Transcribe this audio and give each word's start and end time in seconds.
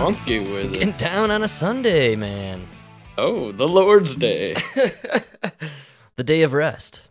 funky 0.00 0.40
with 0.40 0.72
it. 0.74 0.78
getting 0.78 0.92
down 0.92 1.30
on 1.30 1.42
a 1.42 1.48
Sunday, 1.48 2.16
man. 2.16 2.62
Oh, 3.18 3.52
the 3.52 3.68
Lord's 3.68 4.16
Day. 4.16 4.54
the 6.16 6.24
day 6.24 6.42
of 6.42 6.54
rest. 6.54 7.08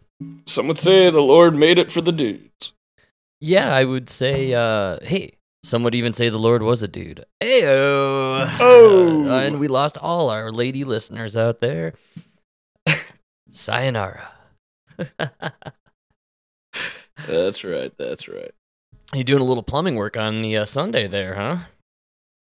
Some 0.47 0.67
would 0.67 0.79
say 0.79 1.09
the 1.09 1.21
Lord 1.21 1.55
made 1.55 1.77
it 1.77 1.91
for 1.91 2.01
the 2.01 2.11
dudes. 2.11 2.73
Yeah, 3.39 3.73
I 3.73 3.85
would 3.85 4.09
say. 4.09 4.53
Uh, 4.53 4.97
hey, 5.03 5.37
some 5.63 5.83
would 5.83 5.93
even 5.95 6.13
say 6.13 6.29
the 6.29 6.39
Lord 6.39 6.63
was 6.63 6.81
a 6.81 6.87
dude. 6.87 7.25
Heyo. 7.41 8.57
Oh. 8.59 9.29
and 9.29 9.59
we 9.59 9.67
lost 9.67 9.97
all 9.97 10.29
our 10.29 10.51
lady 10.51 10.83
listeners 10.83 11.37
out 11.37 11.61
there. 11.61 11.93
Sayonara. 13.49 14.31
That's 17.27 17.63
right. 17.63 17.93
That's 17.97 18.27
right. 18.27 18.51
You 19.13 19.23
doing 19.23 19.41
a 19.41 19.45
little 19.45 19.63
plumbing 19.63 19.95
work 19.95 20.17
on 20.17 20.41
the 20.41 20.57
uh, 20.57 20.65
Sunday 20.65 21.07
there, 21.07 21.35
huh? 21.35 21.57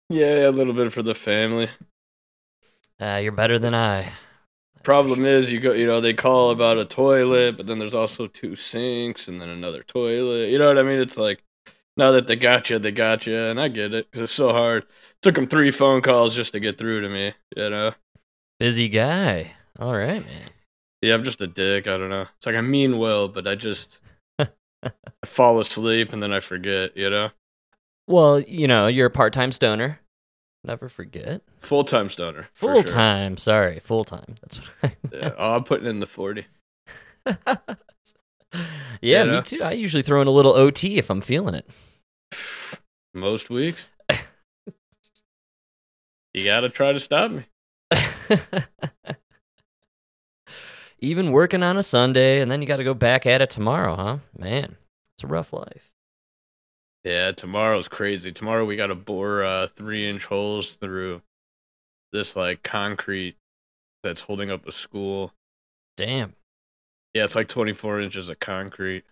Yeah, 0.08 0.48
a 0.48 0.50
little 0.50 0.72
bit 0.72 0.92
for 0.92 1.02
the 1.02 1.14
family. 1.14 1.68
Uh, 3.00 3.20
you're 3.22 3.32
better 3.32 3.58
than 3.58 3.74
I. 3.74 4.12
Problem 4.82 5.24
is, 5.24 5.50
you 5.50 5.58
go, 5.58 5.72
you 5.72 5.86
know, 5.86 6.00
they 6.00 6.14
call 6.14 6.50
about 6.50 6.78
a 6.78 6.84
toilet, 6.84 7.56
but 7.56 7.66
then 7.66 7.78
there's 7.78 7.94
also 7.94 8.26
two 8.28 8.54
sinks 8.54 9.26
and 9.26 9.40
then 9.40 9.48
another 9.48 9.82
toilet. 9.82 10.48
You 10.48 10.58
know 10.58 10.68
what 10.68 10.78
I 10.78 10.82
mean? 10.82 11.00
It's 11.00 11.16
like 11.16 11.42
now 11.96 12.12
that 12.12 12.28
they 12.28 12.36
got 12.36 12.70
you, 12.70 12.78
they 12.78 12.92
got 12.92 13.26
you, 13.26 13.36
and 13.36 13.60
I 13.60 13.68
get 13.68 13.92
it 13.92 14.10
'cause 14.12 14.22
it's 14.22 14.32
so 14.32 14.52
hard. 14.52 14.86
Took 15.22 15.34
them 15.34 15.48
three 15.48 15.72
phone 15.72 16.02
calls 16.02 16.36
just 16.36 16.52
to 16.52 16.60
get 16.60 16.78
through 16.78 17.00
to 17.00 17.08
me. 17.08 17.34
You 17.56 17.70
know? 17.70 17.94
Busy 18.60 18.88
guy. 18.88 19.54
All 19.78 19.94
right, 19.94 20.24
man. 20.24 20.50
Yeah, 21.02 21.14
I'm 21.14 21.24
just 21.24 21.42
a 21.42 21.46
dick. 21.46 21.88
I 21.88 21.98
don't 21.98 22.10
know. 22.10 22.26
It's 22.36 22.46
like 22.46 22.54
I 22.54 22.60
mean 22.60 22.98
well, 22.98 23.28
but 23.28 23.48
I 23.48 23.56
just 23.56 24.00
I 24.38 24.46
fall 25.24 25.58
asleep 25.58 26.12
and 26.12 26.22
then 26.22 26.32
I 26.32 26.40
forget. 26.40 26.96
You 26.96 27.10
know? 27.10 27.30
Well, 28.06 28.40
you 28.40 28.68
know, 28.68 28.86
you're 28.86 29.06
a 29.06 29.10
part-time 29.10 29.52
stoner. 29.52 29.98
Never 30.64 30.88
forget. 30.88 31.42
Full 31.60 31.84
time 31.84 32.08
stoner. 32.08 32.48
for 32.54 32.72
Full 32.72 32.82
sure. 32.82 32.92
time. 32.92 33.36
Sorry, 33.36 33.78
full 33.80 34.04
time. 34.04 34.34
That's 34.40 34.56
what 34.58 34.68
I 34.82 34.96
Yeah. 35.12 35.32
Oh, 35.38 35.54
I'm 35.56 35.64
putting 35.64 35.86
in 35.86 36.00
the 36.00 36.06
forty. 36.06 36.46
yeah, 39.00 39.24
me 39.24 39.42
too. 39.42 39.62
I 39.62 39.72
usually 39.72 40.02
throw 40.02 40.20
in 40.20 40.26
a 40.28 40.32
little 40.32 40.52
OT 40.54 40.98
if 40.98 41.08
I'm 41.10 41.20
feeling 41.20 41.54
it. 41.54 41.68
Most 43.14 43.48
weeks. 43.48 43.88
you 46.34 46.44
gotta 46.44 46.68
try 46.68 46.92
to 46.92 47.00
stop 47.00 47.30
me. 47.30 47.44
Even 50.98 51.30
working 51.30 51.62
on 51.62 51.76
a 51.76 51.82
Sunday 51.82 52.40
and 52.40 52.50
then 52.50 52.60
you 52.62 52.66
got 52.66 52.78
to 52.78 52.84
go 52.84 52.94
back 52.94 53.26
at 53.26 53.42
it 53.42 53.50
tomorrow, 53.50 53.94
huh? 53.96 54.18
Man, 54.36 54.76
it's 55.14 55.24
a 55.24 55.26
rough 55.26 55.52
life. 55.52 55.92
Yeah, 57.06 57.30
tomorrow's 57.30 57.86
crazy. 57.86 58.32
Tomorrow 58.32 58.64
we 58.64 58.74
gotta 58.74 58.96
bore 58.96 59.44
uh, 59.44 59.68
three 59.68 60.10
inch 60.10 60.24
holes 60.24 60.74
through 60.74 61.22
this 62.12 62.34
like 62.34 62.64
concrete 62.64 63.36
that's 64.02 64.22
holding 64.22 64.50
up 64.50 64.66
a 64.66 64.72
school. 64.72 65.32
Damn, 65.96 66.34
Yeah, 67.14 67.22
it's 67.24 67.36
like 67.36 67.46
24 67.46 68.00
inches 68.00 68.28
of 68.28 68.40
concrete. 68.40 69.04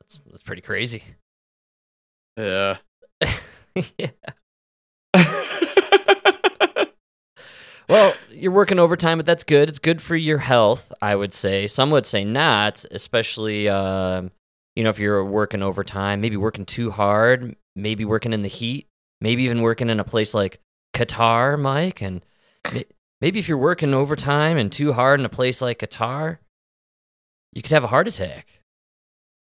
that's 0.00 0.18
that's 0.30 0.42
pretty 0.42 0.62
crazy. 0.62 1.04
Yeah. 2.38 2.78
yeah. 3.98 4.10
Well, 7.88 8.14
you're 8.30 8.52
working 8.52 8.78
overtime, 8.78 9.18
but 9.18 9.26
that's 9.26 9.42
good. 9.42 9.68
It's 9.68 9.80
good 9.80 10.00
for 10.00 10.14
your 10.14 10.38
health, 10.38 10.92
I 11.02 11.16
would 11.16 11.32
say. 11.32 11.66
Some 11.66 11.90
would 11.90 12.06
say 12.06 12.24
not, 12.24 12.84
especially 12.92 13.68
um, 13.68 14.30
you 14.80 14.84
know 14.84 14.88
if 14.88 14.98
you're 14.98 15.22
working 15.22 15.62
overtime, 15.62 16.22
maybe 16.22 16.38
working 16.38 16.64
too 16.64 16.90
hard, 16.90 17.54
maybe 17.76 18.06
working 18.06 18.32
in 18.32 18.40
the 18.40 18.48
heat, 18.48 18.86
maybe 19.20 19.42
even 19.42 19.60
working 19.60 19.90
in 19.90 20.00
a 20.00 20.04
place 20.04 20.32
like 20.32 20.58
Qatar, 20.96 21.60
Mike, 21.60 22.00
and 22.00 22.22
maybe 23.20 23.38
if 23.38 23.46
you're 23.46 23.58
working 23.58 23.92
overtime 23.92 24.56
and 24.56 24.72
too 24.72 24.94
hard 24.94 25.20
in 25.20 25.26
a 25.26 25.28
place 25.28 25.60
like 25.60 25.80
Qatar, 25.80 26.38
you 27.52 27.60
could 27.60 27.72
have 27.72 27.84
a 27.84 27.88
heart 27.88 28.08
attack, 28.08 28.62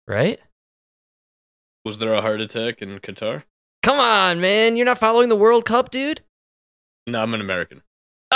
right? 0.07 0.39
Was 1.87 2.01
there 2.01 2.13
a 2.13 2.21
heart 2.21 2.43
attack 2.43 2.83
in 2.83 2.99
Qatar? 2.99 3.45
Come 3.83 3.99
on, 3.99 4.43
man, 4.43 4.77
you're 4.77 4.85
not 4.85 4.99
following 4.99 5.31
the 5.31 5.37
World 5.37 5.65
Cup, 5.65 5.91
dude. 5.91 6.21
No, 7.07 7.23
I'm 7.23 7.33
an 7.33 7.41
American. 7.41 7.81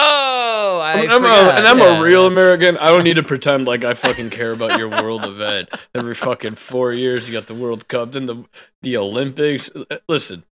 Oh, 0.00 0.78
I 0.80 1.02
I'm, 1.02 1.10
I'm 1.10 1.24
a, 1.24 1.28
and 1.28 1.66
I'm 1.66 1.78
Yeah, 1.78 1.98
a 1.98 2.02
real 2.02 2.22
that's- 2.28 2.36
American. 2.38 2.76
I 2.78 2.88
don't 2.88 3.02
need 3.04 3.16
to 3.16 3.22
pretend 3.22 3.66
like 3.66 3.84
I 3.84 3.94
fucking 3.94 4.30
care 4.30 4.52
about 4.52 4.78
your 4.78 4.88
world 4.88 5.24
event. 5.24 5.68
Every 5.94 6.14
fucking 6.14 6.54
four 6.54 6.92
years, 6.92 7.28
you 7.28 7.32
got 7.32 7.46
the 7.48 7.54
World 7.54 7.88
Cup, 7.88 8.12
then 8.12 8.26
the 8.26 8.44
the 8.82 8.96
Olympics. 8.96 9.70
Uh, 9.74 9.96
Listen, 10.08 10.44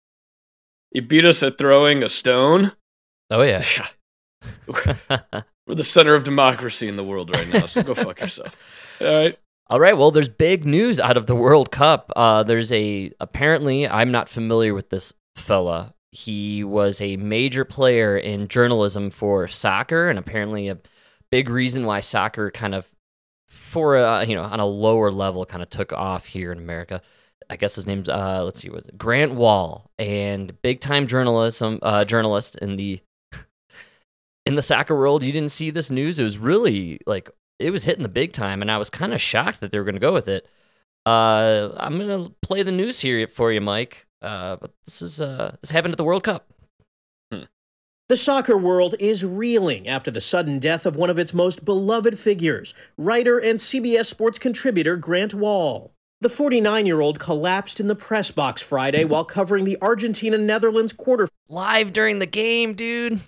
you 0.91 1.01
beat 1.01 1.25
us 1.25 1.43
at 1.43 1.57
throwing 1.57 2.01
a 2.03 2.09
stone. 2.09 2.71
Oh 3.29 3.41
yeah. 3.43 3.63
We're 4.67 5.75
the 5.75 5.83
center 5.83 6.13
of 6.15 6.23
democracy 6.23 6.87
in 6.87 6.95
the 6.95 7.03
world 7.03 7.31
right 7.31 7.47
now, 7.51 7.65
so 7.65 7.81
go 7.83 7.95
fuck 7.95 8.19
yourself. 8.21 8.55
All 9.01 9.07
right. 9.07 9.37
All 9.67 9.79
right. 9.79 9.97
Well, 9.97 10.11
there's 10.11 10.29
big 10.29 10.63
news 10.65 10.99
out 10.99 11.17
of 11.17 11.25
the 11.25 11.35
World 11.35 11.71
Cup. 11.71 12.11
Uh, 12.15 12.43
there's 12.43 12.71
a 12.71 13.11
apparently 13.19 13.87
I'm 13.87 14.11
not 14.11 14.29
familiar 14.29 14.73
with 14.75 14.89
this 14.89 15.13
fella. 15.35 15.93
He 16.15 16.63
was 16.63 17.01
a 17.01 17.17
major 17.17 17.65
player 17.65 18.17
in 18.17 18.47
journalism 18.47 19.09
for 19.09 19.49
soccer, 19.49 20.09
and 20.09 20.17
apparently 20.17 20.69
a 20.69 20.77
big 21.29 21.49
reason 21.49 21.85
why 21.85 21.99
soccer 21.99 22.49
kind 22.51 22.73
of, 22.73 22.89
for 23.49 23.97
a, 23.97 24.25
you 24.25 24.33
know, 24.33 24.43
on 24.43 24.61
a 24.61 24.65
lower 24.65 25.11
level, 25.11 25.45
kind 25.45 25.61
of 25.61 25.69
took 25.69 25.91
off 25.91 26.25
here 26.25 26.53
in 26.53 26.57
America. 26.57 27.01
I 27.49 27.57
guess 27.57 27.75
his 27.75 27.85
name's 27.85 28.07
uh, 28.07 28.45
let's 28.45 28.61
see, 28.61 28.69
was 28.69 28.89
Grant 28.97 29.35
Wahl, 29.35 29.91
and 29.99 30.61
big 30.61 30.79
time 30.79 31.05
journalism 31.05 31.79
uh, 31.81 32.05
journalist 32.05 32.55
in 32.61 32.77
the 32.77 33.01
in 34.45 34.55
the 34.55 34.61
soccer 34.61 34.95
world. 34.95 35.21
You 35.21 35.33
didn't 35.33 35.51
see 35.51 35.69
this 35.69 35.91
news. 35.91 36.17
It 36.17 36.23
was 36.23 36.37
really 36.37 37.01
like 37.05 37.29
it 37.59 37.71
was 37.71 37.83
hitting 37.83 38.03
the 38.03 38.09
big 38.09 38.31
time, 38.31 38.61
and 38.61 38.71
I 38.71 38.77
was 38.77 38.89
kind 38.89 39.13
of 39.13 39.19
shocked 39.19 39.59
that 39.59 39.71
they 39.71 39.79
were 39.79 39.83
going 39.83 39.95
to 39.95 39.99
go 39.99 40.13
with 40.13 40.29
it. 40.29 40.47
Uh, 41.05 41.71
I'm 41.75 41.97
going 41.97 42.23
to 42.23 42.33
play 42.41 42.63
the 42.63 42.71
news 42.71 43.01
here 43.01 43.27
for 43.27 43.51
you, 43.51 43.59
Mike. 43.59 44.04
Uh, 44.25 44.57
but 44.57 44.73
this 44.85 45.01
is 45.01 45.21
uh, 45.21 45.55
this 45.61 45.69
happened 45.69 45.93
at 45.93 45.97
the 45.97 46.03
World 46.03 46.23
Cup. 46.23 46.47
The 48.07 48.17
soccer 48.17 48.55
world 48.55 48.93
is 48.99 49.25
reeling 49.25 49.87
after 49.87 50.11
the 50.11 50.21
sudden 50.21 50.59
death 50.59 50.85
of 50.85 50.95
one 50.95 51.09
of 51.09 51.17
its 51.17 51.33
most 51.33 51.65
beloved 51.65 52.19
figures, 52.19 52.75
writer 52.97 53.39
and 53.39 53.57
CBS 53.57 54.05
Sports 54.05 54.37
contributor 54.37 54.95
Grant 54.95 55.33
Wahl. 55.33 55.91
The 56.21 56.29
49 56.29 56.85
year 56.85 57.01
old 57.01 57.17
collapsed 57.17 57.79
in 57.79 57.87
the 57.87 57.95
press 57.95 58.29
box 58.29 58.61
Friday 58.61 59.05
while 59.05 59.25
covering 59.25 59.65
the 59.65 59.79
Argentina 59.81 60.37
Netherlands 60.37 60.93
quarter. 60.93 61.27
Live 61.49 61.93
during 61.93 62.19
the 62.19 62.27
game, 62.27 62.75
dude. 62.75 63.21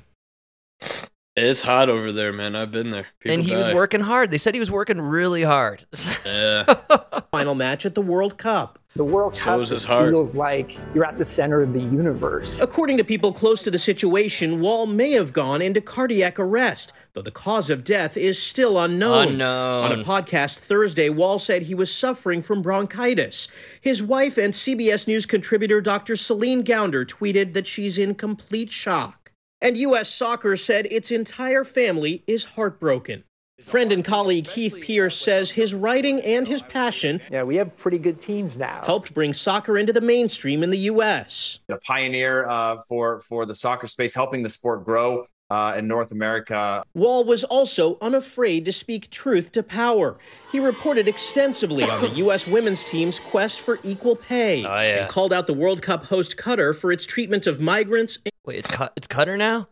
It's 1.40 1.62
hot 1.62 1.88
over 1.88 2.12
there, 2.12 2.34
man. 2.34 2.56
I've 2.56 2.72
been 2.72 2.90
there. 2.90 3.06
People 3.20 3.36
and 3.36 3.44
he 3.44 3.56
was 3.56 3.68
working 3.70 4.02
hard. 4.02 4.32
They 4.32 4.40
said 4.40 4.56
he 4.56 4.60
was 4.60 4.72
working 4.72 5.00
really 5.00 5.44
hard. 5.44 5.86
Yeah. 6.26 6.64
Final 7.32 7.54
match 7.54 7.86
at 7.86 7.94
the 7.94 8.02
World 8.02 8.40
Cup. 8.40 8.80
The 8.96 9.04
World 9.06 9.36
So 9.36 9.44
Cup 9.44 9.60
is 9.60 9.84
heart. 9.84 10.10
feels 10.10 10.34
like 10.34 10.76
you're 10.96 11.06
at 11.06 11.20
the 11.20 11.26
center 11.26 11.62
of 11.62 11.74
the 11.74 11.80
universe. 11.80 12.58
According 12.60 12.98
to 12.98 13.04
people 13.04 13.32
close 13.32 13.62
to 13.62 13.70
the 13.70 13.78
situation, 13.78 14.60
Wahl 14.62 14.88
may 14.88 15.12
have 15.12 15.32
gone 15.32 15.62
into 15.62 15.80
cardiac 15.80 16.40
arrest, 16.40 16.94
though 17.14 17.22
the 17.22 17.30
cause 17.30 17.70
of 17.70 17.84
death 17.84 18.18
is 18.18 18.42
still 18.42 18.80
unknown. 18.80 19.28
Unknown. 19.28 19.92
On 19.92 20.00
a 20.00 20.04
podcast 20.04 20.56
Thursday, 20.56 21.10
Wahl 21.10 21.38
said 21.38 21.62
he 21.62 21.76
was 21.76 21.94
suffering 21.94 22.42
from 22.42 22.64
bronchitis. 22.64 23.48
His 23.80 24.02
wife 24.02 24.40
and 24.40 24.56
CBS 24.56 25.06
News 25.08 25.28
contributor 25.28 25.82
Dr. 25.82 26.16
Celine 26.16 26.64
Gounder 26.64 27.06
tweeted 27.06 27.54
that 27.54 27.68
she's 27.68 28.00
in 28.00 28.16
complete 28.16 28.72
shock. 28.72 29.27
And 29.62 29.76
U.S. 29.78 30.10
Soccer 30.10 30.56
said 30.56 30.86
its 30.88 31.10
entire 31.12 31.64
family 31.64 32.24
is 32.28 32.46
heartbroken. 32.46 33.24
Friend 33.60 33.92
and 33.92 34.06
colleague 34.06 34.46
Heath 34.46 34.76
Pierce 34.82 35.18
says 35.18 35.50
his 35.50 35.74
writing 35.74 36.22
and 36.22 36.48
his 36.48 36.62
passion 36.62 37.20
Yeah, 37.32 37.42
we 37.42 37.56
have 37.56 37.76
pretty 37.76 37.98
good 37.98 38.22
teams 38.22 38.56
now. 38.56 38.84
helped 38.86 39.16
bring 39.16 39.34
soccer 39.34 39.80
into 39.80 39.92
the 39.92 40.02
mainstream 40.02 40.62
in 40.62 40.70
the 40.70 40.78
U.S. 40.78 41.60
a 41.68 41.78
pioneer 41.78 42.48
uh, 42.48 42.78
for 42.88 43.22
for 43.22 43.48
the 43.48 43.56
soccer 43.56 43.88
space, 43.88 44.14
helping 44.14 44.44
the 44.44 44.50
sport 44.50 44.86
grow 44.86 45.26
uh, 45.50 45.76
in 45.78 45.88
North 45.88 46.12
America. 46.12 46.84
Wahl 46.94 47.24
was 47.24 47.44
also 47.44 47.98
unafraid 48.02 48.66
to 48.66 48.72
speak 48.72 49.10
truth 49.10 49.52
to 49.54 49.64
power. 49.64 50.18
He 50.52 50.60
reported 50.60 51.08
extensively 51.08 51.84
on 51.84 52.02
the 52.02 52.10
U.S. 52.16 52.46
women's 52.48 52.84
team's 52.84 53.20
quest 53.20 53.60
for 53.62 53.80
equal 53.84 54.16
pay 54.16 54.66
Oh, 54.66 54.70
yeah. 54.70 55.02
and 55.02 55.10
called 55.10 55.32
out 55.32 55.48
the 55.48 55.54
World 55.54 55.82
Cup 55.82 56.06
host 56.06 56.38
Qatar 56.38 56.76
for 56.76 56.92
its 56.92 57.06
treatment 57.06 57.48
of 57.48 57.62
migrants. 57.62 58.18
Wait, 58.46 58.58
it's 58.60 58.70
cut. 58.70 58.94
It's 58.96 59.08
Cutter 59.08 59.38
now. 59.38 59.68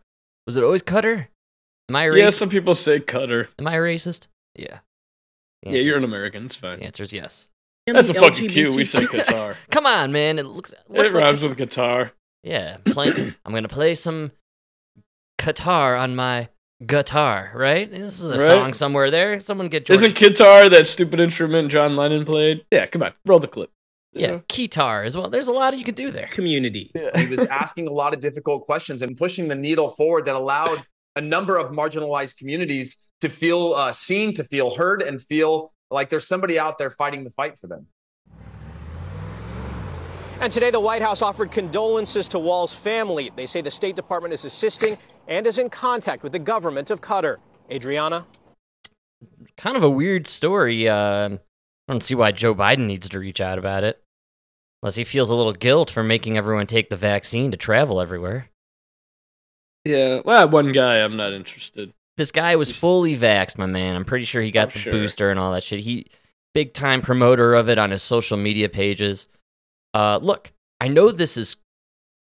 Was 0.48 0.58
it 0.58 0.64
always 0.64 0.82
Cutter? 0.82 1.30
Am 1.90 1.96
I 1.96 2.06
a 2.06 2.16
yeah, 2.16 2.30
some 2.30 2.50
people 2.50 2.74
say 2.74 3.00
cutter. 3.00 3.50
Am 3.60 3.68
I 3.68 3.76
a 3.76 3.80
racist? 3.80 4.28
Yeah. 4.56 4.80
The 5.62 5.72
Yeah, 5.72 5.82
you're 5.82 5.98
an 5.98 6.04
American. 6.04 6.46
It's 6.46 6.56
fine. 6.56 6.80
The 6.80 6.86
answer 6.86 7.04
is 7.04 7.14
yes. 7.14 7.48
and 7.86 7.96
That's 7.96 8.10
a 8.10 8.14
the 8.14 8.20
fucking 8.20 8.50
cue. 8.50 8.74
We 8.74 8.86
say 8.86 9.02
Qatar. 9.02 9.56
Come 9.70 9.86
on, 9.86 10.12
man. 10.12 10.40
It 10.40 10.48
looks. 10.48 10.72
it 10.74 10.80
looks 10.90 11.14
like 11.14 11.24
rhymes 11.24 11.44
with 11.44 11.58
guitar. 11.58 12.14
Yeah, 12.44 12.78
play, 12.86 13.10
I'm 13.46 13.54
gonna 13.54 13.68
play 13.68 13.94
some 13.94 14.32
Qatar 15.38 16.00
on 16.00 16.16
my 16.16 16.50
guitar, 16.86 17.52
right? 17.56 17.90
This 17.90 18.20
is 18.22 18.26
a 18.26 18.30
Right. 18.32 18.40
song 18.42 18.74
somewhere 18.74 19.10
there. 19.12 19.40
Someone 19.40 19.70
get 19.70 19.86
George. 19.86 19.98
Isn't 19.98 20.16
guitar 20.16 20.70
that 20.70 20.88
stupid 20.88 21.20
instrument 21.20 21.72
John 21.72 21.96
Lennon 21.96 22.26
played? 22.26 22.66
Yeah, 22.72 22.86
come 22.86 23.04
on, 23.04 23.14
roll 23.26 23.40
the 23.40 23.48
clip. 23.48 23.70
you 24.14 24.22
Yeah, 24.22 24.28
know? 24.32 24.42
Keytar 24.48 25.06
as 25.06 25.18
well. 25.18 25.30
There's 25.30 25.48
a 25.50 25.54
lot 25.54 25.78
you 25.78 25.84
can 25.84 25.94
do 25.94 26.10
there. 26.10 26.28
Community. 26.32 26.92
He 27.18 27.28
was 27.28 27.46
asking 27.48 27.88
a 27.88 27.92
lot 27.92 28.14
of 28.14 28.22
difficult 28.22 28.66
questions 28.66 29.02
and 29.02 29.18
pushing 29.18 29.50
the 29.50 29.56
needle 29.56 29.90
forward 29.90 30.26
that 30.26 30.36
allowed 30.36 30.84
a 31.18 31.22
number 31.22 31.58
of 31.58 31.72
marginalized 31.72 32.38
communities 32.38 32.96
to 33.22 33.30
feel 33.30 33.74
uh, 33.74 33.92
seen, 33.92 34.34
to 34.36 34.44
feel 34.46 34.74
heard, 34.76 35.02
and 35.02 35.22
feel 35.22 35.74
like 35.92 36.10
there's 36.10 36.28
somebody 36.28 36.58
out 36.58 36.78
there 36.78 36.90
fighting 36.92 37.24
the 37.26 37.32
fight 37.32 37.58
for 37.60 37.68
them. 37.68 37.88
And 40.42 40.52
today, 40.52 40.70
the 40.72 40.80
White 40.82 41.02
House 41.02 41.22
offered 41.22 41.52
condolences 41.52 42.28
to 42.30 42.40
Wahl's 42.40 42.74
family. 42.76 43.32
They 43.36 43.46
say 43.46 43.62
the 43.62 43.72
State 43.72 43.96
Department 43.96 44.34
is 44.34 44.44
assisting 44.46 44.98
and 45.28 45.46
is 45.48 45.58
in 45.58 45.70
contact 45.70 46.24
with 46.24 46.32
the 46.32 46.40
government 46.40 46.90
of 46.92 47.02
Qatar. 47.02 47.38
Adriana? 47.72 48.26
Kind 49.58 49.78
of 49.78 49.84
a 49.84 49.90
weird 49.90 50.28
story. 50.28 50.88
Uh, 50.88 51.30
I 51.30 51.40
don't 51.92 52.04
see 52.04 52.16
why 52.16 52.32
Joe 52.32 52.54
Biden 52.54 52.86
needs 52.88 53.10
to 53.10 53.20
reach 53.20 53.42
out 53.42 53.58
about 53.58 53.84
it. 53.84 54.02
Unless 54.82 54.96
he 54.96 55.04
feels 55.04 55.30
a 55.30 55.36
little 55.36 55.54
guilt 55.54 55.90
for 55.90 56.04
making 56.04 56.38
everyone 56.38 56.68
take 56.68 56.90
the 56.90 56.96
vaccine 56.98 57.50
to 57.52 57.58
travel 57.58 58.00
everywhere. 58.02 58.50
Yeah, 59.84 60.22
well, 60.26 60.50
one 60.50 60.72
guy 60.72 60.98
I'm 61.04 61.16
not 61.16 61.34
interested. 61.34 61.94
This 62.18 62.32
guy 62.32 62.56
was 62.56 62.70
He's- 62.70 62.80
fully 62.80 63.18
vaxxed, 63.18 63.58
my 63.58 63.66
man. 63.66 63.96
I'm 63.96 64.06
pretty 64.06 64.26
sure 64.26 64.42
he 64.42 64.52
got 64.52 64.68
I'm 64.70 64.74
the 64.74 64.80
sure. 64.80 64.94
booster 64.94 65.32
and 65.32 65.40
all 65.40 65.52
that 65.54 65.64
shit. 65.64 65.80
He 65.82 66.08
big 66.54 66.74
time 66.74 67.02
promoter 67.02 67.54
of 67.54 67.68
it 67.70 67.78
on 67.80 67.92
his 67.92 68.02
social 68.04 68.38
media 68.38 68.70
pages. 68.70 69.28
Uh, 69.94 70.20
look, 70.22 70.52
I 70.80 70.88
know 70.88 71.12
this 71.12 71.36
is, 71.38 71.58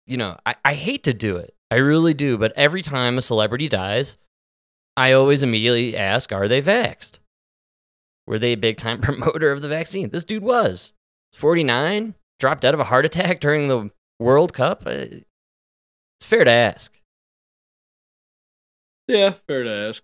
you 0.07 0.17
know, 0.17 0.37
I, 0.45 0.55
I 0.65 0.73
hate 0.75 1.03
to 1.03 1.13
do 1.13 1.37
it. 1.37 1.53
I 1.75 1.79
really 1.79 2.13
do. 2.13 2.37
But 2.37 2.53
every 2.55 2.81
time 2.81 3.17
a 3.17 3.21
celebrity 3.21 3.67
dies, 3.67 4.17
I 4.95 5.11
always 5.11 5.43
immediately 5.43 5.97
ask, 5.97 6.31
are 6.31 6.47
they 6.47 6.61
vaxxed? 6.61 7.19
Were 8.25 8.39
they 8.39 8.53
a 8.53 8.57
big 8.57 8.77
time 8.77 9.01
promoter 9.01 9.51
of 9.51 9.61
the 9.61 9.67
vaccine? 9.67 10.09
This 10.09 10.23
dude 10.23 10.41
was. 10.41 10.93
He's 11.33 11.39
49, 11.41 12.15
dropped 12.39 12.61
dead 12.61 12.73
of 12.73 12.79
a 12.79 12.85
heart 12.85 13.03
attack 13.05 13.41
during 13.41 13.67
the 13.67 13.91
World 14.21 14.53
Cup. 14.53 14.83
Uh, 14.85 14.91
It's 16.21 16.25
fair 16.25 16.45
to 16.45 16.51
ask. 16.51 16.97
Yeah, 19.09 19.33
fair 19.45 19.63
to 19.63 19.69
ask. 19.89 20.01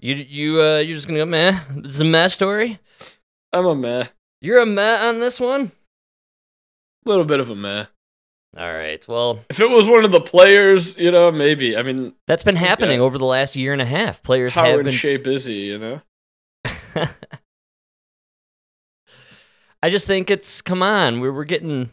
You 0.00 0.14
you 0.16 0.60
uh 0.60 0.78
you're 0.78 0.96
just 0.96 1.06
gonna 1.06 1.20
go 1.20 1.24
meh. 1.26 1.60
It's 1.84 2.00
a 2.00 2.04
meh 2.04 2.26
story. 2.26 2.80
I'm 3.52 3.64
a 3.64 3.74
meh. 3.76 4.08
You're 4.42 4.58
a 4.58 4.66
meh 4.66 5.06
on 5.08 5.20
this 5.20 5.38
one. 5.38 5.70
A 7.06 7.08
little 7.08 7.24
bit 7.24 7.38
of 7.38 7.48
a 7.48 7.54
meh. 7.54 7.86
All 8.56 8.72
right. 8.72 9.04
Well, 9.08 9.40
If 9.50 9.58
it 9.60 9.68
was 9.68 9.88
one 9.88 10.04
of 10.04 10.12
the 10.12 10.20
players, 10.20 10.96
you 10.96 11.10
know, 11.10 11.32
maybe. 11.32 11.76
I 11.76 11.82
mean, 11.82 12.12
that's 12.28 12.44
been 12.44 12.54
happening 12.56 12.98
Yeah. 12.98 13.04
over 13.04 13.18
the 13.18 13.24
last 13.24 13.56
year 13.56 13.72
and 13.72 13.82
a 13.82 13.86
half. 13.86 14.22
Players 14.22 14.54
how 14.54 14.64
have 14.66 14.78
in 14.80 14.84
been. 14.84 14.92
shape 14.94 15.26
is 15.26 15.44
he? 15.44 15.66
You 15.70 15.78
know. 15.78 16.00
I 19.82 19.90
just 19.90 20.06
think 20.06 20.30
it's 20.30 20.62
come 20.62 20.82
on. 20.82 21.20
We're 21.20 21.32
we're 21.32 21.44
getting 21.44 21.90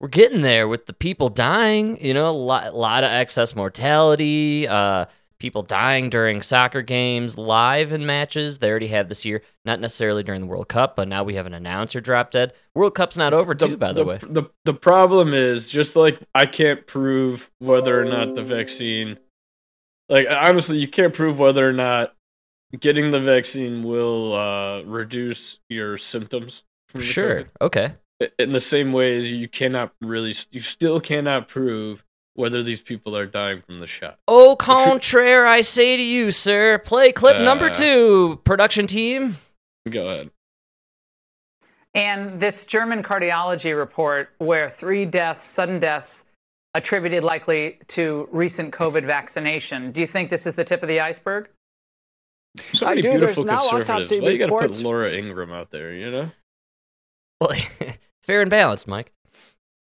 we're 0.00 0.08
getting 0.08 0.42
there 0.42 0.66
with 0.66 0.86
the 0.86 0.92
people 0.92 1.28
dying. 1.28 2.02
You 2.04 2.12
know, 2.14 2.28
a 2.28 2.32
lot, 2.32 2.74
lot 2.74 3.04
of 3.04 3.10
excess 3.12 3.54
mortality. 3.54 4.66
Uh, 4.66 5.04
people 5.42 5.62
dying 5.62 6.08
during 6.08 6.40
soccer 6.40 6.80
games, 6.80 7.36
live 7.36 7.92
in 7.92 8.06
matches. 8.06 8.60
They 8.60 8.70
already 8.70 8.86
have 8.86 9.08
this 9.08 9.24
year. 9.24 9.42
Not 9.64 9.80
necessarily 9.80 10.22
during 10.22 10.40
the 10.40 10.46
World 10.46 10.68
Cup, 10.68 10.96
but 10.96 11.08
now 11.08 11.24
we 11.24 11.34
have 11.34 11.46
an 11.46 11.52
announcer 11.52 12.00
drop 12.00 12.30
dead. 12.30 12.54
World 12.74 12.94
Cup's 12.94 13.18
not 13.18 13.34
over 13.34 13.54
too, 13.54 13.76
by 13.76 13.92
the, 13.92 14.04
way. 14.04 14.18
The 14.22 14.44
the 14.64 14.72
problem 14.72 15.34
is 15.34 15.68
just 15.68 15.96
like 15.96 16.20
I 16.34 16.46
can't 16.46 16.86
prove 16.86 17.50
whether 17.58 18.00
or 18.00 18.04
not 18.04 18.34
the 18.34 18.42
vaccine. 18.42 19.18
Like 20.08 20.26
honestly, 20.30 20.78
you 20.78 20.88
can't 20.88 21.12
prove 21.12 21.38
whether 21.38 21.68
or 21.68 21.72
not 21.72 22.14
getting 22.78 23.10
the 23.10 23.20
vaccine 23.20 23.82
will 23.82 24.34
uh, 24.34 24.82
reduce 24.82 25.58
your 25.68 25.98
symptoms. 25.98 26.64
the 26.94 27.00
Sure. 27.00 27.44
Okay. 27.60 27.94
In 28.38 28.52
the 28.52 28.60
same 28.60 28.92
way 28.92 29.16
as 29.16 29.30
you 29.30 29.48
cannot 29.48 29.92
really, 30.00 30.34
you 30.52 30.60
still 30.60 31.00
cannot 31.00 31.48
prove 31.48 32.04
whether 32.34 32.62
these 32.62 32.80
people 32.82 33.16
are 33.16 33.26
dying 33.26 33.62
from 33.62 33.80
the 33.80 33.86
shot. 33.86 34.18
Au 34.28 34.56
contraire, 34.56 35.46
I 35.46 35.60
say 35.60 35.96
to 35.96 36.02
you, 36.02 36.30
sir. 36.32 36.78
Play 36.78 37.12
clip 37.12 37.40
number 37.40 37.66
Uh. 37.66 37.74
two, 37.74 38.40
production 38.44 38.86
team. 38.86 39.36
Go 39.88 40.08
ahead. 40.08 40.30
And 41.94 42.40
this 42.40 42.64
German 42.64 43.02
cardiology 43.02 43.76
report, 43.76 44.30
where 44.38 44.70
three 44.70 45.04
deaths, 45.04 45.44
sudden 45.46 45.78
deaths, 45.78 46.24
attributed 46.74 47.22
likely 47.22 47.78
to 47.88 48.28
recent 48.32 48.72
COVID 48.72 49.04
vaccination. 49.04 49.92
Do 49.92 50.00
you 50.00 50.06
think 50.06 50.30
this 50.30 50.46
is 50.46 50.54
the 50.54 50.64
tip 50.64 50.82
of 50.82 50.88
the 50.88 51.00
iceberg? 51.00 51.50
So 52.72 52.86
I 52.86 52.90
many 52.90 53.02
do. 53.02 53.08
There's 53.10 53.20
beautiful 53.20 53.44
now 53.44 53.58
conservatives. 53.58 53.90
autopsy 53.90 54.20
Why 54.20 54.28
you 54.30 54.38
got 54.38 54.46
to 54.46 54.68
put 54.68 54.82
Laura 54.82 55.12
Ingraham 55.12 55.52
out 55.52 55.70
there? 55.70 55.92
You 55.92 56.10
know. 56.10 56.30
Well, 57.40 57.50
fair 58.22 58.40
and 58.40 58.50
balanced, 58.50 58.88
Mike. 58.88 59.12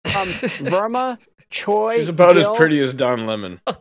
Um, 0.05 0.27
Verma, 0.27 1.17
Choi, 1.55 1.95
She's 1.95 2.09
about 2.09 2.35
Gill, 2.35 2.51
as 2.51 2.57
pretty 2.57 2.81
as 2.81 2.93
Don 2.93 3.25
Lemon. 3.25 3.61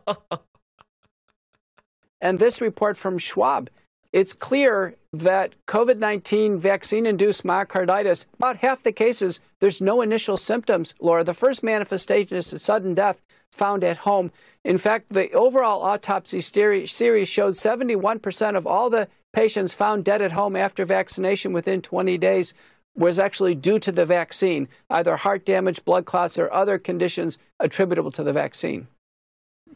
and 2.20 2.38
this 2.38 2.60
report 2.60 2.96
from 2.96 3.18
Schwab. 3.18 3.68
It's 4.12 4.32
clear 4.32 4.94
that 5.12 5.56
COVID 5.66 5.98
19 5.98 6.56
vaccine 6.56 7.04
induced 7.04 7.42
myocarditis, 7.42 8.26
about 8.34 8.58
half 8.58 8.84
the 8.84 8.92
cases, 8.92 9.40
there's 9.58 9.80
no 9.80 10.02
initial 10.02 10.36
symptoms, 10.36 10.94
Laura. 11.00 11.24
The 11.24 11.34
first 11.34 11.64
manifestation 11.64 12.36
is 12.36 12.52
a 12.52 12.60
sudden 12.60 12.94
death 12.94 13.20
found 13.50 13.82
at 13.82 13.96
home. 13.96 14.30
In 14.62 14.78
fact, 14.78 15.06
the 15.10 15.32
overall 15.32 15.82
autopsy 15.82 16.40
series 16.40 17.28
showed 17.28 17.54
71% 17.54 18.56
of 18.56 18.68
all 18.68 18.88
the 18.88 19.08
patients 19.32 19.74
found 19.74 20.04
dead 20.04 20.22
at 20.22 20.30
home 20.30 20.54
after 20.54 20.84
vaccination 20.84 21.52
within 21.52 21.82
20 21.82 22.18
days 22.18 22.54
was 22.96 23.18
actually 23.18 23.54
due 23.54 23.78
to 23.80 23.92
the 23.92 24.04
vaccine, 24.04 24.68
either 24.90 25.16
heart 25.16 25.44
damage, 25.44 25.84
blood 25.84 26.04
clots, 26.04 26.38
or 26.38 26.52
other 26.52 26.78
conditions 26.78 27.38
attributable 27.60 28.10
to 28.12 28.22
the 28.22 28.32
vaccine. 28.32 28.86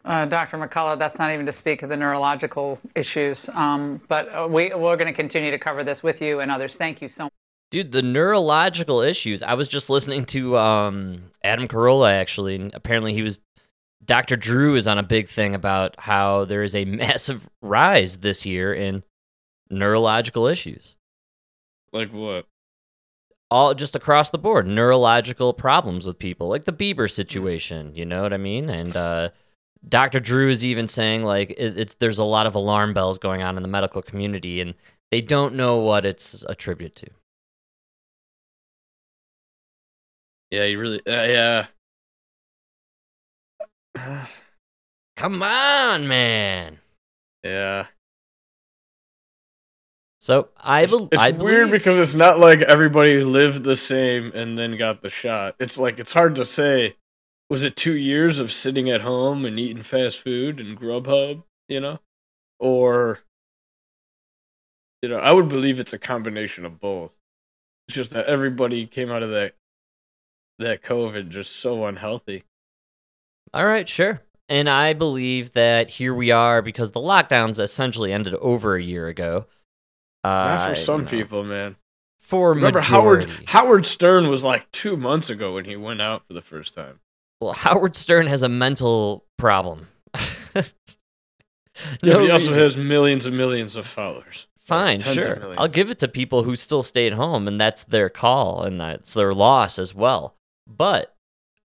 Uh, 0.05 0.25
Dr. 0.27 0.59
McCullough, 0.59 0.99
that's 0.99 1.19
not 1.19 1.33
even 1.33 1.47
to 1.47 1.53
speak 1.53 1.83
of 1.83 1.89
the 1.89 1.97
neurological 1.97 2.79
issues. 2.95 3.49
Um, 3.55 4.01
but 4.09 4.29
uh, 4.33 4.47
we, 4.49 4.73
we're 4.75 4.97
going 4.97 5.07
to 5.07 5.13
continue 5.13 5.51
to 5.51 5.59
cover 5.59 5.83
this 5.83 6.03
with 6.03 6.23
you 6.23 6.41
and 6.41 6.51
others. 6.51 6.77
Thank 6.77 7.03
you 7.03 7.09
so 7.09 7.25
much. 7.25 7.33
Dude, 7.71 7.93
the 7.93 8.03
neurological 8.03 9.01
issues. 9.01 9.43
I 9.43 9.55
was 9.55 9.69
just 9.69 9.91
listening 9.91 10.25
to 10.27 10.57
um, 10.57 11.25
Adam 11.43 11.69
Carolla, 11.69 12.13
actually, 12.13 12.57
and 12.57 12.75
apparently 12.75 13.13
he 13.13 13.23
was. 13.23 13.39
Dr. 14.05 14.37
Drew 14.37 14.75
is 14.75 14.87
on 14.87 14.97
a 14.97 15.03
big 15.03 15.29
thing 15.29 15.55
about 15.55 15.97
how 15.99 16.47
there 16.47 16.63
is 16.63 16.75
a 16.75 16.85
massive 16.87 17.49
rise 17.61 18.19
this 18.19 18.47
year 18.47 18.73
in 18.73 19.03
neurological 19.69 20.47
issues. 20.47 20.97
Like 21.93 22.11
what? 22.13 22.47
All 23.51 23.75
just 23.75 23.97
across 23.97 24.31
the 24.31 24.39
board 24.39 24.67
neurological 24.67 25.53
problems 25.55 26.07
with 26.07 26.19
people 26.19 26.49
like 26.49 26.65
the 26.65 26.73
bieber 26.73 27.11
situation 27.11 27.95
you 27.95 28.05
know 28.05 28.23
what 28.23 28.33
i 28.33 28.37
mean 28.37 28.69
and 28.69 28.97
uh, 28.97 29.31
dr 29.89 30.21
drew 30.21 30.51
is 30.51 30.65
even 30.65 30.87
saying 30.87 31.25
like 31.25 31.51
it, 31.51 31.79
it's 31.79 31.95
there's 31.97 32.19
a 32.19 32.25
lot 32.25 32.47
of 32.47 32.55
alarm 32.55 32.93
bells 32.93 33.19
going 33.19 33.43
on 33.43 33.57
in 33.57 33.63
the 33.63 33.69
medical 33.69 34.03
community 34.03 34.61
and 34.61 34.75
they 35.11 35.21
don't 35.21 35.55
know 35.55 35.77
what 35.77 36.05
it's 36.05 36.45
attributed 36.49 36.95
to 36.97 37.07
Yeah, 40.51 40.65
you 40.65 40.79
really. 40.81 41.01
Uh, 41.07 41.67
yeah. 43.97 44.27
come 45.17 45.43
on 45.43 46.07
man 46.07 46.79
Yeah. 47.43 47.87
So 50.29 50.51
i, 50.59 50.83
It's, 50.83 50.93
it's 50.93 51.23
I 51.25 51.31
weird 51.31 51.71
because 51.71 51.99
it's 51.99 52.15
not 52.15 52.39
like 52.39 52.61
everybody 52.61 53.25
lived 53.25 53.65
the 53.65 53.77
same 53.77 54.31
and 54.35 54.59
then 54.59 54.77
got 54.77 55.01
the 55.01 55.09
shot. 55.09 55.55
It's 55.59 55.79
like 55.79 55.99
it's 55.99 56.13
hard 56.13 56.35
to 56.35 56.45
say. 56.45 56.97
Was 57.49 57.65
it 57.65 57.77
two 57.77 57.97
years 57.97 58.39
of 58.39 58.53
sitting 58.53 58.91
at 58.91 59.01
home 59.01 59.47
and 59.47 59.59
eating 59.59 59.83
fast 59.83 60.21
food 60.21 60.61
and 60.61 60.79
Grubhub? 60.79 61.45
You 61.71 61.81
know, 61.81 62.01
or 62.59 63.21
you 65.01 65.09
know, 65.09 65.17
I 65.17 65.33
would 65.33 65.49
believe 65.49 65.81
it's 65.81 65.95
a 65.95 65.99
combination 65.99 66.67
of 66.67 66.79
both. 66.79 67.17
It's 67.89 67.97
just 67.97 68.11
that 68.11 68.27
everybody 68.27 68.87
came 68.87 69.11
out 69.11 69.23
of 69.23 69.31
that 69.31 69.55
that 70.59 70.83
COVID 70.83 71.31
just 71.31 71.57
so 71.57 71.87
unhealthy. 71.87 72.45
all 73.55 73.65
right 73.65 73.89
sure 73.89 74.21
and 74.51 74.69
i 74.69 74.93
believe 74.93 75.55
that 75.55 75.89
here 75.89 76.13
we 76.13 76.31
are 76.31 76.61
because 76.61 76.93
the 76.93 77.01
lockdowns 77.01 77.59
essentially 77.59 78.13
ended 78.13 78.35
over 78.35 78.77
a 78.77 78.83
year 78.83 79.07
ago 79.07 79.47
Not 80.29 80.63
for 80.65 80.71
you 80.71 80.77
some 80.77 81.05
know, 81.05 81.11
people, 81.11 81.45
man. 81.45 81.77
for 82.21 82.51
Remember 82.51 82.81
majority. 82.81 83.29
Howard 83.29 83.49
Howard 83.49 83.87
Stern 83.87 84.29
was 84.29 84.45
like 84.45 84.71
two 84.73 84.97
months 84.97 85.31
ago 85.31 85.55
when 85.55 85.65
he 85.65 85.77
went 85.77 86.01
out 86.01 86.27
for 86.27 86.35
the 86.35 86.43
first 86.43 86.75
time. 86.75 87.01
Well, 87.41 87.53
Howard 87.53 87.97
Stern 87.97 88.27
has 88.27 88.43
a 88.43 88.49
mental 88.49 89.25
problem. 89.37 89.89
No 92.03 92.15
but 92.15 92.25
he 92.25 92.31
also 92.31 92.53
has 92.55 92.77
millions 92.77 93.27
and 93.27 93.37
millions 93.37 93.77
of 93.77 93.87
followers. 93.87 94.47
Fine, 94.61 94.97
of 94.97 95.15
sure. 95.15 95.55
I'll 95.57 95.69
give 95.69 95.91
it 95.91 95.99
to 96.01 96.09
people 96.09 96.43
who 96.43 96.57
still 96.57 96.83
stayed 96.83 97.15
home, 97.15 97.49
and 97.49 97.61
that's 97.61 97.85
their 97.85 98.09
call, 98.09 98.63
and 98.63 98.81
that's 98.81 99.15
their 99.15 99.33
loss 99.33 99.79
as 99.79 99.95
well. 99.95 100.35
But 100.67 101.15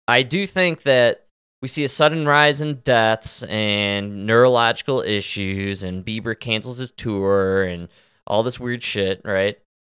I 0.08 0.24
do 0.24 0.46
think 0.46 0.84
that 0.84 1.25
we 1.62 1.68
see 1.68 1.84
a 1.84 1.89
sudden 1.89 2.27
rise 2.27 2.62
in 2.62 2.82
deaths 2.84 3.44
and 3.44 4.27
neurological 4.27 5.01
issues, 5.01 5.82
and 5.82 6.06
Bieber 6.06 6.39
cancels 6.39 6.77
his 6.77 6.91
tour, 6.91 7.63
and 7.63 7.88
all 8.28 8.44
this 8.44 8.60
weird 8.60 8.84
shit, 8.84 9.22
right? 9.24 9.58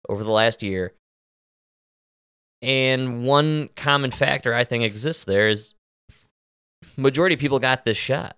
Over 0.09 0.23
the 0.23 0.31
last 0.31 0.63
year. 0.63 0.93
And 2.61 3.25
one 3.25 3.69
common 3.75 4.11
factor 4.11 4.53
I 4.53 4.63
think 4.63 4.83
exists 4.83 5.25
there 5.25 5.49
is 5.49 5.73
majority 6.95 7.35
of 7.35 7.41
people 7.41 7.59
got 7.59 7.83
this 7.83 7.97
shot. 7.97 8.37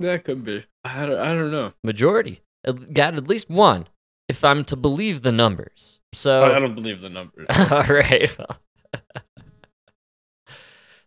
That 0.00 0.24
could 0.24 0.44
be. 0.44 0.64
I 0.84 1.06
don't, 1.06 1.18
I 1.18 1.34
don't 1.34 1.50
know. 1.50 1.72
Majority 1.82 2.40
got 2.92 3.14
at 3.14 3.28
least 3.28 3.50
one, 3.50 3.88
if 4.28 4.44
I'm 4.44 4.64
to 4.64 4.76
believe 4.76 5.22
the 5.22 5.32
numbers. 5.32 6.00
So 6.12 6.40
I 6.40 6.56
I 6.56 6.58
don't 6.58 6.74
believe 6.74 7.00
the 7.00 7.08
numbers. 7.08 7.46
all 7.70 7.82
right. 7.84 8.30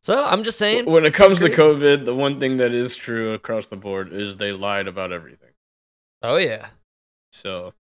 so 0.02 0.24
I'm 0.24 0.44
just 0.44 0.58
saying. 0.58 0.86
when 0.86 1.06
it 1.06 1.14
comes 1.14 1.40
to. 1.40 1.50
COVID, 1.50 2.06
the 2.06 2.16
one 2.16 2.40
thing 2.40 2.58
that 2.58 2.74
is 2.74 2.96
true 2.96 3.34
across 3.34 3.68
the 3.68 3.78
board 3.78 4.14
is 4.14 4.38
they 4.38 4.52
lied 4.52 4.88
about 4.88 5.12
everything. 5.12 5.50
Oh 6.22 6.38
yeah. 6.38 6.68
So 7.32 7.74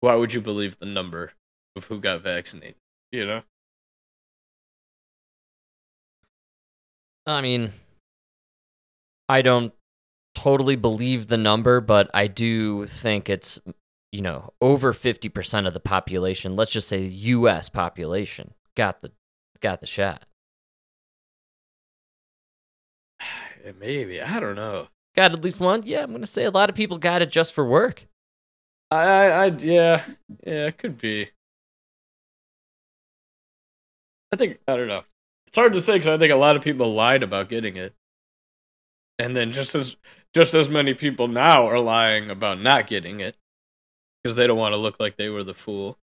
why 0.00 0.14
would 0.14 0.34
you 0.34 0.40
believe 0.40 0.78
the 0.78 0.86
number 0.86 1.32
of 1.76 1.86
who 1.86 1.98
got 1.98 2.22
vaccinated? 2.22 2.76
You 3.10 3.26
know? 3.26 3.42
I 7.26 7.40
mean, 7.40 7.72
I 9.28 9.42
don't 9.42 9.72
totally 10.34 10.76
believe 10.76 11.28
the 11.28 11.38
number, 11.38 11.80
but 11.80 12.10
I 12.12 12.26
do 12.26 12.86
think 12.86 13.30
it's, 13.30 13.58
you 14.12 14.20
know, 14.20 14.52
over 14.60 14.92
50% 14.92 15.66
of 15.66 15.72
the 15.74 15.80
population, 15.80 16.54
let's 16.54 16.72
just 16.72 16.88
say 16.88 16.98
the 16.98 17.14
US 17.14 17.68
population 17.68 18.52
got 18.74 19.00
the 19.00 19.10
got 19.60 19.80
the 19.80 19.86
shot. 19.86 20.26
Maybe. 23.80 24.20
I 24.20 24.38
don't 24.38 24.56
know. 24.56 24.88
Got 25.14 25.32
at 25.32 25.42
least 25.44 25.60
one? 25.60 25.82
Yeah, 25.84 26.02
I'm 26.02 26.10
going 26.10 26.20
to 26.22 26.26
say 26.26 26.44
a 26.44 26.50
lot 26.50 26.68
of 26.70 26.76
people 26.76 26.98
got 26.98 27.22
it 27.22 27.30
just 27.30 27.52
for 27.52 27.64
work. 27.64 28.06
I, 28.90 28.96
I, 28.96 29.26
I 29.26 29.46
yeah, 29.46 30.04
yeah, 30.46 30.66
it 30.66 30.78
could 30.78 30.98
be. 30.98 31.30
I 34.32 34.36
think 34.36 34.58
I 34.66 34.76
don't 34.76 34.88
know. 34.88 35.04
It's 35.46 35.56
hard 35.56 35.72
to 35.74 35.80
say 35.80 35.94
because 35.94 36.08
I 36.08 36.18
think 36.18 36.32
a 36.32 36.36
lot 36.36 36.56
of 36.56 36.62
people 36.62 36.92
lied 36.92 37.22
about 37.22 37.48
getting 37.48 37.76
it, 37.76 37.94
and 39.18 39.36
then 39.36 39.52
just 39.52 39.74
as 39.74 39.96
just 40.34 40.54
as 40.54 40.68
many 40.68 40.94
people 40.94 41.28
now 41.28 41.66
are 41.66 41.78
lying 41.78 42.30
about 42.30 42.60
not 42.60 42.86
getting 42.86 43.20
it 43.20 43.36
because 44.22 44.36
they 44.36 44.46
don't 44.46 44.58
want 44.58 44.72
to 44.72 44.78
look 44.78 44.98
like 45.00 45.16
they 45.16 45.28
were 45.28 45.44
the 45.44 45.54
fool. 45.54 45.98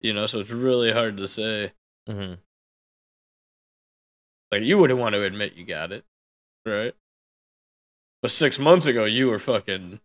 You 0.00 0.14
know, 0.14 0.26
so 0.26 0.40
it's 0.40 0.50
really 0.50 0.92
hard 0.92 1.16
to 1.18 1.28
say. 1.28 1.72
hmm 2.06 2.34
Like 4.52 4.62
you 4.62 4.78
wouldn't 4.78 4.98
want 5.00 5.14
to 5.14 5.22
admit 5.22 5.54
you 5.54 5.64
got 5.64 5.92
it, 5.92 6.04
right? 6.66 6.94
But 8.22 8.30
six 8.30 8.58
months 8.58 8.86
ago, 8.86 9.04
you 9.04 9.28
were 9.28 9.38
fucking 9.38 10.00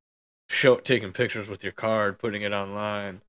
show 0.50 0.78
taking 0.78 1.12
pictures 1.12 1.50
with 1.50 1.64
your 1.64 1.74
card, 1.74 2.20
putting 2.20 2.42
it 2.42 2.54
online. 2.54 3.22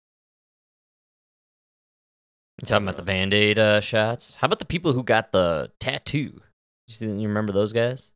You 2.61 2.67
talking 2.67 2.87
about 2.87 2.97
the 2.97 3.03
Band 3.03 3.35
Aid 3.35 3.59
uh, 3.59 3.81
shots? 3.81 4.37
How 4.37 4.47
about 4.47 4.61
the 4.61 4.65
people 4.65 4.93
who 4.93 5.03
got 5.03 5.33
the 5.33 5.71
tattoo? 5.79 6.41
You, 6.87 6.95
see, 6.95 7.07
you 7.07 7.29
remember 7.29 7.53
those 7.53 7.73
guys? 7.73 8.13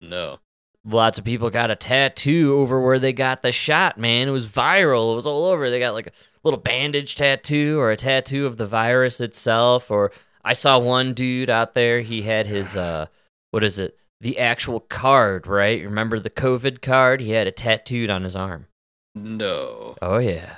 No. 0.00 0.38
Lots 0.84 1.18
of 1.18 1.24
people 1.24 1.50
got 1.50 1.70
a 1.70 1.76
tattoo 1.76 2.56
over 2.58 2.80
where 2.80 2.98
they 2.98 3.12
got 3.12 3.42
the 3.42 3.52
shot, 3.52 3.98
man. 3.98 4.28
It 4.28 4.32
was 4.32 4.48
viral. 4.48 5.12
It 5.12 5.16
was 5.16 5.26
all 5.26 5.46
over. 5.46 5.70
They 5.70 5.80
got 5.80 5.94
like 5.94 6.08
a 6.08 6.12
little 6.44 6.60
bandage 6.60 7.16
tattoo 7.16 7.78
or 7.78 7.90
a 7.90 7.96
tattoo 7.96 8.46
of 8.46 8.56
the 8.56 8.66
virus 8.66 9.20
itself. 9.20 9.90
Or 9.90 10.12
I 10.44 10.52
saw 10.52 10.78
one 10.78 11.14
dude 11.14 11.50
out 11.50 11.74
there, 11.74 12.02
he 12.02 12.22
had 12.22 12.46
his, 12.46 12.76
uh, 12.76 13.06
what 13.50 13.64
is 13.64 13.78
it? 13.78 13.96
The 14.22 14.38
actual 14.38 14.80
card, 14.80 15.46
right? 15.46 15.82
Remember 15.82 16.18
the 16.18 16.30
COVID 16.30 16.80
card? 16.80 17.20
He 17.20 17.32
had 17.32 17.46
it 17.46 17.56
tattooed 17.56 18.08
on 18.08 18.22
his 18.22 18.34
arm. 18.36 18.66
No. 19.14 19.96
Oh, 20.00 20.18
yeah. 20.18 20.54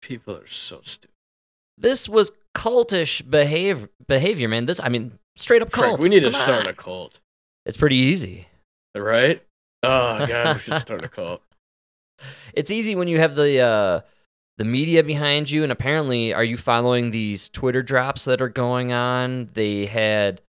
People 0.00 0.36
are 0.36 0.46
so 0.46 0.80
stupid. 0.84 1.10
This 1.78 2.08
was 2.08 2.30
cultish 2.56 3.28
behavior, 3.28 3.88
behavior 4.06 4.48
man. 4.48 4.66
This, 4.66 4.80
I 4.80 4.88
mean, 4.88 5.18
straight 5.36 5.62
up 5.62 5.70
Frank, 5.72 5.90
cult. 5.96 6.00
we 6.00 6.08
need 6.08 6.20
to 6.20 6.32
start 6.32 6.60
on. 6.60 6.66
a 6.68 6.72
cult, 6.74 7.20
It's 7.66 7.76
pretty 7.76 7.96
easy. 7.96 8.46
right? 8.96 9.42
Oh 9.82 10.24
god, 10.26 10.54
we 10.56 10.60
should 10.60 10.78
start 10.80 11.04
a 11.04 11.08
cult. 11.08 11.42
It's 12.54 12.70
easy 12.70 12.94
when 12.94 13.08
you 13.08 13.18
have 13.18 13.34
the 13.34 13.58
uh, 13.60 14.00
the 14.58 14.64
media 14.64 15.02
behind 15.02 15.50
you, 15.50 15.62
and 15.64 15.72
apparently, 15.72 16.32
are 16.32 16.44
you 16.44 16.56
following 16.56 17.10
these 17.10 17.48
Twitter 17.48 17.82
drops 17.82 18.24
that 18.26 18.40
are 18.40 18.48
going 18.48 18.92
on? 18.92 19.48
They 19.54 19.86
had, 19.86 20.40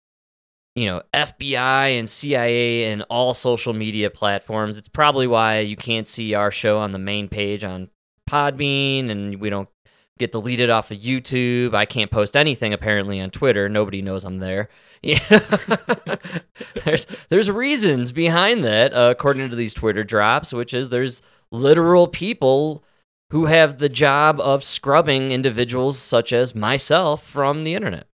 you 0.74 0.86
know, 0.86 1.02
FBI 1.12 1.98
and 1.98 2.08
CIA 2.08 2.90
and 2.90 3.02
all 3.10 3.34
social 3.34 3.72
media 3.72 4.10
platforms. 4.10 4.78
It's 4.78 4.88
probably 4.88 5.26
why 5.26 5.60
you 5.60 5.76
can't 5.76 6.08
see 6.08 6.34
our 6.34 6.50
show 6.50 6.78
on 6.78 6.92
the 6.92 6.98
main 6.98 7.28
page 7.28 7.62
on 7.64 7.90
Podbean, 8.28 9.10
and 9.10 9.40
we 9.40 9.50
don't 9.50 9.68
get 10.18 10.32
deleted 10.32 10.70
off 10.70 10.90
of 10.90 10.98
YouTube. 10.98 11.74
I 11.74 11.84
can't 11.84 12.10
post 12.10 12.36
anything 12.36 12.72
apparently 12.72 13.20
on 13.20 13.30
Twitter. 13.30 13.68
Nobody 13.68 14.02
knows 14.02 14.24
I'm 14.24 14.38
there. 14.38 14.68
Yeah, 15.04 15.18
there's 16.84 17.08
there's 17.28 17.50
reasons 17.50 18.12
behind 18.12 18.62
that, 18.62 18.94
uh, 18.94 19.08
according 19.10 19.50
to 19.50 19.56
these 19.56 19.74
Twitter 19.74 20.04
drops, 20.04 20.52
which 20.52 20.72
is 20.72 20.90
there's 20.90 21.22
literal 21.50 22.06
people 22.06 22.84
who 23.30 23.46
have 23.46 23.78
the 23.78 23.88
job 23.88 24.38
of 24.38 24.62
scrubbing 24.62 25.32
individuals 25.32 25.98
such 25.98 26.32
as 26.32 26.54
myself 26.54 27.26
from 27.26 27.64
the 27.64 27.74
internet. 27.74 28.06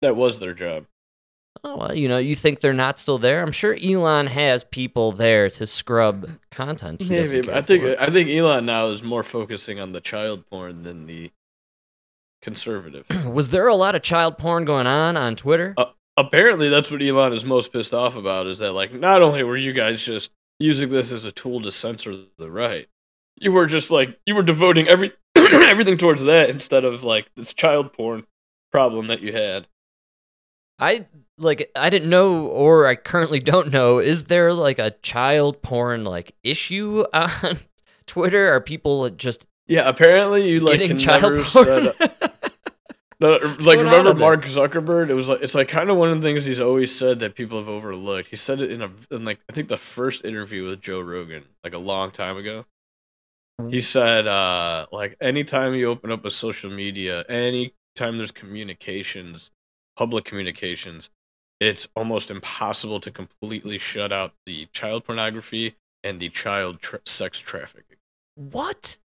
That 0.00 0.16
was 0.16 0.40
their 0.40 0.52
job. 0.52 0.86
Oh, 1.64 1.76
well, 1.76 1.94
you 1.94 2.08
know, 2.08 2.18
you 2.18 2.34
think 2.34 2.58
they're 2.60 2.72
not 2.72 2.98
still 2.98 3.18
there? 3.18 3.40
I'm 3.42 3.52
sure 3.52 3.76
Elon 3.80 4.26
has 4.26 4.64
people 4.64 5.12
there 5.12 5.48
to 5.50 5.66
scrub 5.66 6.26
content. 6.50 7.08
Maybe, 7.08 7.50
I 7.50 7.62
think 7.62 7.84
for. 7.84 8.00
I 8.00 8.10
think 8.10 8.30
Elon 8.30 8.66
now 8.66 8.88
is 8.88 9.04
more 9.04 9.22
focusing 9.22 9.78
on 9.78 9.92
the 9.92 10.00
child 10.00 10.44
porn 10.50 10.82
than 10.82 11.06
the 11.06 11.30
conservative. 12.40 13.06
Was 13.26 13.50
there 13.50 13.68
a 13.68 13.76
lot 13.76 13.94
of 13.94 14.02
child 14.02 14.38
porn 14.38 14.64
going 14.64 14.88
on 14.88 15.16
on 15.16 15.36
Twitter? 15.36 15.74
Uh, 15.76 15.86
Apparently, 16.16 16.68
that's 16.68 16.90
what 16.90 17.00
Elon 17.02 17.32
is 17.32 17.44
most 17.44 17.72
pissed 17.72 17.94
off 17.94 18.16
about. 18.16 18.46
Is 18.46 18.58
that 18.58 18.72
like 18.72 18.92
not 18.92 19.22
only 19.22 19.42
were 19.44 19.56
you 19.56 19.72
guys 19.72 20.04
just 20.04 20.30
using 20.58 20.90
this 20.90 21.10
as 21.10 21.24
a 21.24 21.32
tool 21.32 21.62
to 21.62 21.72
censor 21.72 22.14
the 22.36 22.50
right, 22.50 22.86
you 23.36 23.50
were 23.50 23.64
just 23.66 23.90
like 23.90 24.18
you 24.26 24.34
were 24.34 24.42
devoting 24.42 24.88
every 24.88 25.12
everything 25.36 25.96
towards 25.96 26.22
that 26.24 26.50
instead 26.50 26.84
of 26.84 27.02
like 27.02 27.28
this 27.34 27.54
child 27.54 27.94
porn 27.94 28.26
problem 28.70 29.06
that 29.06 29.22
you 29.22 29.32
had. 29.32 29.66
I 30.78 31.06
like 31.38 31.70
I 31.74 31.90
didn't 31.90 32.10
know 32.10 32.46
or 32.46 32.86
I 32.86 32.94
currently 32.94 33.40
don't 33.40 33.72
know 33.72 33.98
is 33.98 34.24
there 34.24 34.52
like 34.52 34.78
a 34.78 34.90
child 35.02 35.62
porn 35.62 36.04
like 36.04 36.34
issue 36.42 37.04
on 37.12 37.58
Twitter 38.06 38.52
are 38.52 38.60
people 38.60 39.08
just 39.10 39.46
Yeah, 39.66 39.88
apparently 39.88 40.50
you 40.50 40.60
like 40.60 40.80
can 40.84 40.98
child 40.98 41.22
never 41.22 41.42
porn? 41.44 41.44
set 41.44 41.96
No, 43.20 43.38
like 43.60 43.78
remember 43.78 44.10
up? 44.10 44.16
Mark 44.16 44.44
Zuckerberg? 44.46 45.08
It 45.08 45.14
was 45.14 45.28
like 45.28 45.42
it's 45.42 45.54
like 45.54 45.68
kind 45.68 45.90
of 45.90 45.96
one 45.96 46.10
of 46.10 46.20
the 46.20 46.26
things 46.26 46.44
he's 46.44 46.58
always 46.58 46.92
said 46.92 47.20
that 47.20 47.36
people 47.36 47.56
have 47.58 47.68
overlooked. 47.68 48.28
He 48.28 48.34
said 48.36 48.60
it 48.60 48.72
in 48.72 48.82
a 48.82 48.90
in 49.12 49.24
like 49.24 49.38
I 49.48 49.52
think 49.52 49.68
the 49.68 49.78
first 49.78 50.24
interview 50.24 50.66
with 50.66 50.80
Joe 50.80 51.00
Rogan 51.00 51.44
like 51.62 51.72
a 51.72 51.78
long 51.78 52.10
time 52.10 52.36
ago. 52.36 52.66
He 53.70 53.80
said 53.80 54.26
uh 54.26 54.86
like 54.90 55.16
anytime 55.20 55.74
you 55.74 55.88
open 55.88 56.10
up 56.10 56.24
a 56.24 56.30
social 56.32 56.68
media, 56.70 57.22
anytime 57.28 58.16
there's 58.16 58.32
communications, 58.32 59.52
public 59.96 60.24
communications, 60.24 61.08
it's 61.62 61.86
almost 61.94 62.30
impossible 62.30 63.00
to 63.00 63.10
completely 63.10 63.78
shut 63.78 64.12
out 64.12 64.34
the 64.46 64.66
child 64.72 65.04
pornography 65.04 65.76
and 66.02 66.18
the 66.18 66.28
child 66.28 66.80
tra- 66.80 67.00
sex 67.04 67.38
trafficking. 67.38 67.98
what? 68.34 68.98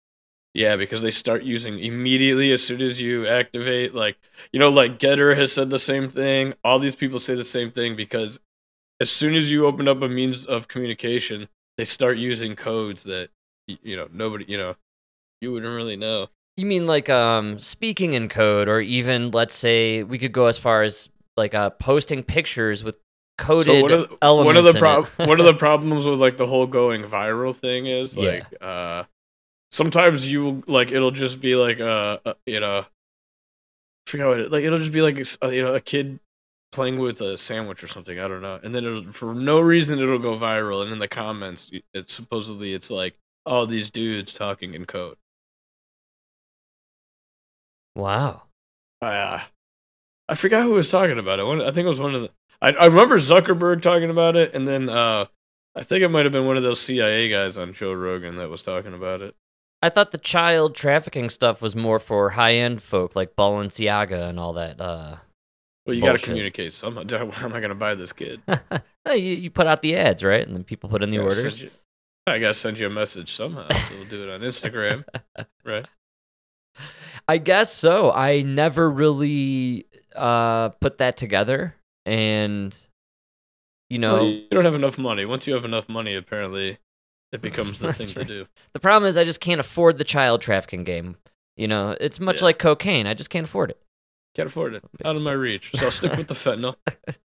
Yeah, 0.54 0.76
because 0.76 1.04
they 1.04 1.12
start 1.12 1.44
using 1.44 1.78
immediately 1.78 2.52
as 2.52 2.66
soon 2.66 2.82
as 2.82 3.00
you 3.00 3.28
activate. 3.28 3.94
Like, 3.94 4.18
you 4.52 4.60
know, 4.60 4.70
like 4.70 4.98
Gettr 4.98 5.38
has 5.38 5.54
said 5.54 5.70
the 5.70 5.78
same 5.78 6.10
thing. 6.10 6.56
All 6.64 6.80
these 6.80 6.96
people 6.96 7.20
say 7.20 7.36
the 7.36 7.44
same 7.44 7.70
thing 7.70 7.96
because 7.96 8.40
as 9.00 9.12
soon 9.12 9.36
as 9.36 9.52
you 9.52 9.68
open 9.68 9.88
up 9.88 10.02
a 10.02 10.10
means 10.10 10.46
of 10.48 10.68
communication, 10.68 11.48
they 11.78 11.86
start 11.86 12.18
using 12.18 12.56
codes 12.56 13.04
that, 13.04 13.30
you 13.68 13.96
know, 13.96 14.08
nobody, 14.12 14.46
you 14.48 14.58
know, 14.58 14.76
you 15.42 15.52
wouldn't 15.52 15.74
really 15.74 15.96
know. 15.96 16.30
You 16.56 16.66
mean 16.66 16.88
like 16.88 17.08
um 17.08 17.60
speaking 17.60 18.16
in 18.16 18.28
code 18.30 18.68
or 18.68 18.82
even 18.82 19.30
let's 19.30 19.54
say 19.54 20.02
we 20.02 20.18
could 20.18 20.32
go 20.32 20.48
as 20.48 20.58
far 20.58 20.82
as 20.82 21.08
like 21.38 21.54
uh 21.54 21.70
posting 21.72 22.24
pictures 22.24 22.84
with 22.84 22.98
coded 23.38 23.66
So 23.66 23.82
one 23.82 23.92
of 23.92 24.10
the, 24.10 24.18
elements 24.22 24.46
one 24.48 24.58
of 24.58 24.74
the 24.74 24.80
prob- 24.80 25.08
one 25.30 25.40
of 25.40 25.46
the 25.46 25.54
problems 25.54 26.06
with 26.06 26.20
like 26.20 26.38
the 26.38 26.48
whole 26.48 26.66
going 26.68 27.04
viral 27.04 27.56
thing 27.56 27.86
is 27.86 28.18
Yeah. 28.18 28.30
like 28.32 28.62
uh 28.62 29.04
sometimes 29.72 30.32
you 30.32 30.64
like 30.68 30.92
it'll 30.92 31.12
just 31.12 31.40
be 31.40 31.56
like 31.56 31.80
uh, 31.80 32.18
uh 32.26 32.34
you 32.46 32.60
know 32.60 32.80
I 32.80 32.86
forgot 34.10 34.28
what 34.30 34.40
it, 34.40 34.52
like 34.52 34.64
it'll 34.64 34.80
just 34.80 34.94
be 34.94 35.02
like 35.02 35.20
uh, 35.44 35.50
you 35.50 35.62
know 35.64 35.76
a 35.76 35.82
kid 35.82 36.20
playing 36.72 36.98
with 37.00 37.22
a 37.22 37.38
sandwich 37.38 37.84
or 37.84 37.88
something 37.88 38.20
I 38.20 38.28
don't 38.28 38.42
know 38.42 38.60
and 38.64 38.74
then 38.74 38.84
it'll 38.86 39.12
for 39.12 39.34
no 39.36 39.60
reason 39.60 40.00
it'll 40.00 40.20
go 40.20 40.38
viral 40.38 40.82
and 40.82 40.92
in 40.92 41.00
the 41.00 41.08
comments 41.08 41.70
it's 41.94 42.14
supposedly 42.14 42.74
it's 42.74 42.90
like 42.90 43.16
oh 43.46 43.66
these 43.66 43.90
dudes 43.90 44.34
talking 44.34 44.74
in 44.74 44.86
code 44.86 45.18
wow. 47.96 48.44
uh, 49.02 49.40
I 50.30 50.36
forgot 50.36 50.64
who 50.64 50.72
was 50.74 50.90
talking 50.92 51.20
about 51.20 51.40
it 51.40 51.44
One- 51.46 51.62
I 51.62 51.72
think 51.72 51.86
it 51.86 51.90
was 51.90 52.00
one 52.00 52.16
of 52.16 52.22
the 52.24 52.30
I, 52.62 52.70
I 52.72 52.86
remember 52.86 53.18
Zuckerberg 53.18 53.82
talking 53.82 54.10
about 54.10 54.36
it 54.36 54.54
and 54.54 54.68
then 54.68 54.90
uh 54.90 55.26
I 55.76 55.84
think 55.84 56.02
it 56.04 56.10
might 56.10 56.26
have 56.26 56.32
been 56.32 56.46
one 56.48 56.58
of 56.58 56.64
those 56.64 56.80
CIA 56.82 57.30
guys 57.30 57.58
on 57.58 57.74
Joe 57.74 57.94
Rogan 57.94 58.38
that 58.38 58.50
was 58.50 58.62
talking 58.64 58.94
about 58.94 59.22
it 59.22 59.36
I 59.82 59.90
thought 59.90 60.10
the 60.12 60.18
child 60.18 60.76
trafficking 60.76 61.30
stuff 61.30 61.62
was 61.62 61.76
more 61.76 62.00
for 62.00 62.32
high 62.32 62.56
end 62.56 62.82
folk 62.82 63.16
like 63.16 63.36
Balenciaga 63.36 64.28
and 64.28 64.40
all 64.40 64.54
that. 64.54 64.82
Uh, 64.82 65.18
Well, 65.86 65.96
you 65.96 66.02
got 66.02 66.18
to 66.18 66.26
communicate 66.26 66.74
somehow. 66.74 67.04
How 67.32 67.46
am 67.46 67.54
I 67.54 67.60
going 67.60 67.70
to 67.70 67.76
buy 67.76 67.94
this 67.94 68.12
kid? 68.12 68.42
you, 69.08 69.14
you 69.16 69.52
put 69.52 69.68
out 69.68 69.84
the 69.84 69.96
ads, 69.96 70.24
right? 70.24 70.42
And 70.46 70.56
then 70.56 70.64
people 70.64 70.90
put 70.90 71.04
in 71.04 71.12
the 71.12 71.18
Gotta 71.18 71.28
orders. 71.36 71.62
you- 71.62 71.70
I 72.26 72.40
got 72.40 72.48
to 72.48 72.54
send 72.56 72.80
you 72.80 72.88
a 72.88 72.90
message 72.90 73.32
somehow. 73.32 73.70
So 73.70 73.96
we'll 73.96 74.06
do 74.06 74.24
it 74.24 74.30
on 74.34 74.42
Instagram. 74.42 75.06
right. 75.64 75.86
I 77.28 77.38
guess 77.38 77.72
so. 77.74 78.12
I 78.12 78.42
never 78.42 78.90
really 78.90 79.86
uh, 80.18 80.70
put 80.82 80.98
that 81.00 81.18
together. 81.18 81.76
And, 82.06 82.76
you 83.90 84.00
know, 84.00 84.16
Well, 84.16 84.26
you 84.26 84.48
don't 84.52 84.66
have 84.66 84.76
enough 84.76 84.98
money. 84.98 85.26
Once 85.26 85.46
you 85.48 85.54
have 85.54 85.66
enough 85.66 85.88
money, 85.90 86.16
apparently, 86.16 86.78
it 87.32 87.42
becomes 87.42 87.80
the 87.80 87.92
thing 87.94 88.08
to 88.08 88.24
do. 88.26 88.48
the 88.74 88.80
problem 88.80 89.08
is 89.08 89.18
I 89.18 89.24
just 89.24 89.42
can't 89.42 89.60
afford 89.60 89.98
the 89.98 90.04
child 90.04 90.42
trafficking 90.42 90.84
game. 90.84 91.18
You 91.58 91.68
know, 91.68 91.98
it's 92.00 92.20
much 92.20 92.38
Yeah. 92.42 92.46
like 92.46 92.60
cocaine. 92.60 93.08
I 93.08 93.14
just 93.14 93.30
can't 93.30 93.46
afford 93.46 93.72
it. 93.72 93.82
Can't 94.36 94.48
afford 94.48 94.76
it. 94.76 94.84
Out 95.04 95.16
of 95.18 95.24
my 95.24 95.32
reach. 95.32 95.72
So 95.76 95.86
I'll 95.86 95.92
stick 95.92 96.16
with 96.16 96.28
the 96.28 96.34
fentanyl. 96.36 96.76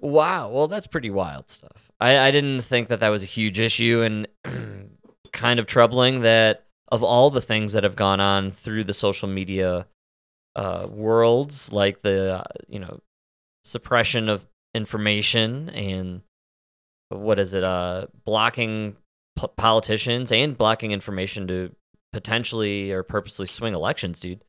Wow. 0.00 0.50
Well, 0.50 0.68
that's 0.68 0.86
pretty 0.86 1.10
wild 1.10 1.48
stuff. 1.48 1.90
I, 2.00 2.18
I 2.18 2.30
didn't 2.30 2.60
think 2.60 2.88
that 2.88 3.00
that 3.00 3.08
was 3.08 3.22
a 3.22 3.26
huge 3.26 3.58
issue 3.58 4.02
and 4.02 4.28
kind 5.32 5.58
of 5.58 5.66
troubling 5.66 6.20
that 6.20 6.64
of 6.90 7.02
all 7.02 7.30
the 7.30 7.40
things 7.40 7.72
that 7.74 7.84
have 7.84 7.96
gone 7.96 8.20
on 8.20 8.50
through 8.50 8.84
the 8.84 8.94
social 8.94 9.28
media 9.28 9.86
uh, 10.56 10.86
worlds, 10.90 11.72
like 11.72 12.00
the, 12.00 12.36
uh, 12.40 12.42
you 12.68 12.78
know, 12.80 13.00
suppression 13.64 14.28
of 14.28 14.46
information 14.74 15.68
and 15.70 16.22
what 17.10 17.38
is 17.38 17.54
it, 17.54 17.62
uh, 17.64 18.06
blocking 18.24 18.96
p- 19.38 19.46
politicians 19.56 20.32
and 20.32 20.56
blocking 20.56 20.92
information 20.92 21.46
to 21.48 21.74
potentially 22.12 22.90
or 22.90 23.02
purposely 23.02 23.46
swing 23.46 23.74
elections, 23.74 24.20
dude. 24.20 24.42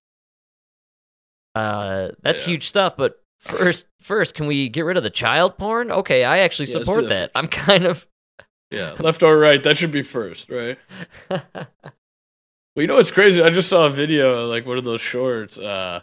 Uh, 1.55 2.10
that's 2.22 2.43
Yeah. 2.43 2.51
huge 2.53 2.67
stuff. 2.67 2.96
But 2.96 3.22
first, 3.39 3.86
first, 4.01 4.34
can 4.36 4.48
we 4.48 4.69
get 4.69 4.86
rid 4.86 4.98
of 4.98 5.03
the 5.03 5.10
child 5.10 5.58
porn? 5.58 5.91
Okay, 5.91 6.24
I 6.24 6.39
actually 6.39 6.67
Yeah, 6.69 6.79
support 6.79 7.03
that 7.03 7.10
that. 7.10 7.31
I'm 7.36 7.48
kind 7.48 7.86
of. 7.86 8.08
Yeah. 8.72 8.96
Left 9.00 9.24
or 9.24 9.38
right, 9.38 9.62
that 9.63 9.77
should 9.77 9.91
be 9.91 10.01
first, 10.03 10.50
right? 10.50 10.77
Well, 12.79 12.83
you 12.83 12.88
know 12.88 12.95
what's 12.95 13.12
crazy? 13.12 13.41
I 13.41 13.50
just 13.50 13.67
saw 13.67 13.88
a 13.88 13.89
video, 13.89 14.48
like 14.48 14.65
one 14.65 14.77
of 14.77 14.86
those 14.86 15.01
shorts. 15.01 15.57
Uh, 15.57 16.00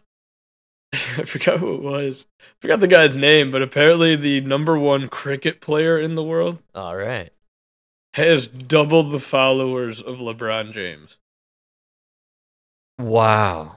I 0.93 1.25
forgot 1.25 1.59
who 1.59 1.75
it 1.75 1.81
was. 1.81 2.27
I 2.39 2.53
forgot 2.61 2.81
the 2.81 2.87
guy's 2.87 3.17
name, 3.17 3.51
but 3.51 3.63
apparently 3.63 4.15
the 4.15 4.43
number 4.43 4.79
one 4.79 5.09
cricket 5.09 5.63
player 5.63 5.99
in 5.99 6.17
the 6.17 6.23
world 6.23 6.59
All 6.75 6.95
right. 6.95 7.33
has 8.13 8.47
doubled 8.47 9.11
the 9.11 9.19
followers 9.19 10.03
of 10.03 10.17
LeBron 10.19 10.73
James. 10.73 11.17
Wow. 12.99 13.77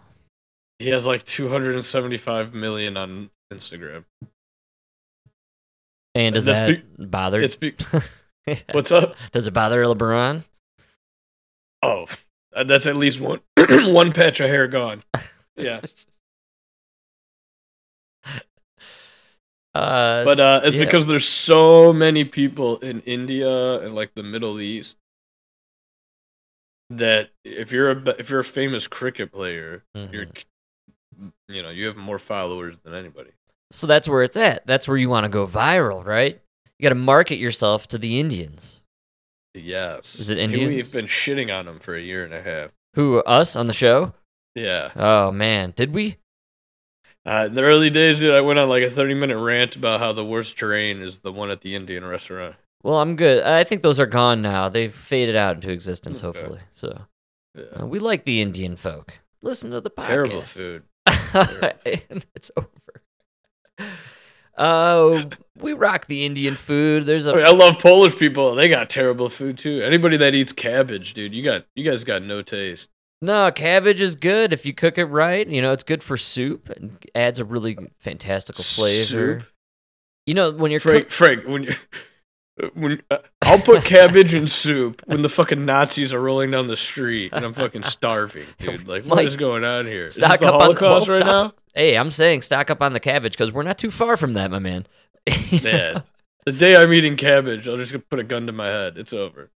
He 0.80 0.90
has 0.90 1.06
like 1.06 1.24
275 1.24 2.54
million 2.54 2.98
on 2.98 3.30
Instagram. 3.50 4.04
And 6.16 6.36
does 6.36 6.44
That's 6.44 6.82
that 6.82 7.10
bother? 7.10 7.40
It's 7.40 7.56
be- 7.56 7.76
what's 8.74 8.92
up? 8.92 9.16
Does 9.32 9.48
it 9.48 9.52
bother 9.52 9.86
LeBron? 9.86 10.44
Oh, 11.82 12.06
uh, 12.56 12.64
that's 12.64 12.86
at 12.88 12.96
least 12.98 13.20
one 13.22 13.40
one 13.70 14.12
patch 14.12 14.40
of 14.40 14.50
hair 14.50 14.68
gone. 14.68 15.02
Yeah. 15.56 15.80
Uh, 19.76 20.26
But 20.26 20.40
uh, 20.40 20.62
it's 20.64 20.76
yeah. 20.76 20.86
because 20.86 21.06
there's 21.08 21.28
so 21.28 21.94
many 21.94 22.24
people 22.26 22.78
in 22.78 23.02
India 23.02 23.80
and 23.80 23.94
like 23.94 24.16
the 24.16 24.24
Middle 24.24 24.60
East 24.60 24.98
that 26.90 27.30
if 27.46 27.72
you're 27.72 27.92
a 27.92 28.10
if 28.20 28.30
you're 28.32 28.40
a 28.40 28.44
famous 28.44 28.88
cricket 28.88 29.32
player, 29.32 29.84
you're 29.94 30.26
Mhm. 30.26 31.32
you 31.50 31.62
know 31.62 31.70
you 31.70 31.86
have 31.86 31.98
more 31.98 32.18
followers 32.18 32.80
than 32.80 32.96
anybody. 32.96 33.30
So 33.72 33.86
that's 33.86 34.10
where 34.10 34.24
it's 34.24 34.36
at. 34.38 34.66
That's 34.66 34.88
where 34.88 34.98
you 34.98 35.08
want 35.08 35.26
to 35.26 35.30
go 35.30 35.46
viral, 35.46 36.04
right? 36.04 36.42
You 36.80 36.84
got 36.84 36.90
to 36.90 36.96
market 36.96 37.36
yourself 37.38 37.88
to 37.90 38.00
the 38.00 38.20
Indians. 38.20 38.79
Yes. 39.54 40.16
Is 40.20 40.30
it 40.30 40.38
Indians? 40.38 40.70
We've 40.70 40.92
been 40.92 41.06
shitting 41.08 41.54
on 41.54 41.66
them 41.66 41.80
for 41.80 41.96
a 41.96 42.02
year 42.02 42.24
and 42.24 42.34
a 42.34 42.42
half. 42.42 42.72
Who 42.96 43.20
us 43.20 43.56
on 43.56 43.68
the 43.68 43.74
show? 43.74 44.14
Yeah. 44.56 44.92
Oh 44.96 45.32
man, 45.32 45.74
did 45.76 45.94
we? 45.94 46.18
Uh, 47.26 47.46
in 47.48 47.54
the 47.54 47.62
early 47.62 47.90
days, 47.90 48.20
dude, 48.20 48.34
I 48.34 48.42
went 48.42 48.60
on 48.60 48.70
like 48.70 48.84
a 48.84 48.90
30 48.90 49.14
minute 49.14 49.38
rant 49.38 49.76
about 49.76 50.00
how 50.00 50.14
the 50.14 50.26
worst 50.26 50.58
terrain 50.58 51.02
is 51.02 51.20
the 51.20 51.32
one 51.32 51.50
at 51.52 51.62
the 51.62 51.76
Indian 51.76 52.06
restaurant. 52.06 52.56
Well, 52.82 52.96
I'm 53.00 53.16
good. 53.16 53.44
I 53.44 53.64
think 53.66 53.82
those 53.82 54.00
are 54.00 54.06
gone 54.06 54.42
now. 54.42 54.70
They've 54.70 54.94
faded 54.94 55.36
out 55.36 55.56
into 55.56 55.70
existence, 55.72 56.24
Okay. 56.24 56.40
hopefully. 56.40 56.62
So 56.72 57.02
Yeah. 57.56 57.82
uh, 57.82 57.86
we 57.86 58.00
like 58.00 58.24
the 58.24 58.42
Indian 58.42 58.76
folk. 58.78 59.16
Listen 59.42 59.72
to 59.72 59.82
the 59.82 59.90
podcast. 59.90 60.06
Terrible 60.08 60.42
food. 60.42 60.84
and 62.10 62.26
it's 62.36 62.52
over. 62.56 62.70
Oh, 64.60 65.24
we 65.58 65.74
rock 65.74 66.08
the 66.08 66.26
Indian 66.26 66.56
food. 66.56 67.06
There's 67.06 67.26
a 67.28 67.32
oh, 67.32 67.34
I, 67.34 67.38
mean, 67.38 67.46
I 67.48 67.52
love 67.52 67.80
Polish 67.80 68.18
people. 68.18 68.56
They 68.56 68.68
got 68.68 68.90
terrible 68.90 69.30
food 69.30 69.58
too. 69.58 69.82
Anybody 69.82 70.18
that 70.18 70.36
eats 70.36 70.52
cabbage, 70.52 71.14
dude, 71.14 71.34
you 71.34 71.44
got 71.44 71.66
you 71.76 71.90
guys 71.90 72.04
got 72.04 72.24
no 72.24 72.42
taste. 72.42 72.90
No, 73.22 73.52
cabbage 73.52 74.02
is 74.02 74.16
good 74.16 74.54
if 74.54 74.66
you 74.66 74.74
cook 74.74 74.98
it 74.98 75.06
right. 75.06 75.48
You 75.48 75.62
know, 75.62 75.72
it's 75.72 75.84
good 75.84 76.04
for 76.04 76.18
soup 76.18 76.70
and 76.70 76.98
adds 77.16 77.40
a 77.40 77.46
really 77.46 77.78
fantastical 78.00 78.64
flavor. 78.64 79.40
Soup? 79.40 79.48
You 80.26 80.34
know, 80.34 80.52
when 80.52 80.72
you're 80.72 80.80
Frank, 80.80 81.06
cook- 81.06 81.12
Frank, 81.12 81.48
when 81.48 81.64
you 81.64 81.74
when 82.74 83.02
uh, 83.10 83.18
I'll 83.42 83.60
put 83.60 83.84
cabbage 83.84 84.34
in 84.34 84.48
soup 84.48 85.02
when 85.06 85.22
the 85.22 85.30
fucking 85.30 85.66
Nazis 85.66 86.12
are 86.14 86.22
rolling 86.22 86.52
down 86.52 86.68
the 86.68 86.78
street 86.78 87.32
and 87.34 87.46
I'm 87.46 87.54
fucking 87.54 87.84
starving, 87.84 88.46
dude. 88.60 88.88
Like 88.88 89.06
what 89.06 89.18
Mike, 89.18 89.28
is 89.28 89.38
going 89.38 89.64
on 89.64 89.86
here? 89.86 90.06
Is 90.06 90.16
stock 90.16 90.42
up 90.42 90.56
on 90.56 90.62
Holocaust 90.62 91.08
well, 91.08 91.18
right 91.18 91.26
now? 91.26 91.54
Hey, 91.74 91.98
I'm 91.98 92.12
saying 92.12 92.42
stock 92.42 92.70
up 92.70 92.82
on 92.82 92.94
the 92.94 93.00
cabbage 93.00 93.34
because 93.34 93.52
we're 93.52 93.64
not 93.64 93.78
too 93.78 93.92
far 93.92 94.18
from 94.18 94.34
that, 94.34 94.52
my 94.52 94.60
man. 94.60 94.86
Man, 95.64 96.04
the 96.46 96.52
day 96.52 96.76
I'm 96.76 96.92
eating 96.92 97.16
cabbage, 97.16 97.68
I'll 97.68 97.78
just 97.78 98.10
put 98.10 98.20
a 98.20 98.24
gun 98.24 98.48
to 98.48 98.52
my 98.52 98.68
head. 98.68 98.98
It's 98.98 99.14
over. 99.14 99.52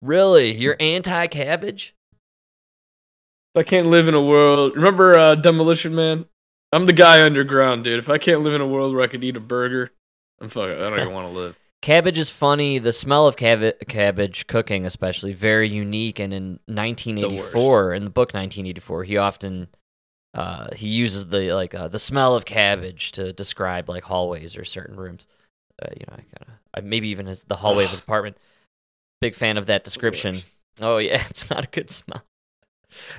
Really? 0.00 0.54
You're 0.54 0.76
anti-cabbage? 0.78 1.96
I 3.54 3.62
can't 3.64 3.88
live 3.88 4.08
in 4.08 4.14
a 4.14 4.22
world, 4.22 4.76
remember 4.76 5.18
uh, 5.18 5.34
Demolition 5.34 5.94
Man? 5.94 6.26
I'm 6.72 6.86
the 6.86 6.92
guy 6.92 7.22
underground, 7.22 7.84
dude. 7.84 7.98
If 7.98 8.08
I 8.08 8.18
can't 8.18 8.40
live 8.40 8.54
in 8.54 8.60
a 8.60 8.66
world 8.66 8.94
where 8.94 9.02
I 9.04 9.08
could 9.08 9.22
eat 9.22 9.36
a 9.36 9.40
burger, 9.40 9.90
I'm 10.40 10.48
fucking. 10.48 10.76
I 10.76 10.90
don't 10.90 11.00
even 11.00 11.12
want 11.12 11.32
to 11.32 11.38
live. 11.38 11.58
Cabbage 11.82 12.18
is 12.18 12.30
funny. 12.30 12.78
The 12.78 12.92
smell 12.92 13.26
of 13.26 13.36
cab- 13.36 13.74
cabbage 13.88 14.46
cooking, 14.46 14.86
especially, 14.86 15.32
very 15.32 15.68
unique. 15.68 16.20
And 16.20 16.32
in 16.32 16.60
1984, 16.66 17.94
in 17.94 18.04
the 18.04 18.10
book 18.10 18.28
1984, 18.28 19.04
he 19.04 19.16
often 19.16 19.66
uh, 20.32 20.68
he 20.76 20.86
uses 20.88 21.26
the 21.26 21.52
like 21.52 21.74
uh, 21.74 21.88
the 21.88 21.98
smell 21.98 22.36
of 22.36 22.44
cabbage 22.44 23.12
to 23.12 23.32
describe 23.32 23.88
like 23.88 24.04
hallways 24.04 24.56
or 24.56 24.64
certain 24.64 24.96
rooms. 24.96 25.26
Uh, 25.82 25.88
you 25.98 26.06
know, 26.08 26.14
I 26.14 26.22
kind 26.22 26.58
of 26.76 26.84
maybe 26.84 27.08
even 27.08 27.26
his 27.26 27.42
the 27.44 27.56
hallway 27.56 27.84
of 27.84 27.90
his 27.90 27.98
apartment. 27.98 28.38
Big 29.20 29.34
fan 29.34 29.58
of 29.58 29.66
that 29.66 29.82
description. 29.82 30.38
Oh 30.80 30.98
yeah, 30.98 31.24
it's 31.30 31.50
not 31.50 31.64
a 31.64 31.68
good 31.68 31.90
smell. 31.90 32.22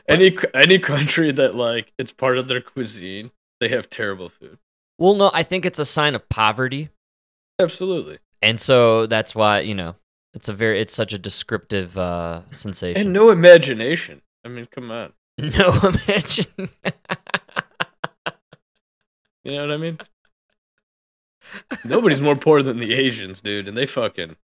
Any 0.07 0.37
any 0.53 0.79
country 0.79 1.33
that 1.33 1.53
like 1.53 1.91
it's 1.97 2.13
part 2.13 2.37
of 2.37 2.47
their 2.47 2.61
cuisine, 2.61 3.31
they 3.59 3.67
have 3.67 3.89
terrible 3.89 4.29
food. 4.29 4.57
Well, 4.97 5.15
no, 5.15 5.31
I 5.33 5.43
think 5.43 5.65
it's 5.65 5.79
a 5.79 5.85
sign 5.85 6.15
of 6.15 6.29
poverty, 6.29 6.89
Absolutely. 7.59 8.19
And 8.43 8.59
so 8.59 9.07
that's 9.07 9.33
why 9.33 9.61
you 9.61 9.73
know 9.73 9.95
it's 10.33 10.49
a 10.49 10.53
very 10.53 10.79
it's 10.81 10.93
such 10.93 11.13
a 11.13 11.17
descriptive 11.17 11.97
uh, 11.97 12.41
sensation. 12.51 13.01
And 13.01 13.13
no 13.13 13.29
imagination. 13.31 14.21
I 14.45 14.49
mean, 14.49 14.67
come 14.69 14.91
on. 14.91 15.13
No 15.39 15.69
imagination. 15.83 16.69
You 19.43 19.51
know 19.55 19.61
what 19.61 19.71
I 19.71 19.77
mean? 19.77 19.97
Nobody's 21.83 22.21
more 22.21 22.35
poor 22.35 22.63
than 22.63 22.79
the 22.79 22.93
Asians, 22.93 23.41
dude, 23.41 23.67
and 23.67 23.75
they 23.75 23.85
fucking 23.85 24.37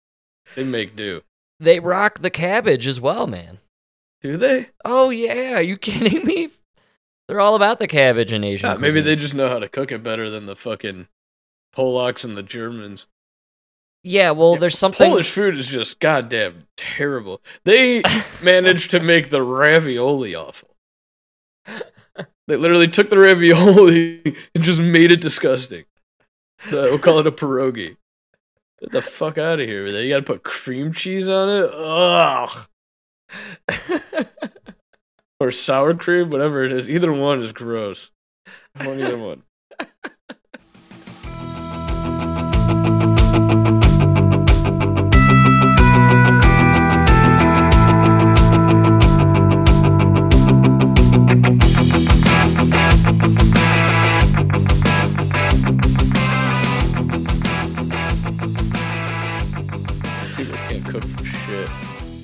they 0.55 0.63
make 0.63 0.95
do. 0.95 1.21
they 1.59 1.79
rock 1.79 2.19
the 2.19 2.29
cabbage 2.29 2.87
as 2.87 2.99
well, 2.99 3.27
man. 3.27 3.59
Do 4.21 4.37
they? 4.37 4.69
Oh 4.83 5.09
yeah, 5.09 5.53
are 5.53 5.61
you 5.61 5.77
kidding 5.77 6.25
me? 6.25 6.49
They're 7.27 7.39
all 7.39 7.55
about 7.55 7.79
the 7.79 7.87
cabbage 7.87 8.33
in 8.33 8.43
Asian. 8.43 8.69
Ah, 8.69 8.77
maybe 8.77 9.01
they 9.01 9.15
just 9.15 9.35
know 9.35 9.49
how 9.49 9.59
to 9.59 9.69
cook 9.69 9.91
it 9.91 10.01
better 10.01 10.29
than 10.29 10.45
the 10.45 10.55
fucking 10.55 11.07
Polacks 11.75 12.23
and 12.25 12.35
the 12.37 12.43
Germans. 12.43 13.05
Yeah, 14.03 14.31
well, 14.31 14.53
Yeah, 14.53 14.59
there's 14.59 14.77
something. 14.77 15.07
Polish 15.07 15.31
food 15.31 15.57
is 15.57 15.67
just 15.67 15.99
goddamn 15.99 16.59
terrible. 16.77 17.41
They 17.65 18.01
managed 18.43 18.91
to 18.91 18.99
make 18.99 19.29
the 19.29 19.41
ravioli 19.41 20.35
awful. 20.35 20.69
They 22.47 22.55
literally 22.55 22.87
took 22.87 23.09
the 23.09 23.17
ravioli 23.17 24.23
and 24.55 24.63
just 24.63 24.79
made 24.79 25.11
it 25.11 25.19
disgusting. 25.21 25.83
Uh, 26.67 26.89
we'll 26.89 26.99
call 26.99 27.19
it 27.19 27.27
a 27.27 27.31
pierogi. 27.31 27.97
Get 28.79 28.91
the 28.91 29.01
fuck 29.01 29.37
out 29.37 29.59
of 29.59 29.67
here 29.67 29.83
with 29.83 29.95
it. 29.95 30.03
You 30.03 30.09
gotta 30.13 30.23
put 30.23 30.43
cream 30.43 30.93
cheese 30.93 31.27
on 31.27 31.49
it? 31.49 31.69
Ugh. 31.73 32.67
or 35.39 35.51
sour 35.51 35.93
cream, 35.93 36.29
whatever 36.29 36.63
it 36.63 36.71
is. 36.71 36.89
Either 36.89 37.11
one 37.11 37.41
is 37.41 37.51
gross. 37.51 38.11
I 38.75 38.87
want 38.87 38.99
either 39.01 39.17
one. 39.17 39.43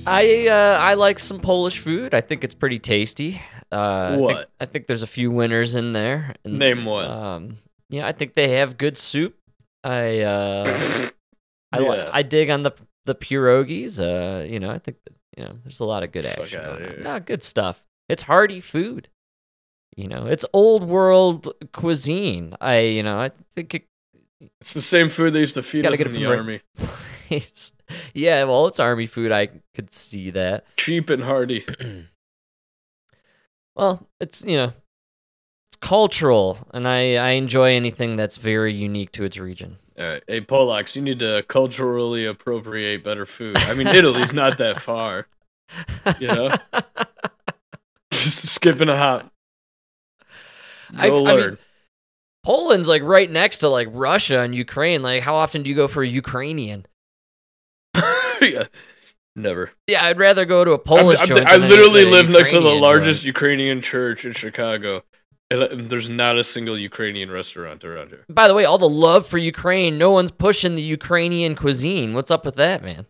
I 0.06 0.48
uh, 0.48 0.78
I 0.80 0.94
like 0.94 1.18
some 1.18 1.40
Polish 1.40 1.78
food. 1.78 2.14
I 2.14 2.20
think 2.20 2.44
it's 2.44 2.54
pretty 2.54 2.78
tasty. 2.78 3.40
Uh, 3.72 3.76
I 3.76 4.10
think- 4.10 4.22
What? 4.22 4.50
I 4.60 4.66
think, 4.66 4.86
there's 4.86 5.02
a 5.02 5.06
few 5.06 5.30
winners 5.30 5.74
in 5.74 5.92
there. 5.92 6.34
And, 6.44 6.58
Name 6.58 6.84
one. 6.84 7.10
Um, 7.10 7.56
yeah, 7.90 8.06
I 8.06 8.12
think 8.12 8.34
they 8.34 8.48
have 8.58 8.76
good 8.78 8.96
soup. 8.98 9.36
I 9.82 10.20
uh, 10.20 11.08
I 11.72 11.78
Yeah. 11.80 12.10
I 12.12 12.22
dig 12.22 12.50
on 12.50 12.62
the 12.62 12.72
the 13.04 13.14
pierogies. 13.14 13.98
Uh, 14.00 14.44
you 14.44 14.58
know, 14.60 14.70
I 14.70 14.78
think 14.78 14.98
that, 15.04 15.14
you 15.36 15.44
know 15.44 15.58
there's 15.64 15.80
a 15.80 15.84
lot 15.84 16.02
of 16.02 16.12
good 16.12 16.24
action. 16.24 16.60
outta 16.60 16.70
going 16.78 16.82
on. 16.82 16.88
here. 16.94 17.00
No, 17.02 17.20
good 17.20 17.44
stuff. 17.44 17.84
It's 18.08 18.22
hearty 18.22 18.60
food. 18.60 19.08
You 19.96 20.08
know, 20.08 20.26
it's 20.26 20.44
old 20.52 20.84
world 20.84 21.52
cuisine. 21.72 22.54
I 22.60 22.78
you 22.80 23.02
know 23.02 23.18
I 23.20 23.30
think 23.52 23.74
it 23.74 23.84
It's 24.60 24.72
the 24.72 24.80
same 24.82 25.08
food 25.08 25.32
they 25.34 25.40
used 25.40 25.54
to 25.54 25.62
feed 25.62 25.84
us 25.86 26.00
in 26.00 26.12
the 26.12 26.26
army. 26.26 26.60
yeah, 28.14 28.44
well, 28.44 28.66
it's 28.66 28.80
army 28.80 29.06
food. 29.06 29.32
I 29.32 29.48
could 29.74 29.92
see 29.92 30.30
that. 30.30 30.64
Cheap 30.76 31.10
and 31.10 31.22
hearty. 31.22 31.64
Well, 33.76 34.06
it's 34.20 34.44
you 34.44 34.56
know, 34.56 34.72
it's 35.68 35.76
cultural, 35.80 36.58
and 36.72 36.86
I 36.86 37.16
I 37.16 37.30
enjoy 37.30 37.72
anything 37.72 38.14
that's 38.14 38.36
very 38.36 38.72
unique 38.72 39.10
to 39.12 39.24
its 39.24 39.36
region. 39.36 39.78
All 39.98 40.04
right. 40.04 40.22
Hey, 40.26 40.40
Polacks, 40.40 40.94
you 40.96 41.02
need 41.02 41.18
to 41.20 41.44
culturally 41.48 42.24
appropriate 42.24 43.04
better 43.04 43.26
food. 43.26 43.56
I 43.58 43.74
mean, 43.74 43.86
Italy's 43.88 44.32
not 44.32 44.58
that 44.58 44.80
far. 44.80 45.28
You 46.18 46.28
know? 46.28 46.50
Just 48.12 48.48
skipping 48.48 48.88
a 48.88 48.96
hop. 48.96 49.30
I 50.96 51.10
mean. 51.10 51.58
Poland's 52.44 52.88
like 52.88 53.02
right 53.02 53.30
next 53.30 53.58
to 53.58 53.68
like 53.68 53.88
Russia 53.90 54.40
and 54.40 54.54
Ukraine. 54.54 55.02
Like, 55.02 55.22
how 55.22 55.34
often 55.36 55.62
do 55.62 55.70
you 55.70 55.76
go 55.76 55.88
for 55.88 56.02
a 56.02 56.08
Ukrainian? 56.08 56.86
yeah. 58.42 58.64
Never. 59.36 59.72
Yeah, 59.88 60.04
I'd 60.04 60.18
rather 60.18 60.44
go 60.44 60.64
to 60.64 60.70
a 60.72 60.74
I'm- 60.74 60.84
Polish 60.84 61.18
I'm- 61.18 61.28
joint. 61.28 61.46
I 61.46 61.56
literally 61.56 62.04
live 62.04 62.28
next 62.28 62.50
to 62.50 62.60
the 62.60 62.70
largest 62.74 63.22
joint. 63.22 63.26
Ukrainian 63.34 63.80
church 63.80 64.24
in 64.24 64.32
Chicago. 64.32 65.02
And 65.50 65.62
uh, 65.62 65.68
there's 65.88 66.08
not 66.08 66.38
a 66.38 66.44
single 66.44 66.78
Ukrainian 66.78 67.30
restaurant 67.30 67.84
around 67.84 68.08
here. 68.08 68.24
By 68.28 68.48
the 68.48 68.54
way, 68.54 68.64
all 68.64 68.78
the 68.78 68.88
love 68.88 69.26
for 69.26 69.36
Ukraine. 69.38 69.98
No 69.98 70.10
one's 70.10 70.30
pushing 70.30 70.74
the 70.74 70.82
Ukrainian 70.82 71.54
cuisine. 71.54 72.14
What's 72.14 72.30
up 72.30 72.44
with 72.46 72.54
that, 72.56 72.82
man? 72.82 73.06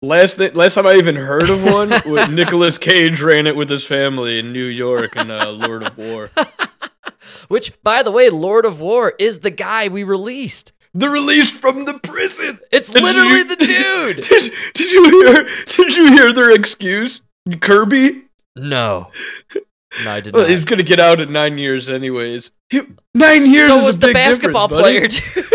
Last 0.00 0.36
thi- 0.36 0.50
last 0.50 0.74
time 0.74 0.86
I 0.86 0.94
even 0.94 1.16
heard 1.16 1.48
of 1.50 1.64
one, 1.64 1.88
was 2.06 2.28
Nicolas 2.28 2.76
Cage 2.78 3.20
ran 3.22 3.46
it 3.46 3.56
with 3.56 3.68
his 3.68 3.84
family 3.84 4.38
in 4.38 4.52
New 4.52 4.64
York 4.66 5.16
in 5.16 5.30
uh, 5.30 5.48
Lord 5.50 5.82
of 5.84 5.96
War. 5.96 6.30
Which, 7.48 7.80
by 7.82 8.02
the 8.02 8.10
way, 8.12 8.28
Lord 8.30 8.64
of 8.64 8.80
War 8.80 9.14
is 9.18 9.40
the 9.40 9.50
guy 9.50 9.88
we 9.88 10.02
released. 10.02 10.72
The 10.94 11.08
release 11.08 11.52
from 11.52 11.84
the 11.86 11.98
prison. 11.98 12.58
It's 12.70 12.90
Did 12.90 13.02
literally 13.02 13.28
you- 13.38 13.44
the 13.44 13.56
dude. 13.56 14.16
Did, 14.28 14.52
did 14.74 14.90
you 14.92 15.10
hear? 15.10 15.48
Did 15.66 15.96
you 15.96 16.08
hear 16.12 16.32
their 16.34 16.50
excuse? 16.50 17.22
Kirby. 17.60 18.24
No, 18.56 19.10
no, 20.04 20.10
I 20.10 20.20
did 20.20 20.34
Well, 20.34 20.42
not. 20.42 20.50
he's 20.50 20.66
gonna 20.66 20.82
get 20.82 21.00
out 21.00 21.20
in 21.22 21.32
nine 21.32 21.56
years, 21.56 21.88
anyways. 21.88 22.50
He- 22.68 22.82
nine 23.14 23.50
years 23.50 23.68
so 23.68 23.78
is 23.78 23.84
was 23.86 23.96
a 23.96 24.00
the 24.00 24.06
big 24.08 24.14
basketball 24.14 24.68
player, 24.68 25.06
dude. 25.08 25.46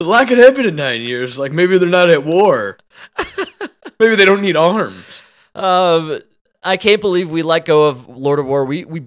A 0.00 0.04
lot 0.04 0.28
could 0.28 0.38
happen 0.38 0.66
in 0.66 0.76
nine 0.76 1.00
years. 1.00 1.38
Like 1.38 1.52
maybe 1.52 1.78
they're 1.78 1.88
not 1.88 2.10
at 2.10 2.24
war. 2.24 2.78
maybe 3.98 4.16
they 4.16 4.24
don't 4.24 4.42
need 4.42 4.56
arms. 4.56 5.22
um, 5.54 6.20
I 6.62 6.76
can't 6.76 7.00
believe 7.00 7.30
we 7.30 7.42
let 7.42 7.64
go 7.64 7.84
of 7.86 8.08
Lord 8.08 8.38
of 8.38 8.46
War. 8.46 8.64
We 8.64 8.84
we 8.84 9.02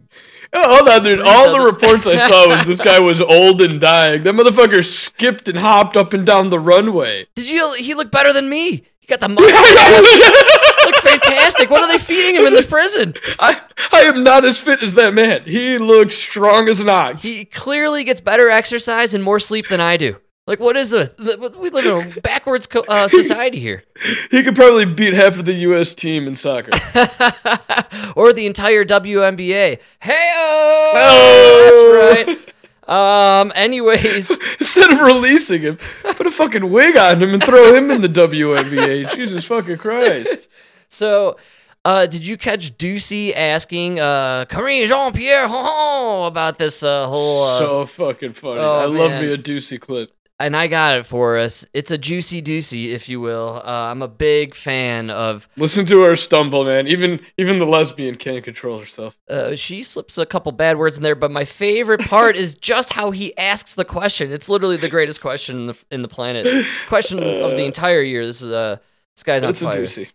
hold 0.53 0.89
on, 0.89 1.03
dude. 1.03 1.19
All 1.21 1.51
the 1.51 1.59
reports 1.59 2.07
I 2.07 2.15
saw 2.15 2.47
was 2.49 2.65
this 2.65 2.79
guy 2.81 2.99
was 2.99 3.21
old 3.37 3.61
and 3.61 3.79
dying. 3.81 4.23
That 4.23 4.33
motherfucker 4.33 4.83
skipped 4.83 5.47
and 5.47 5.57
hopped 5.57 5.95
up 5.97 6.13
and 6.13 6.25
down 6.25 6.49
the 6.49 6.59
runway. 6.59 7.27
did 7.35 7.49
you? 7.49 7.73
He 7.73 7.93
looked 7.93 8.11
better 8.11 8.33
than 8.33 8.49
me. 8.49 8.83
He 8.99 9.07
got 9.07 9.19
the 9.19 9.29
mustache. 9.29 10.19
looked 10.85 10.97
fantastic. 10.99 11.69
What 11.69 11.81
are 11.83 11.87
they 11.91 11.97
feeding 11.97 12.35
him 12.35 12.47
in 12.47 12.53
this 12.53 12.65
prison? 12.65 13.13
I, 13.39 13.61
I 13.93 14.01
am 14.01 14.23
not 14.23 14.45
as 14.45 14.59
fit 14.59 14.81
as 14.83 14.95
that 14.95 15.13
man. 15.13 15.43
He 15.43 15.77
looks 15.77 16.15
strong 16.15 16.67
as 16.69 16.79
an 16.81 16.89
ox. 16.89 17.21
He 17.23 17.45
clearly 17.45 18.03
gets 18.03 18.19
better 18.21 18.49
exercise 18.49 19.13
and 19.13 19.23
more 19.23 19.39
sleep 19.39 19.67
than 19.67 19.79
I 19.79 19.97
do. 19.97 20.17
Like, 20.47 20.59
what 20.61 20.77
is 20.77 20.93
it? 20.93 21.13
We 21.19 21.69
live 21.69 21.85
in 21.85 22.17
a 22.17 22.21
backwards 22.21 22.65
co- 22.67 22.85
uh, 22.87 23.07
society 23.09 23.59
here, 23.59 23.83
He 24.31 24.43
could 24.43 24.55
probably 24.55 24.85
beat 24.85 25.13
half 25.13 25.37
of 25.37 25.43
the 25.45 25.53
U.S. 25.53 25.93
team 25.93 26.25
in 26.25 26.35
soccer. 26.37 26.71
or 28.15 28.31
the 28.33 28.45
entire 28.47 28.85
WNBA. 28.85 29.79
Hey, 29.99 30.33
Oh! 30.37 32.15
that's 32.15 32.27
right. 32.27 32.43
Um. 32.87 33.51
Anyways, 33.53 34.31
Instead 34.61 34.93
of 34.93 35.01
releasing 35.01 35.61
him, 35.61 35.77
put 36.03 36.25
a 36.25 36.31
fucking 36.31 36.71
wig 36.71 36.95
on 36.95 37.21
him 37.21 37.33
and 37.33 37.43
throw 37.43 37.75
him 37.75 37.91
in 37.91 37.99
the 37.99 38.07
WNBA. 38.07 39.13
Jesus 39.13 39.43
fucking 39.43 39.77
Christ. 39.77 40.47
so. 40.87 41.35
Uh, 41.83 42.05
did 42.05 42.25
you 42.25 42.37
catch 42.37 42.77
Doocy 42.77 43.33
asking 43.35 43.97
uh, 43.99 44.43
Karine 44.49 44.87
Jean 44.87 45.13
Pierre 45.13 45.45
about 45.45 46.57
this 46.57 46.83
uh, 46.83 47.07
whole 47.07 47.43
uh, 47.45 47.59
so 47.59 47.85
fucking 47.85 48.33
funny. 48.33 48.59
oh, 48.59 48.75
I 48.79 48.85
love 48.85 49.11
me 49.11 49.31
a 49.31 49.37
Doocy 49.37 49.79
clip. 49.79 50.11
And 50.39 50.55
I 50.55 50.67
got 50.67 50.95
it 50.95 51.05
for 51.05 51.37
us. 51.37 51.65
It's 51.73 51.91
a 51.91 51.97
juicy 51.97 52.41
doozy, 52.41 52.91
if 52.91 53.09
you 53.09 53.19
will. 53.19 53.61
Uh, 53.63 53.69
I'm 53.69 54.01
a 54.01 54.07
big 54.07 54.53
fan 54.53 55.09
of. 55.09 55.49
Listen 55.57 55.85
to 55.87 56.03
her 56.03 56.15
stumble, 56.15 56.63
man. 56.63 56.87
Even 56.87 57.19
even 57.37 57.59
the 57.59 57.65
lesbian 57.65 58.15
can't 58.15 58.43
control 58.43 58.79
herself. 58.79 59.17
Uh, 59.29 59.55
she 59.55 59.83
slips 59.83 60.17
a 60.17 60.25
couple 60.25 60.51
bad 60.51 60.77
words 60.77 60.97
in 60.97 61.03
there, 61.03 61.15
but 61.15 61.31
my 61.31 61.45
favorite 61.45 62.01
part 62.01 62.35
is 62.35 62.53
just 62.55 62.93
how 62.93 63.11
he 63.11 63.37
asks 63.37 63.75
the 63.75 63.85
question. 63.85 64.31
It's 64.31 64.49
literally 64.49 64.77
the 64.77 64.89
greatest 64.89 65.21
question 65.21 65.57
in 65.57 65.67
the 65.67 65.83
in 65.91 66.01
the 66.01 66.07
planet. 66.07 66.47
Question 66.87 67.19
of 67.19 67.51
the 67.51 67.65
entire 67.65 68.01
year. 68.01 68.25
This 68.25 68.41
is 68.41 68.49
uh, 68.49 68.77
this 69.15 69.23
guy's 69.23 69.43
on 69.43 69.51
It's 69.51 69.61
a 69.61 69.71
fire. 69.71 70.07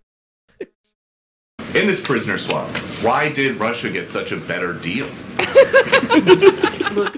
In 1.74 1.87
this 1.87 2.02
prisoner 2.02 2.37
swap, 2.37 2.68
why 3.02 3.30
did 3.30 3.56
Russia 3.56 3.88
get 3.88 4.11
such 4.11 4.30
a 4.30 4.37
better 4.37 4.74
deal? 4.74 5.06
Look, 6.92 7.16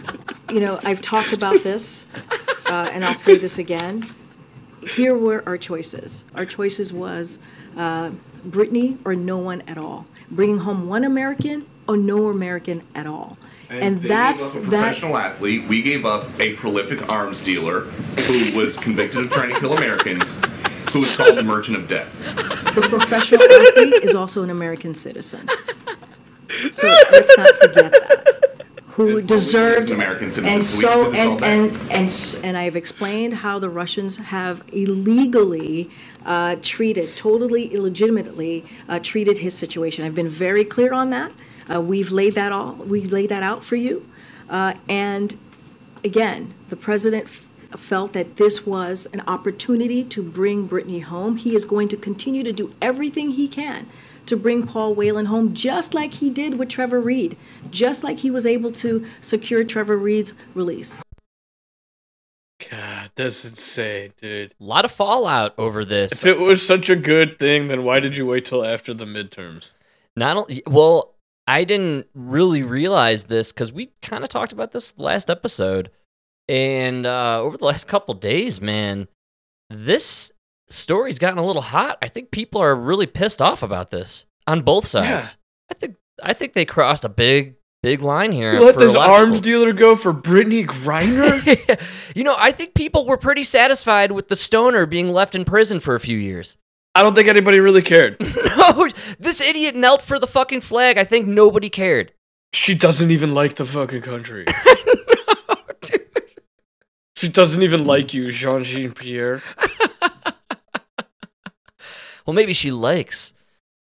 you 0.48 0.60
know, 0.60 0.78
I've 0.84 1.00
talked 1.00 1.32
about 1.32 1.64
this, 1.64 2.06
uh, 2.66 2.90
and 2.92 3.04
I'll 3.04 3.14
say 3.14 3.36
this 3.36 3.58
again. 3.58 4.14
Here 4.94 5.16
were 5.16 5.42
our 5.46 5.56
choices. 5.56 6.24
Our 6.34 6.44
choices 6.44 6.92
was 6.92 7.38
uh, 7.76 8.10
Brittney 8.48 8.98
or 9.04 9.14
no 9.14 9.38
one 9.38 9.62
at 9.62 9.78
all. 9.78 10.06
Bringing 10.30 10.58
home 10.58 10.88
one 10.88 11.04
American 11.04 11.66
or 11.88 11.96
no 11.96 12.28
American 12.28 12.82
at 12.94 13.06
all. 13.06 13.36
And, 13.70 14.00
they 14.00 14.08
that's 14.08 14.54
a 14.54 14.60
that's 14.60 14.98
professional 14.98 15.16
athlete. 15.16 15.66
We 15.68 15.82
gave 15.82 16.04
up 16.04 16.28
a 16.38 16.52
prolific 16.54 17.10
arms 17.10 17.42
dealer 17.42 17.80
who 17.80 18.58
was 18.58 18.76
convicted 18.76 19.24
of 19.24 19.30
trying 19.30 19.52
to 19.52 19.58
kill 19.58 19.76
Americans, 19.76 20.38
who 20.92 21.00
was 21.00 21.16
called 21.16 21.36
the 21.38 21.42
Merchant 21.42 21.78
of 21.78 21.88
Death. 21.88 22.14
the 22.74 22.82
professional 22.82 23.42
athlete 23.42 24.04
is 24.04 24.14
also 24.14 24.42
an 24.42 24.50
American 24.50 24.94
citizen. 24.94 25.48
So 26.72 26.86
let's 26.86 27.38
not 27.38 27.48
forget 27.56 27.92
that. 27.92 28.43
Who 28.96 29.20
deserved 29.20 29.90
an 29.90 29.96
American 29.96 30.28
and 30.44 30.62
so 30.62 31.10
we 31.10 31.12
so 31.12 31.12
can 31.12 31.30
put 31.30 31.40
this 31.40 31.42
all 31.42 31.44
and 31.44 31.70
and 31.72 31.92
and 31.92 32.06
s- 32.06 32.34
and 32.36 32.56
I've 32.56 32.76
explained 32.76 33.34
how 33.34 33.58
the 33.58 33.68
Russians 33.68 34.16
have 34.18 34.62
illegally 34.72 35.90
uh, 36.24 36.56
treated, 36.62 37.16
totally 37.16 37.74
illegitimately 37.74 38.64
uh, 38.88 39.00
treated 39.00 39.38
his 39.38 39.52
situation. 39.54 40.04
I've 40.04 40.14
been 40.14 40.28
very 40.28 40.64
clear 40.64 40.92
on 40.92 41.10
that. 41.10 41.32
Uh, 41.72 41.80
we've 41.80 42.12
laid 42.12 42.36
that 42.36 42.52
all 42.52 42.74
we've 42.74 43.10
laid 43.10 43.30
that 43.30 43.42
out 43.42 43.64
for 43.64 43.74
you, 43.76 44.06
uh, 44.48 44.74
and 44.88 45.36
again, 46.04 46.54
the 46.68 46.76
president 46.76 47.24
f- 47.24 47.80
felt 47.80 48.12
that 48.12 48.36
this 48.36 48.64
was 48.64 49.08
an 49.12 49.22
opportunity 49.26 50.04
to 50.04 50.22
bring 50.22 50.68
Brittney 50.68 51.02
home. 51.02 51.36
He 51.36 51.56
is 51.56 51.64
going 51.64 51.88
to 51.88 51.96
continue 51.96 52.44
to 52.44 52.52
do 52.52 52.72
everything 52.80 53.30
he 53.30 53.48
can 53.48 53.88
to 54.26 54.36
bring 54.36 54.66
Paul 54.66 54.94
Whelan 54.94 55.26
home, 55.26 55.54
just 55.54 55.94
like 55.94 56.12
he 56.12 56.30
did 56.30 56.58
with 56.58 56.68
Trevor 56.68 57.00
Reed, 57.00 57.36
just 57.70 58.02
like 58.02 58.18
he 58.18 58.30
was 58.30 58.46
able 58.46 58.72
to 58.72 59.04
secure 59.20 59.64
Trevor 59.64 59.96
Reed's 59.96 60.32
release. 60.54 61.02
God, 62.70 63.10
that's 63.14 63.44
insane, 63.44 64.12
dude. 64.20 64.54
A 64.58 64.64
lot 64.64 64.84
of 64.84 64.90
fallout 64.90 65.54
over 65.58 65.84
this. 65.84 66.12
If 66.12 66.20
this. 66.20 66.30
it 66.32 66.38
was 66.38 66.66
such 66.66 66.88
a 66.88 66.96
good 66.96 67.38
thing, 67.38 67.68
then 67.68 67.84
why 67.84 68.00
did 68.00 68.16
you 68.16 68.26
wait 68.26 68.44
till 68.44 68.64
after 68.64 68.94
the 68.94 69.04
midterms? 69.04 69.70
Not 70.16 70.36
only, 70.36 70.62
well, 70.66 71.14
I 71.46 71.64
didn't 71.64 72.06
really 72.14 72.62
realize 72.62 73.24
this 73.24 73.52
because 73.52 73.72
we 73.72 73.90
kind 74.00 74.22
of 74.24 74.30
talked 74.30 74.52
about 74.52 74.72
this 74.72 74.96
last 74.96 75.28
episode, 75.28 75.90
and 76.48 77.04
uh, 77.04 77.40
over 77.40 77.58
the 77.58 77.64
last 77.64 77.86
couple 77.86 78.14
days, 78.14 78.60
man, 78.60 79.08
this 79.68 80.32
story's 80.74 81.18
gotten 81.18 81.38
a 81.38 81.44
little 81.44 81.62
hot. 81.62 81.98
I 82.02 82.08
think 82.08 82.30
people 82.30 82.60
are 82.60 82.74
really 82.74 83.06
pissed 83.06 83.40
off 83.40 83.62
about 83.62 83.90
this 83.90 84.26
on 84.46 84.62
both 84.62 84.86
sides. 84.86 85.36
I 85.70 85.74
think 85.74 85.96
I 86.22 86.32
think 86.32 86.52
they 86.52 86.64
crossed 86.64 87.04
a 87.04 87.08
big 87.08 87.56
big 87.82 88.00
line 88.00 88.32
here. 88.32 88.54
You 88.54 88.64
let 88.64 88.78
this 88.78 88.96
arms 88.96 89.40
dealer 89.40 89.72
go 89.72 89.94
for 89.94 90.14
Brittney 90.14 90.66
Griner? 90.66 91.80
you 92.16 92.24
know, 92.24 92.34
I 92.38 92.50
think 92.50 92.74
people 92.74 93.04
were 93.04 93.18
pretty 93.18 93.44
satisfied 93.44 94.12
with 94.12 94.28
the 94.28 94.36
stoner 94.36 94.86
being 94.86 95.12
left 95.12 95.34
in 95.34 95.44
prison 95.44 95.80
for 95.80 95.94
a 95.94 96.00
few 96.00 96.16
years. 96.16 96.56
I 96.94 97.02
don't 97.02 97.14
think 97.14 97.28
anybody 97.28 97.60
really 97.60 97.82
cared. 97.82 98.16
no, 98.56 98.88
this 99.18 99.40
idiot 99.40 99.74
knelt 99.74 100.00
for 100.00 100.18
the 100.18 100.26
fucking 100.26 100.60
flag. 100.60 100.96
I 100.96 101.04
think 101.04 101.26
nobody 101.26 101.68
cared. 101.68 102.12
She 102.52 102.74
doesn't 102.74 103.10
even 103.10 103.32
like 103.32 103.56
the 103.56 103.66
fucking 103.66 104.02
country. 104.02 104.46
no, 105.48 105.56
dude. 105.82 106.06
She 107.16 107.28
doesn't 107.28 107.62
even 107.62 107.84
like 107.84 108.14
you, 108.14 108.30
Jean 108.30 108.62
Jean 108.62 108.92
Pierre. 108.92 109.42
Well, 112.26 112.34
maybe 112.34 112.52
she 112.52 112.70
likes 112.70 113.32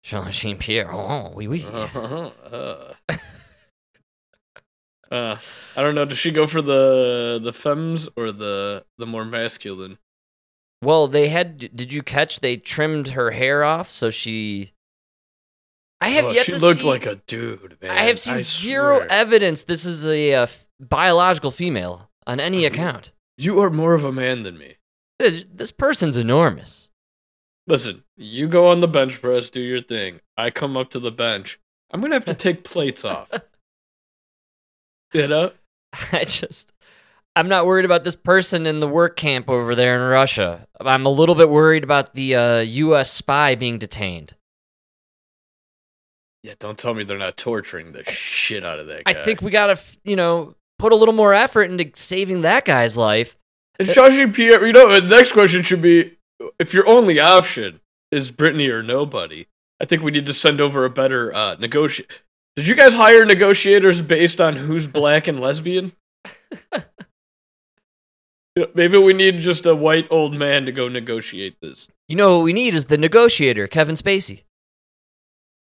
Jean 0.02 0.30
Jean 0.30 0.56
Pierre. 0.58 0.92
Oh, 0.92 1.32
oui, 1.34 1.46
oui. 1.48 1.64
Uh, 1.66 2.30
uh, 2.52 2.92
uh, 5.10 5.36
I 5.76 5.82
don't 5.82 5.94
know. 5.94 6.04
Does 6.04 6.18
she 6.18 6.30
go 6.30 6.46
for 6.46 6.60
the 6.62 7.40
the 7.42 7.52
femmes 7.52 8.08
or 8.16 8.30
the 8.32 8.84
the 8.98 9.06
more 9.06 9.24
masculine? 9.24 9.98
Well, 10.82 11.08
they 11.08 11.28
had. 11.28 11.74
Did 11.74 11.92
you 11.92 12.02
catch? 12.02 12.40
They 12.40 12.56
trimmed 12.56 13.08
her 13.08 13.30
hair 13.32 13.64
off, 13.64 13.90
so 13.90 14.10
she. 14.10 14.72
I 16.00 16.10
have 16.10 16.26
Oh, 16.26 16.30
yet 16.30 16.46
she 16.46 16.52
to 16.52 16.58
looked 16.58 16.82
see. 16.82 16.86
like 16.86 17.06
a 17.06 17.16
dude, 17.26 17.76
man. 17.82 17.90
I 17.90 18.02
have 18.02 18.20
seen 18.20 18.38
zero 18.38 18.98
swear. 18.98 19.10
evidence 19.10 19.64
this 19.64 19.84
is 19.84 20.06
a 20.06 20.34
uh, 20.34 20.42
f- 20.42 20.68
biological 20.78 21.50
female 21.50 22.08
on 22.24 22.38
any 22.38 22.64
Uh, 22.64 22.68
account. 22.68 23.10
You 23.36 23.58
are 23.60 23.70
more 23.70 23.94
of 23.94 24.04
a 24.04 24.12
man 24.12 24.44
than 24.44 24.56
me. 24.58 24.76
This, 25.18 25.44
this 25.52 25.72
person's 25.72 26.16
enormous. 26.16 26.87
Listen, 27.68 28.02
you 28.16 28.48
go 28.48 28.68
on 28.68 28.80
the 28.80 28.88
bench 28.88 29.20
press, 29.20 29.50
do 29.50 29.60
your 29.60 29.80
thing. 29.80 30.20
I 30.38 30.48
come 30.48 30.76
up 30.76 30.90
to 30.90 30.98
the 30.98 31.10
bench. 31.10 31.60
I'm 31.90 32.00
gonna 32.00 32.14
have 32.14 32.24
to 32.24 32.34
take 32.34 32.64
plates 32.64 33.04
off. 33.04 33.30
You 35.14 35.26
know? 35.26 35.52
I 36.12 36.24
just. 36.24 36.70
I'm 37.34 37.48
not 37.48 37.64
worried 37.64 37.86
about 37.86 38.04
this 38.04 38.14
person 38.14 38.66
in 38.66 38.80
the 38.80 38.86
work 38.86 39.16
camp 39.16 39.48
over 39.48 39.74
there 39.74 39.94
in 39.94 40.02
Russia. 40.02 40.66
I'm 40.78 41.06
a 41.06 41.08
little 41.08 41.34
bit 41.34 41.48
worried 41.48 41.82
about 41.82 42.12
the 42.12 42.34
uh, 42.34 42.58
U.S. 42.58 43.10
spy 43.10 43.54
being 43.54 43.78
detained. 43.78 44.34
Yeah, 46.42 46.52
don't 46.58 46.76
tell 46.76 46.92
me 46.92 47.04
they're 47.04 47.16
not 47.16 47.38
torturing 47.38 47.92
the 47.92 48.04
shit 48.04 48.66
out 48.66 48.80
of 48.80 48.88
that 48.88 49.04
guy. 49.04 49.12
I 49.12 49.14
think 49.14 49.40
we 49.40 49.50
gotta, 49.50 49.80
you 50.04 50.14
know, 50.14 50.54
put 50.78 50.92
a 50.92 50.94
little 50.96 51.14
more 51.14 51.32
effort 51.32 51.70
into 51.70 51.90
saving 51.94 52.42
that 52.42 52.66
guy's 52.66 52.98
life. 52.98 53.38
And 53.78 53.88
Shashi 53.88 54.30
Pierre, 54.34 54.66
you 54.66 54.74
know, 54.74 55.00
the 55.00 55.08
next 55.08 55.32
question 55.32 55.62
should 55.62 55.80
be 55.80 56.17
if 56.58 56.74
your 56.74 56.86
only 56.86 57.20
option 57.20 57.80
is 58.10 58.30
Brittney 58.30 58.70
or 58.70 58.82
nobody, 58.82 59.46
I 59.80 59.84
think 59.84 60.02
we 60.02 60.10
need 60.10 60.26
to 60.26 60.34
send 60.34 60.60
over 60.60 60.84
a 60.84 60.90
better 60.90 61.34
uh, 61.34 61.54
negotiate. 61.56 62.22
Did 62.56 62.66
you 62.66 62.74
guys 62.74 62.94
hire 62.94 63.24
negotiators 63.24 64.02
based 64.02 64.40
on 64.40 64.56
who's 64.56 64.86
black 64.86 65.28
and 65.28 65.40
lesbian? 65.40 65.92
Maybe 68.74 68.98
we 68.98 69.12
need 69.12 69.38
just 69.38 69.66
a 69.66 69.74
white 69.74 70.08
old 70.10 70.34
man 70.34 70.66
to 70.66 70.72
go 70.72 70.88
negotiate 70.88 71.60
this. 71.60 71.86
You 72.08 72.16
know 72.16 72.36
what 72.36 72.44
we 72.44 72.52
need 72.52 72.74
is 72.74 72.86
the 72.86 72.98
negotiator, 72.98 73.68
Kevin 73.68 73.94
Spacey. 73.94 74.42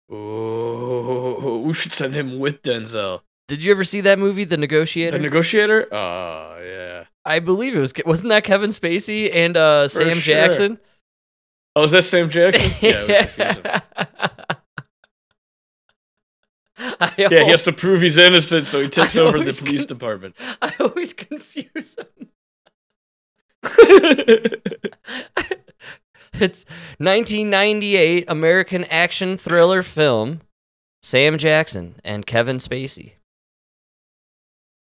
Oh, 0.10 1.60
we 1.60 1.74
should 1.74 1.94
send 1.94 2.16
him 2.16 2.40
with 2.40 2.64
Denzel. 2.64 3.22
Did 3.48 3.64
you 3.64 3.72
ever 3.72 3.84
see 3.84 4.02
that 4.02 4.20
movie, 4.20 4.44
The 4.44 4.58
Negotiator? 4.58 5.18
The 5.18 5.24
negotiator? 5.24 5.88
Oh, 5.94 6.60
yeah. 6.62 7.06
I 7.24 7.40
believe 7.40 7.76
it 7.76 7.80
was. 7.80 7.94
Wasn't 8.06 8.30
that 8.30 8.44
Kevin 8.44 8.72
Spacey 8.72 9.34
and 9.34 9.56
uh, 9.56 9.88
Sam 9.88 10.18
sure. 10.18 10.34
Jackson? 10.36 10.80
Oh, 11.76 11.84
is 11.84 11.92
that 11.92 12.04
Sam 12.04 12.30
Jackson? 12.30 12.72
Yeah, 12.82 13.06
it 13.08 13.08
was 13.08 13.36
confusing. 13.36 13.82
Yeah, 17.18 17.30
he 17.30 17.50
has 17.50 17.64
to 17.64 17.74
prove 17.74 18.02
he's 18.02 18.18
innocent, 18.18 18.68
so 18.68 18.80
he 18.80 18.88
takes 18.88 19.18
I 19.18 19.22
over 19.22 19.40
the 19.40 19.52
police 19.52 19.82
con- 19.82 19.88
department. 19.88 20.36
I 20.62 20.72
always 20.80 21.14
confuse 21.14 21.98
him. 21.98 22.30
It's 26.40 26.66
1998 27.00 28.26
American 28.28 28.84
action 28.86 29.38
thriller 29.38 29.82
film. 29.82 30.42
Sam 31.02 31.40
Jackson 31.40 31.96
and 32.04 32.28
Kevin 32.28 32.58
Spacey. 32.58 33.14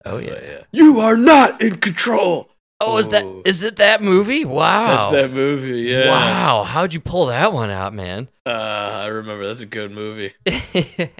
Oh 0.05 0.17
yeah. 0.17 0.39
yeah. 0.41 0.61
You 0.71 0.99
are 0.99 1.15
not 1.17 1.61
in 1.61 1.77
control. 1.77 2.49
Oh, 2.81 2.97
is 2.97 3.07
that 3.09 3.25
is 3.45 3.63
it 3.63 3.77
that 3.77 4.01
movie? 4.01 4.43
Wow. 4.43 4.87
That's 4.87 5.11
that 5.11 5.31
movie, 5.31 5.81
yeah. 5.83 6.09
Wow, 6.09 6.63
how'd 6.63 6.93
you 6.93 6.99
pull 6.99 7.27
that 7.27 7.53
one 7.53 7.69
out, 7.69 7.93
man? 7.93 8.27
Uh, 8.45 8.49
I 8.49 9.05
remember. 9.05 9.47
That's 9.47 9.61
a 9.61 9.65
good 9.65 9.91
movie. 9.91 10.33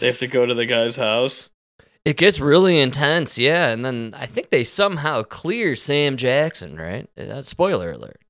They 0.00 0.06
have 0.06 0.18
to 0.18 0.26
go 0.28 0.46
to 0.46 0.54
the 0.54 0.66
guy's 0.66 0.96
house. 0.96 1.50
it 2.04 2.16
gets 2.16 2.38
really 2.38 2.78
intense, 2.78 3.36
yeah, 3.36 3.70
and 3.70 3.84
then 3.84 4.14
I 4.16 4.26
think 4.26 4.50
they 4.50 4.62
somehow 4.64 5.24
clear 5.24 5.74
Sam 5.74 6.16
Jackson, 6.16 6.76
right? 6.76 7.08
Uh, 7.18 7.42
spoiler 7.42 7.90
alert. 7.92 8.20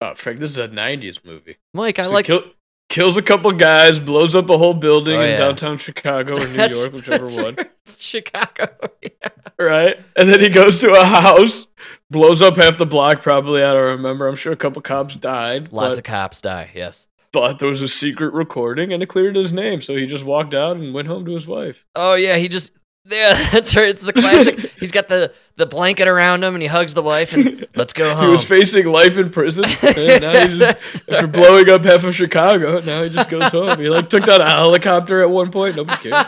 Oh, 0.00 0.14
Frank, 0.14 0.40
this 0.40 0.50
is 0.52 0.58
a 0.58 0.68
'90s 0.68 1.24
movie. 1.24 1.56
Mike, 1.74 1.98
I 1.98 2.04
So 2.04 2.12
like 2.12 2.24
kill, 2.26 2.44
kills 2.88 3.16
a 3.16 3.22
couple 3.22 3.50
guys, 3.52 3.98
blows 3.98 4.34
up 4.34 4.48
a 4.50 4.58
whole 4.58 4.74
building 4.74 5.16
Oh, 5.16 5.20
in 5.22 5.30
yeah. 5.30 5.36
downtown 5.36 5.78
Chicago 5.78 6.36
or 6.36 6.46
New 6.46 6.64
York, 6.66 6.92
whichever 6.92 7.26
one. 7.42 7.56
Chicago. 7.86 8.68
yeah. 9.02 9.28
Right? 9.58 9.96
And 10.16 10.28
then 10.28 10.40
he 10.40 10.48
goes 10.48 10.80
to 10.80 10.92
a 10.92 11.04
house, 11.04 11.66
blows 12.10 12.40
up 12.42 12.56
half 12.56 12.78
the 12.78 12.86
block. 12.86 13.20
Probably, 13.22 13.62
I 13.62 13.72
don't 13.72 13.96
remember. 13.98 14.28
I'm 14.28 14.36
sure 14.36 14.52
a 14.52 14.56
couple 14.56 14.80
cops 14.82 15.16
died. 15.16 15.72
Lots 15.72 15.96
but, 15.96 15.98
of 15.98 16.04
cops 16.04 16.40
die, 16.40 16.70
yes. 16.74 17.06
but 17.32 17.58
there 17.58 17.68
was 17.68 17.82
a 17.82 17.88
secret 17.88 18.32
recording, 18.34 18.92
and 18.92 19.02
it 19.02 19.06
cleared 19.06 19.36
his 19.36 19.52
name. 19.52 19.80
So 19.80 19.96
he 19.96 20.06
just 20.06 20.24
walked 20.24 20.54
out 20.54 20.76
and 20.76 20.94
went 20.94 21.08
home 21.08 21.24
to 21.26 21.32
his 21.32 21.46
wife. 21.46 21.84
Oh 21.96 22.14
yeah, 22.14 22.36
he 22.36 22.48
just 22.48 22.72
yeah, 23.10 23.50
that's 23.52 23.74
right. 23.76 23.88
It's 23.88 24.04
the 24.04 24.12
classic. 24.12 24.72
He's 24.78 24.92
got 24.92 25.08
the 25.08 25.32
the 25.56 25.66
blanket 25.66 26.06
around 26.06 26.44
him 26.44 26.54
and 26.54 26.62
he 26.62 26.68
hugs 26.68 26.94
the 26.94 27.02
wife 27.02 27.34
and 27.34 27.66
let's 27.74 27.92
go 27.92 28.14
home. 28.14 28.24
He 28.28 28.30
was 28.30 28.44
facing 28.44 28.86
life 28.86 29.18
in 29.18 29.30
prison. 29.30 29.64
And 29.82 30.22
now 30.22 30.46
he 30.46 30.58
just, 30.58 31.08
after 31.08 31.26
blowing 31.26 31.68
up 31.68 31.84
half 31.84 32.04
of 32.04 32.14
Chicago, 32.14 32.80
now 32.80 33.02
he 33.02 33.10
just 33.10 33.28
goes 33.28 33.50
home. 33.50 33.78
He 33.80 33.88
like 33.88 34.08
took 34.08 34.24
down 34.24 34.40
a 34.40 34.48
helicopter 34.48 35.20
at 35.22 35.30
one 35.30 35.50
point. 35.50 35.76
Nobody 35.76 36.10
cared. 36.10 36.26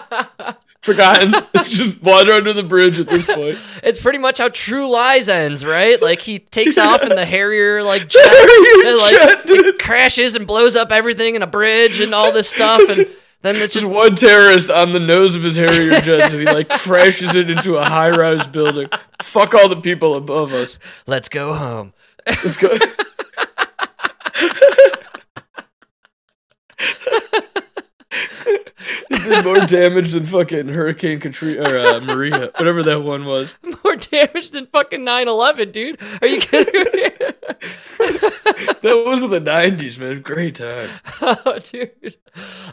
Forgotten. 0.80 1.34
It's 1.54 1.70
just 1.70 2.02
water 2.02 2.32
under 2.32 2.52
the 2.52 2.62
bridge 2.62 2.98
at 2.98 3.06
this 3.06 3.26
point. 3.26 3.58
it's 3.82 4.00
pretty 4.00 4.18
much 4.18 4.38
how 4.38 4.48
True 4.48 4.90
Lies 4.90 5.28
ends, 5.28 5.64
right? 5.64 6.00
Like 6.00 6.20
he 6.20 6.38
takes 6.38 6.78
off 6.78 7.02
in 7.02 7.10
the 7.10 7.26
Harrier 7.26 7.82
like 7.82 8.08
jet, 8.08 8.26
Harrier 8.26 8.88
and, 8.88 8.98
like 8.98 9.46
jet, 9.46 9.78
crashes 9.78 10.34
and 10.36 10.46
blows 10.46 10.74
up 10.74 10.90
everything 10.90 11.34
in 11.36 11.42
a 11.42 11.46
bridge 11.46 12.00
and 12.00 12.14
all 12.14 12.32
this 12.32 12.48
stuff, 12.48 12.80
and 12.88 13.06
then 13.42 13.56
it's 13.56 13.74
Just 13.74 13.86
just 13.86 13.90
one 13.90 14.16
terrorist 14.16 14.70
on 14.70 14.92
the 14.92 15.00
nose 15.00 15.34
of 15.34 15.42
his 15.42 15.56
Harrier 15.56 16.00
jet, 16.00 16.32
and 16.32 16.40
he 16.40 16.46
like 16.46 16.68
crashes 16.80 17.34
it 17.34 17.50
into 17.50 17.76
a 17.76 17.84
high-rise 17.84 18.46
building. 18.46 18.88
Fuck 19.22 19.54
all 19.54 19.68
the 19.68 19.80
people 19.80 20.14
above 20.14 20.52
us. 20.52 20.78
let's 21.06 21.28
go 21.28 21.54
home. 21.54 21.94
Let's 22.26 22.56
go. 22.56 22.76
it 29.10 29.22
did 29.22 29.44
more 29.44 29.60
damage 29.60 30.12
than 30.12 30.24
fucking 30.24 30.68
Hurricane 30.68 31.20
Katrina 31.20 31.62
or 31.62 31.78
uh, 31.78 32.00
Maria, 32.00 32.50
whatever 32.56 32.82
that 32.82 33.00
one 33.00 33.24
was. 33.24 33.56
More 33.84 33.96
damage 33.96 34.50
than 34.50 34.66
fucking 34.66 35.00
9/11, 35.00 35.72
dude. 35.72 36.00
Are 36.20 36.26
you 36.26 36.40
kidding 36.40 36.84
me? 36.94 37.10
That 38.82 39.04
was 39.06 39.22
in 39.22 39.30
the 39.30 39.40
'90s, 39.40 39.98
man. 39.98 40.22
Great 40.22 40.54
time. 40.54 40.88
Oh, 41.22 41.58
dude. 41.58 42.16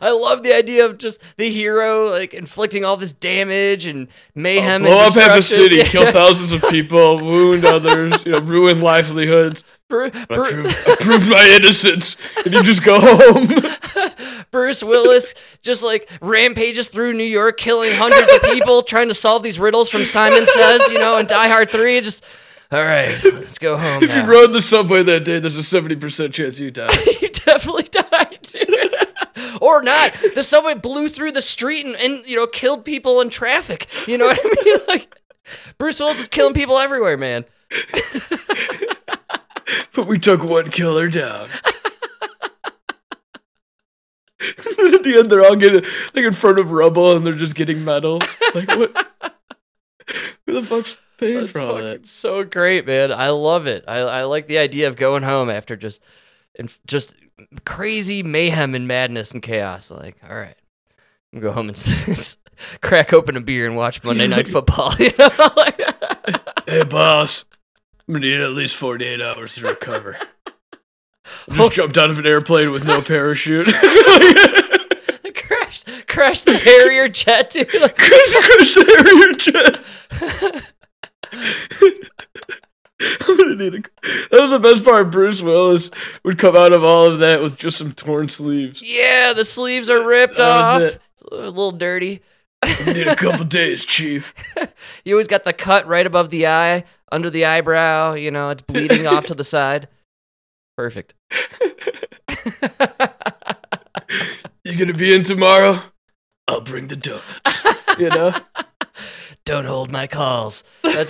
I 0.01 0.11
love 0.11 0.41
the 0.43 0.55
idea 0.55 0.85
of 0.85 0.97
just 0.97 1.21
the 1.35 1.49
hero 1.49 2.09
like 2.09 2.33
inflicting 2.33 2.85
all 2.85 2.95
this 2.95 3.11
damage 3.11 3.85
and 3.85 4.07
mayhem. 4.33 4.81
Blow 4.83 4.91
and 4.91 4.99
up 5.01 5.13
half 5.13 5.37
a 5.37 5.41
city, 5.41 5.83
kill 5.83 6.09
thousands 6.11 6.53
of 6.53 6.61
people, 6.69 7.17
wound 7.19 7.65
others, 7.65 8.25
you 8.25 8.31
know, 8.31 8.39
ruin 8.39 8.79
livelihoods. 8.79 9.63
Bru- 9.89 10.11
I 10.13 10.25
proved, 10.25 10.75
I 10.87 10.95
proved 10.99 11.27
my 11.27 11.57
innocence, 11.59 12.15
and 12.45 12.53
you 12.53 12.63
just 12.63 12.83
go 12.83 12.99
home. 12.99 13.47
Bruce 14.51 14.83
Willis 14.83 15.33
just 15.61 15.83
like 15.83 16.09
rampages 16.21 16.89
through 16.89 17.13
New 17.13 17.23
York, 17.23 17.57
killing 17.57 17.91
hundreds 17.93 18.31
of 18.33 18.41
people, 18.51 18.81
trying 18.83 19.07
to 19.09 19.13
solve 19.13 19.43
these 19.43 19.59
riddles 19.59 19.89
from 19.89 20.05
Simon 20.05 20.45
Says, 20.45 20.91
you 20.91 20.99
know, 20.99 21.17
and 21.17 21.27
Die 21.27 21.47
Hard 21.47 21.69
3. 21.69 22.01
Just, 22.01 22.23
all 22.71 22.83
right, 22.83 23.17
let's 23.23 23.57
go 23.57 23.77
home. 23.77 24.03
if 24.03 24.13
you 24.13 24.23
rode 24.23 24.53
the 24.53 24.61
subway 24.61 25.03
that 25.03 25.23
day, 25.23 25.39
there's 25.39 25.57
a 25.57 25.63
seventy 25.63 25.95
percent 25.95 26.33
chance 26.33 26.59
you 26.59 26.71
die. 26.71 26.93
you 27.21 27.29
definitely 27.29 27.83
died, 27.83 28.39
dude. 28.41 28.95
or 29.61 29.81
not. 29.81 30.13
The 30.35 30.43
subway 30.43 30.73
blew 30.73 31.09
through 31.09 31.31
the 31.31 31.41
street 31.41 31.85
and, 31.85 31.95
and, 31.95 32.25
you 32.25 32.35
know, 32.35 32.47
killed 32.47 32.85
people 32.85 33.21
in 33.21 33.29
traffic. 33.29 33.87
You 34.07 34.17
know 34.17 34.25
what 34.25 34.39
I 34.43 34.63
mean? 34.63 34.79
Like, 34.87 35.15
Bruce 35.77 35.99
Willis 35.99 36.19
is 36.19 36.27
killing 36.27 36.53
people 36.53 36.77
everywhere, 36.77 37.17
man. 37.17 37.45
But 39.93 40.07
we 40.07 40.19
took 40.19 40.43
one 40.43 40.69
killer 40.69 41.07
down. 41.07 41.49
Then 45.13 45.13
at 45.13 45.13
the 45.13 45.19
end, 45.19 45.29
they're 45.31 45.45
all 45.45 45.55
getting 45.55 45.81
like 46.13 46.23
in 46.25 46.33
front 46.33 46.59
of 46.59 46.71
rubble, 46.71 47.15
and 47.15 47.25
they're 47.25 47.33
just 47.33 47.55
getting 47.55 47.83
medals. 47.85 48.23
Like 48.53 48.69
what? 48.69 49.07
Who 50.45 50.53
the 50.53 50.63
fuck's 50.63 50.97
paying 51.17 51.41
That's 51.41 51.51
for 51.51 51.61
all 51.61 51.75
that? 51.75 52.05
so 52.07 52.43
great, 52.43 52.85
man. 52.87 53.11
I 53.11 53.29
love 53.29 53.67
it. 53.67 53.83
I, 53.87 53.97
I 53.97 54.23
like 54.23 54.47
the 54.47 54.57
idea 54.59 54.87
of 54.87 54.95
going 54.95 55.23
home 55.23 55.49
after 55.49 55.75
just 55.75 56.01
and 56.57 56.73
just 56.85 57.13
crazy 57.65 58.23
mayhem 58.23 58.73
and 58.73 58.87
madness 58.87 59.31
and 59.31 59.41
chaos. 59.43 59.91
Like, 59.91 60.15
all 60.27 60.35
right, 60.35 60.55
I'm 61.33 61.39
gonna 61.39 61.49
go 61.49 61.51
home 61.51 61.69
and 61.69 62.37
crack 62.81 63.11
open 63.13 63.35
a 63.35 63.41
beer 63.41 63.67
and 63.67 63.75
watch 63.75 64.03
Monday 64.03 64.27
Night 64.27 64.47
Football. 64.49 64.93
You 64.97 65.11
know, 65.19 65.29
Like- 65.55 65.81
Hey, 66.67 66.83
boss, 66.83 67.45
I'm 68.07 68.13
gonna 68.15 68.25
need 68.25 68.41
at 68.41 68.49
least 68.51 68.75
48 68.77 69.21
hours 69.21 69.55
to 69.55 69.67
recover. 69.67 70.17
I 71.49 71.55
just 71.55 71.73
jumped 71.73 71.97
out 71.97 72.09
of 72.09 72.19
an 72.19 72.25
airplane 72.25 72.71
with 72.71 72.85
no 72.85 73.01
parachute. 73.01 73.67
Crash, 76.17 76.43
crash 76.43 76.43
the 76.43 76.57
Harrier 76.57 77.07
jet, 77.07 77.49
dude. 77.51 77.73
Like, 77.81 77.95
Crash, 77.95 78.33
crash 78.33 78.73
the 78.73 78.85
Harrier 78.97 79.33
jet. 79.37 80.73
I'm 82.99 83.37
gonna 83.37 83.55
need 83.55 83.75
a. 83.75 83.81
That 84.31 84.41
was 84.41 84.51
the 84.51 84.59
best 84.59 84.83
part. 84.83 85.11
Bruce 85.11 85.41
Willis 85.41 85.91
would 86.23 86.39
come 86.39 86.55
out 86.55 86.73
of 86.73 86.83
all 86.83 87.05
of 87.05 87.19
that 87.19 87.41
with 87.41 87.55
just 87.57 87.77
some 87.77 87.91
torn 87.91 88.27
sleeves. 88.27 88.81
Yeah, 88.81 89.33
the 89.33 89.45
sleeves 89.45 89.89
are 89.89 90.05
ripped 90.07 90.39
off. 90.39 90.81
it. 90.81 90.99
It's 91.13 91.21
a 91.31 91.35
little 91.35 91.71
dirty. 91.71 92.21
Need 92.87 93.07
a 93.07 93.15
couple 93.15 93.45
days, 93.49 93.85
Chief. 93.85 94.33
You 95.05 95.13
always 95.13 95.27
got 95.27 95.43
the 95.43 95.53
cut 95.53 95.85
right 95.87 96.07
above 96.07 96.31
the 96.31 96.47
eye, 96.47 96.85
under 97.11 97.29
the 97.29 97.45
eyebrow. 97.45 98.13
You 98.13 98.31
know, 98.31 98.49
it's 98.49 98.63
bleeding 98.63 99.05
off 99.05 99.25
to 99.27 99.35
the 99.35 99.43
side. 99.43 99.87
Perfect. 100.75 101.13
You 104.63 104.75
gonna 104.75 104.93
be 104.93 105.13
in 105.13 105.23
tomorrow? 105.23 105.81
I'll 106.47 106.61
bring 106.61 106.87
the 106.87 106.95
donuts. 106.95 107.63
You 107.97 108.09
know? 108.09 108.31
Don't 109.43 109.65
hold 109.65 109.91
my 109.91 110.05
calls. 110.05 110.63
That's. 110.83 111.09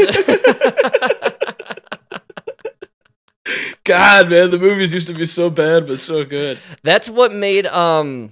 God, 3.84 4.30
man, 4.30 4.52
the 4.52 4.58
movies 4.60 4.94
used 4.94 5.08
to 5.08 5.14
be 5.14 5.26
so 5.26 5.50
bad 5.50 5.88
but 5.88 6.00
so 6.00 6.24
good. 6.26 6.58
That's 6.84 7.10
what 7.10 7.32
made 7.34 7.66
um 7.68 8.32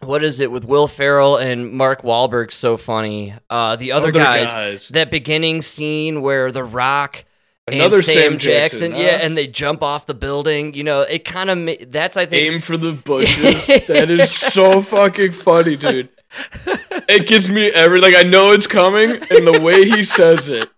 what 0.00 0.22
is 0.22 0.38
it 0.38 0.50
with 0.52 0.64
Will 0.64 0.86
Ferrell 0.86 1.36
and 1.36 1.72
Mark 1.72 2.02
Wahlberg 2.02 2.52
so 2.52 2.76
funny. 2.76 3.34
Uh 3.50 3.76
the 3.76 3.92
other, 3.92 4.08
Other 4.08 4.18
guys, 4.18 4.52
guys. 4.52 4.88
that 4.88 5.10
beginning 5.10 5.62
scene 5.62 6.20
where 6.20 6.50
The 6.52 6.64
Rock 6.64 7.24
Another 7.66 7.96
and 7.96 8.04
Sam, 8.04 8.14
Sam 8.14 8.38
Jackson, 8.38 8.90
Jackson, 8.92 8.94
yeah, 8.94 9.24
and 9.24 9.36
they 9.36 9.46
jump 9.46 9.82
off 9.82 10.06
the 10.06 10.14
building. 10.14 10.72
You 10.74 10.84
know, 10.84 11.02
it 11.02 11.24
kind 11.24 11.50
of 11.50 11.90
that's 11.92 12.16
I 12.16 12.26
think 12.26 12.54
Aim 12.54 12.60
for 12.60 12.76
the 12.76 12.92
bushes. 13.04 13.66
that 13.86 14.08
is 14.10 14.34
so 14.34 14.80
fucking 14.80 15.32
funny, 15.32 15.76
dude. 15.76 16.08
It 17.08 17.26
gets 17.26 17.48
me 17.48 17.68
every 17.68 18.00
like 18.00 18.14
I 18.14 18.22
know 18.22 18.52
it's 18.52 18.66
coming, 18.66 19.10
and 19.12 19.46
the 19.46 19.60
way 19.62 19.84
he 19.88 20.04
says 20.04 20.48
it, 20.48 20.68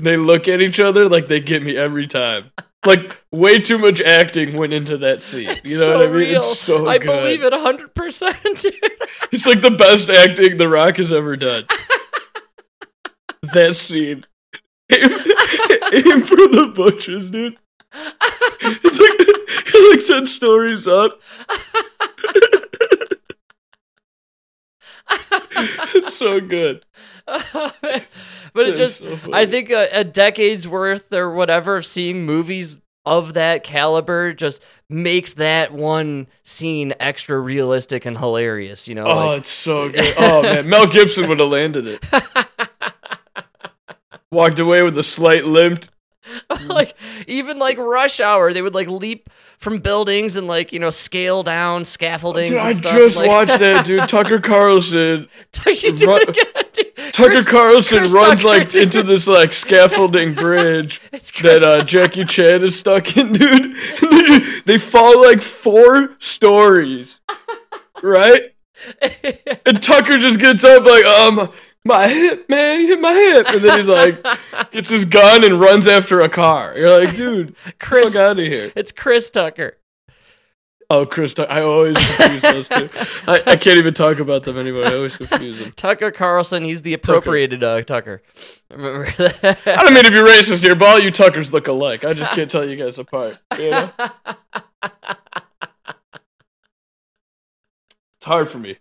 they 0.00 0.16
look 0.16 0.48
at 0.48 0.60
each 0.62 0.80
other 0.80 1.08
like 1.08 1.28
they 1.28 1.40
get 1.40 1.62
me 1.62 1.76
every 1.76 2.06
time. 2.06 2.50
Like 2.84 3.16
way 3.32 3.58
too 3.58 3.78
much 3.78 4.00
acting 4.00 4.56
went 4.56 4.72
into 4.72 4.96
that 4.98 5.20
scene. 5.22 5.48
It's 5.50 5.70
you 5.70 5.78
know 5.78 5.86
so 5.86 5.98
what 5.98 6.02
I 6.06 6.10
mean? 6.10 6.16
real. 6.16 6.36
It's 6.36 6.60
so 6.60 6.86
I 6.88 6.98
good. 6.98 7.06
believe 7.06 7.42
it 7.42 7.52
hundred 7.52 7.94
percent. 7.94 8.36
It's 9.32 9.46
like 9.46 9.60
the 9.60 9.70
best 9.72 10.08
acting 10.08 10.56
The 10.56 10.68
Rock 10.68 10.96
has 10.98 11.12
ever 11.12 11.36
done. 11.36 11.64
that 13.52 13.74
scene. 13.74 14.24
Aim, 14.92 15.02
aim 15.02 16.22
for 16.24 16.36
the 16.36 16.72
bushes, 16.74 17.28
dude. 17.30 17.56
It's 18.62 18.98
like 19.00 19.96
like 19.98 20.06
ten 20.06 20.26
stories 20.26 20.86
up. 20.86 21.20
it's 25.05 25.05
so 26.08 26.40
good. 26.40 26.84
but 27.26 27.76
it 27.84 28.04
That's 28.54 28.76
just, 28.76 28.98
so 28.98 29.18
I 29.32 29.46
think 29.46 29.70
a, 29.70 29.88
a 29.92 30.04
decade's 30.04 30.66
worth 30.68 31.12
or 31.12 31.32
whatever 31.34 31.76
of 31.76 31.86
seeing 31.86 32.24
movies 32.24 32.80
of 33.04 33.34
that 33.34 33.62
caliber 33.62 34.32
just 34.32 34.62
makes 34.90 35.34
that 35.34 35.72
one 35.72 36.26
scene 36.44 36.92
extra 37.00 37.38
realistic 37.38 38.04
and 38.04 38.18
hilarious. 38.18 38.88
You 38.88 38.96
know, 38.96 39.04
Oh, 39.04 39.26
like- 39.28 39.38
it's 39.38 39.48
so 39.48 39.88
good. 39.90 40.14
Oh 40.18 40.42
man, 40.42 40.68
Mel 40.68 40.86
Gibson 40.86 41.28
would 41.28 41.40
have 41.40 41.48
landed 41.50 41.86
it. 41.86 42.04
Walked 44.32 44.58
away 44.58 44.82
with 44.82 44.98
a 44.98 45.02
slight 45.02 45.44
limp. 45.44 45.86
like 46.66 46.96
even 47.26 47.58
like 47.58 47.78
rush 47.78 48.20
hour 48.20 48.52
they 48.52 48.62
would 48.62 48.74
like 48.74 48.88
leap 48.88 49.30
from 49.58 49.78
buildings 49.78 50.36
and 50.36 50.46
like 50.46 50.72
you 50.72 50.78
know 50.78 50.90
scale 50.90 51.42
down 51.42 51.84
scaffoldings 51.84 52.50
Dude, 52.50 52.58
I 52.58 52.72
stuff, 52.72 52.92
just 52.92 53.16
like- 53.16 53.28
watched 53.28 53.58
that, 53.58 53.86
dude. 53.86 54.08
Tucker 54.08 54.38
Carlson. 54.40 55.28
Run-. 55.66 56.26
Tucker 57.12 57.30
Chris- 57.30 57.48
Carlson 57.48 57.98
Chris 57.98 58.12
runs 58.12 58.42
Tucker, 58.42 58.58
like 58.58 58.68
dude. 58.68 58.82
into 58.84 59.02
this 59.02 59.26
like 59.26 59.52
scaffolding 59.52 60.34
bridge 60.34 61.00
that 61.42 61.62
uh, 61.62 61.84
Jackie 61.84 62.24
Chan 62.24 62.62
is 62.62 62.78
stuck 62.78 63.16
in, 63.16 63.32
dude. 63.32 63.76
they 64.66 64.76
fall 64.78 65.22
like 65.22 65.40
four 65.40 66.16
stories, 66.18 67.18
right? 68.02 68.52
And 69.64 69.82
Tucker 69.82 70.18
just 70.18 70.38
gets 70.38 70.64
up 70.64 70.84
like, 70.84 71.04
um, 71.06 71.50
my 71.86 72.08
hip, 72.08 72.48
man, 72.48 72.80
you 72.80 72.88
hit 72.88 73.00
my 73.00 73.12
hip, 73.12 73.48
and 73.48 73.60
then 73.60 73.78
he's 73.78 73.88
like, 73.88 74.70
gets 74.70 74.88
his 74.88 75.04
gun 75.04 75.44
and 75.44 75.60
runs 75.60 75.86
after 75.88 76.20
a 76.20 76.28
car. 76.28 76.76
You're 76.76 77.04
like, 77.04 77.16
dude, 77.16 77.56
Chris 77.78 78.14
fuck 78.14 78.22
out 78.22 78.38
of 78.38 78.44
here. 78.44 78.72
it's 78.74 78.92
Chris 78.92 79.30
Tucker 79.30 79.78
Oh, 80.88 81.04
Chris, 81.04 81.34
Tucker. 81.34 81.50
I 81.50 81.62
always 81.62 81.96
confuse 81.96 82.42
those 82.42 82.68
two. 82.68 82.88
I, 83.26 83.42
I 83.44 83.56
can't 83.56 83.78
even 83.78 83.92
talk 83.92 84.20
about 84.20 84.44
them 84.44 84.56
anymore. 84.56 84.84
I 84.84 84.94
always 84.94 85.16
confuse 85.16 85.58
them. 85.58 85.72
Tucker 85.74 86.12
Carlson 86.12 86.62
he's 86.62 86.82
the 86.82 86.94
appropriated 86.94 87.64
uh, 87.64 87.82
Tucker 87.82 88.22
remember 88.70 89.10
that 89.18 89.66
I 89.66 89.82
don't 89.82 89.94
mean 89.94 90.04
to 90.04 90.10
be 90.10 90.18
racist 90.18 90.62
here, 90.62 90.76
but 90.76 90.88
all 90.88 90.98
you 91.00 91.10
Tuckers 91.10 91.52
look 91.52 91.66
alike. 91.66 92.04
I 92.04 92.12
just 92.12 92.30
can't 92.32 92.50
tell 92.50 92.64
you 92.64 92.76
guys 92.76 92.98
apart. 92.98 93.38
You 93.58 93.70
know? 93.70 93.90
It's 98.18 98.24
hard 98.24 98.48
for 98.48 98.58
me. 98.58 98.76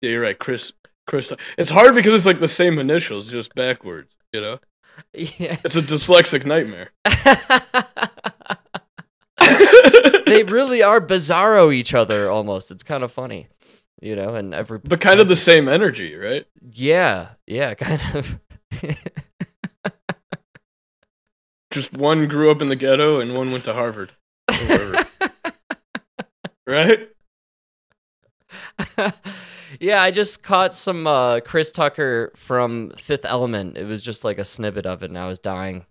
Yeah, 0.00 0.10
you're 0.10 0.22
right, 0.22 0.38
Chris. 0.38 0.72
Chris. 1.06 1.32
It's 1.56 1.70
hard 1.70 1.94
because 1.94 2.12
it's 2.12 2.26
like 2.26 2.40
the 2.40 2.48
same 2.48 2.78
initials, 2.78 3.30
just 3.30 3.54
backwards. 3.54 4.14
You 4.32 4.40
know, 4.42 4.58
yeah 5.14 5.56
it's 5.64 5.76
a 5.76 5.82
dyslexic 5.82 6.44
nightmare. 6.44 6.90
they 10.26 10.42
really 10.42 10.82
are 10.82 11.00
bizarro 11.00 11.72
each 11.74 11.94
other 11.94 12.28
almost 12.28 12.70
it's 12.70 12.82
kind 12.82 13.02
of 13.02 13.10
funny 13.10 13.48
you 14.02 14.14
know 14.14 14.34
and 14.34 14.52
every 14.52 14.78
But 14.78 15.00
kind 15.00 15.20
of 15.20 15.28
the 15.28 15.36
same 15.36 15.68
energy, 15.68 16.14
right? 16.14 16.44
yeah 16.72 17.28
yeah 17.46 17.74
kind 17.74 18.02
of 18.14 18.38
Just 21.70 21.92
one 21.96 22.28
grew 22.28 22.50
up 22.50 22.60
in 22.62 22.68
the 22.68 22.76
ghetto 22.76 23.20
and 23.20 23.34
one 23.34 23.52
went 23.52 23.64
to 23.64 23.72
Harvard. 23.74 24.12
right? 26.66 27.08
Yeah, 29.80 30.02
I 30.02 30.10
just 30.10 30.42
caught 30.42 30.74
some 30.74 31.06
uh, 31.06 31.40
Chris 31.40 31.72
Tucker 31.72 32.32
from 32.36 32.92
Fifth 32.98 33.24
Element. 33.24 33.76
It 33.76 33.84
was 33.84 34.02
just 34.02 34.24
like 34.24 34.38
a 34.38 34.44
snippet 34.44 34.86
of 34.86 35.02
it, 35.02 35.10
and 35.10 35.18
I 35.18 35.26
was 35.26 35.38
dying. 35.38 35.86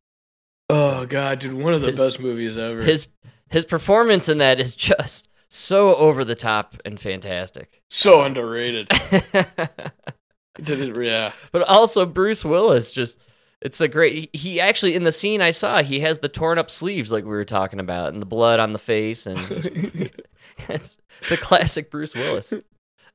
Oh 0.69 1.05
god, 1.05 1.39
dude, 1.39 1.53
one 1.53 1.73
of 1.73 1.81
the 1.81 1.91
His- 1.91 1.99
best 1.99 2.19
movies 2.19 2.57
ever. 2.57 2.81
His 2.81 3.07
his 3.49 3.65
performance 3.65 4.27
in 4.29 4.39
that 4.39 4.59
is 4.59 4.75
just 4.75 5.29
so 5.49 5.95
over 5.95 6.25
the 6.25 6.35
top 6.35 6.75
and 6.83 6.99
fantastic. 6.99 7.81
so 7.89 8.21
underrated. 8.21 8.89
Did 10.61 10.79
it, 10.79 11.05
yeah. 11.05 11.31
but 11.51 11.61
also 11.63 12.05
Bruce 12.05 12.43
Willis 12.43 12.91
just 12.91 13.19
it's 13.61 13.79
a 13.79 13.87
great 13.87 14.35
he- 14.35 14.59
actually 14.59 14.95
in 14.95 15.03
the 15.03 15.11
scene 15.11 15.39
I 15.41 15.51
saw 15.51 15.83
he 15.83 15.99
has 15.99 16.19
the 16.19 16.29
torn 16.29 16.57
up 16.57 16.71
sleeves 16.71 17.11
like 17.11 17.23
we 17.23 17.29
were 17.29 17.45
talking 17.45 17.79
about 17.79 18.11
and 18.13 18.21
the 18.21 18.25
blood 18.25 18.59
on 18.59 18.73
the 18.73 18.79
face 18.79 19.27
and 19.27 19.39
it's 20.69 20.97
the 21.29 21.37
classic 21.37 21.91
Bruce 21.91 22.15
Willis. 22.15 22.53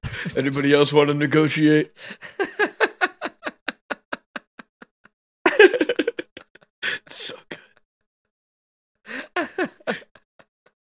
Anybody 0.36 0.72
else 0.72 0.92
want 0.92 1.08
to 1.08 1.14
negotiate? 1.14 1.92
so 7.08 7.34
good. 9.36 9.48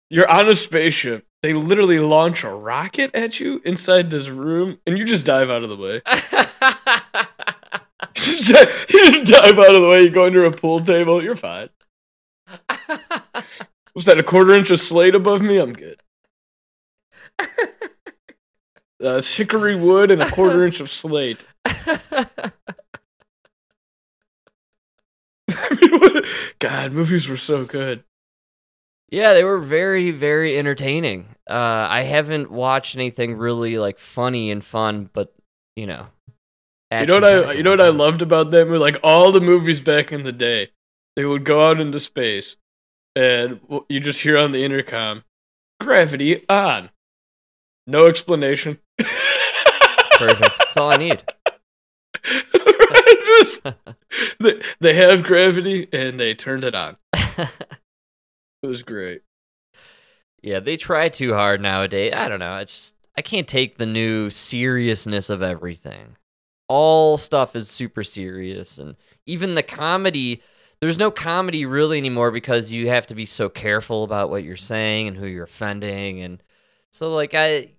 You're 0.09 0.29
on 0.29 0.49
a 0.49 0.55
spaceship. 0.55 1.25
They 1.43 1.53
literally 1.53 1.99
launch 1.99 2.43
a 2.43 2.49
rocket 2.49 3.11
at 3.13 3.39
you 3.39 3.61
inside 3.63 4.09
this 4.09 4.27
room, 4.27 4.79
and 4.85 4.97
you 4.97 5.05
just 5.05 5.25
dive 5.25 5.49
out 5.49 5.63
of 5.63 5.69
the 5.69 5.77
way. 5.77 6.01
You 8.15 8.23
just, 8.23 8.53
di- 8.53 8.71
you 8.89 9.05
just 9.11 9.31
dive 9.31 9.57
out 9.59 9.73
of 9.73 9.81
the 9.81 9.87
way. 9.89 10.01
You 10.01 10.09
go 10.09 10.25
under 10.25 10.43
a 10.45 10.51
pool 10.51 10.79
table. 10.81 11.23
You're 11.23 11.35
fine. 11.35 11.69
Was 13.93 14.05
that 14.05 14.19
a 14.19 14.23
quarter 14.23 14.53
inch 14.53 14.71
of 14.71 14.79
slate 14.79 15.15
above 15.15 15.41
me? 15.41 15.57
I'm 15.59 15.73
good. 15.73 16.01
Uh, 19.03 19.09
it's 19.17 19.35
hickory 19.35 19.75
wood 19.75 20.11
and 20.11 20.21
a 20.21 20.29
quarter 20.29 20.65
inch 20.65 20.79
of 20.79 20.89
slate. 20.89 21.45
I 21.65 22.51
mean, 25.81 25.99
what- 25.99 26.25
God, 26.59 26.91
movies 26.91 27.27
were 27.29 27.37
so 27.37 27.65
good. 27.65 28.03
Yeah, 29.11 29.33
they 29.33 29.43
were 29.43 29.59
very, 29.59 30.11
very 30.11 30.57
entertaining. 30.57 31.29
Uh, 31.49 31.87
I 31.89 32.03
haven't 32.03 32.51
watched 32.51 32.95
anything 32.95 33.35
really 33.37 33.79
like 33.79 33.97
funny 33.97 34.51
and 34.51 34.63
fun, 34.63 35.09
but 35.13 35.33
you 35.75 35.87
know, 35.87 36.07
You 36.91 37.07
know 37.07 37.15
what 37.15 37.23
I? 37.23 37.53
You 37.53 37.63
know 37.63 37.71
what 37.71 37.81
I 37.81 37.89
loved 37.89 38.21
about 38.21 38.51
them? 38.51 38.69
Were 38.69 38.77
like 38.77 38.97
all 39.03 39.31
the 39.31 39.41
movies 39.41 39.81
back 39.81 40.11
in 40.11 40.23
the 40.23 40.31
day. 40.31 40.69
They 41.15 41.25
would 41.25 41.43
go 41.43 41.67
out 41.67 41.79
into 41.79 41.99
space, 41.99 42.55
and 43.15 43.59
you 43.89 43.99
just 43.99 44.21
hear 44.21 44.37
on 44.37 44.51
the 44.51 44.63
intercom, 44.63 45.23
"Gravity 45.81 46.47
on." 46.47 46.91
No 47.87 48.05
explanation. 48.05 48.77
Perfect. 50.19 50.57
That's 50.57 50.77
all 50.77 50.91
I 50.91 50.97
need. 50.97 51.23
Just- 52.23 53.63
they, 54.39 54.61
they 54.79 54.93
have 54.93 55.23
gravity, 55.23 55.87
and 55.91 56.19
they 56.19 56.33
turned 56.33 56.63
it 56.63 56.75
on. 56.75 56.97
It 58.61 58.67
was 58.67 58.83
great. 58.83 59.21
Yeah, 60.41 60.59
they 60.59 60.75
try 60.75 61.07
too 61.07 61.33
hard 61.33 61.61
nowadays. 61.61 62.13
I 62.13 62.27
don't 62.27 62.39
know. 62.39 62.57
It's 62.57 62.73
just 62.73 62.95
I 63.17 63.21
can't 63.21 63.47
take 63.47 63.77
the 63.77 63.85
new 63.85 64.29
seriousness 64.29 65.29
of 65.29 65.41
everything. 65.41 66.17
All 66.67 67.17
stuff 67.17 67.55
is 67.55 67.69
super 67.69 68.03
serious, 68.03 68.77
and 68.77 68.97
even 69.25 69.55
the 69.55 69.63
comedy 69.63 70.41
there's 70.81 70.97
no 70.97 71.11
comedy 71.11 71.65
really 71.65 71.97
anymore 71.97 72.31
because 72.31 72.71
you 72.71 72.87
have 72.89 73.07
to 73.07 73.15
be 73.15 73.25
so 73.25 73.49
careful 73.49 74.03
about 74.03 74.29
what 74.29 74.43
you're 74.43 74.55
saying 74.57 75.07
and 75.07 75.17
who 75.17 75.25
you're 75.27 75.43
offending 75.43 76.21
and 76.21 76.41
so 76.91 77.13
like 77.13 77.33
I 77.33 77.73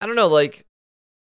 I 0.00 0.06
don't 0.06 0.16
know 0.16 0.26
like 0.26 0.65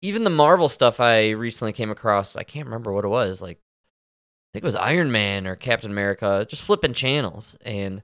even 0.01 0.23
the 0.23 0.29
Marvel 0.29 0.69
stuff 0.69 0.99
I 0.99 1.31
recently 1.31 1.73
came 1.73 1.91
across 1.91 2.35
I 2.35 2.43
can't 2.43 2.65
remember 2.67 2.91
what 2.91 3.05
it 3.05 3.09
was 3.09 3.41
like 3.41 3.57
I 3.57 4.49
think 4.53 4.63
it 4.63 4.67
was 4.67 4.75
Iron 4.75 5.11
Man 5.11 5.45
or 5.47 5.55
Captain 5.55 5.91
America 5.91 6.45
just 6.49 6.63
flipping 6.63 6.93
channels. 6.93 7.57
And 7.65 8.01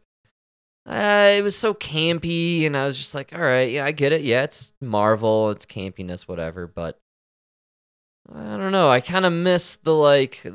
uh, 0.85 1.31
it 1.37 1.41
was 1.41 1.55
so 1.55 1.73
campy 1.73 2.65
and 2.65 2.75
I 2.75 2.85
was 2.85 2.97
just 2.97 3.15
like 3.15 3.33
all 3.33 3.41
right 3.41 3.71
yeah 3.71 3.85
I 3.85 3.91
get 3.91 4.11
it. 4.11 4.21
Yeah 4.23 4.43
it's 4.43 4.73
Marvel 4.81 5.49
it's 5.51 5.65
campiness 5.65 6.23
whatever 6.23 6.67
but 6.67 6.99
I 8.33 8.57
don't 8.57 8.71
know 8.71 8.89
I 8.89 8.99
kind 9.01 9.25
of 9.25 9.33
miss 9.33 9.77
the 9.77 9.93
like 9.93 10.45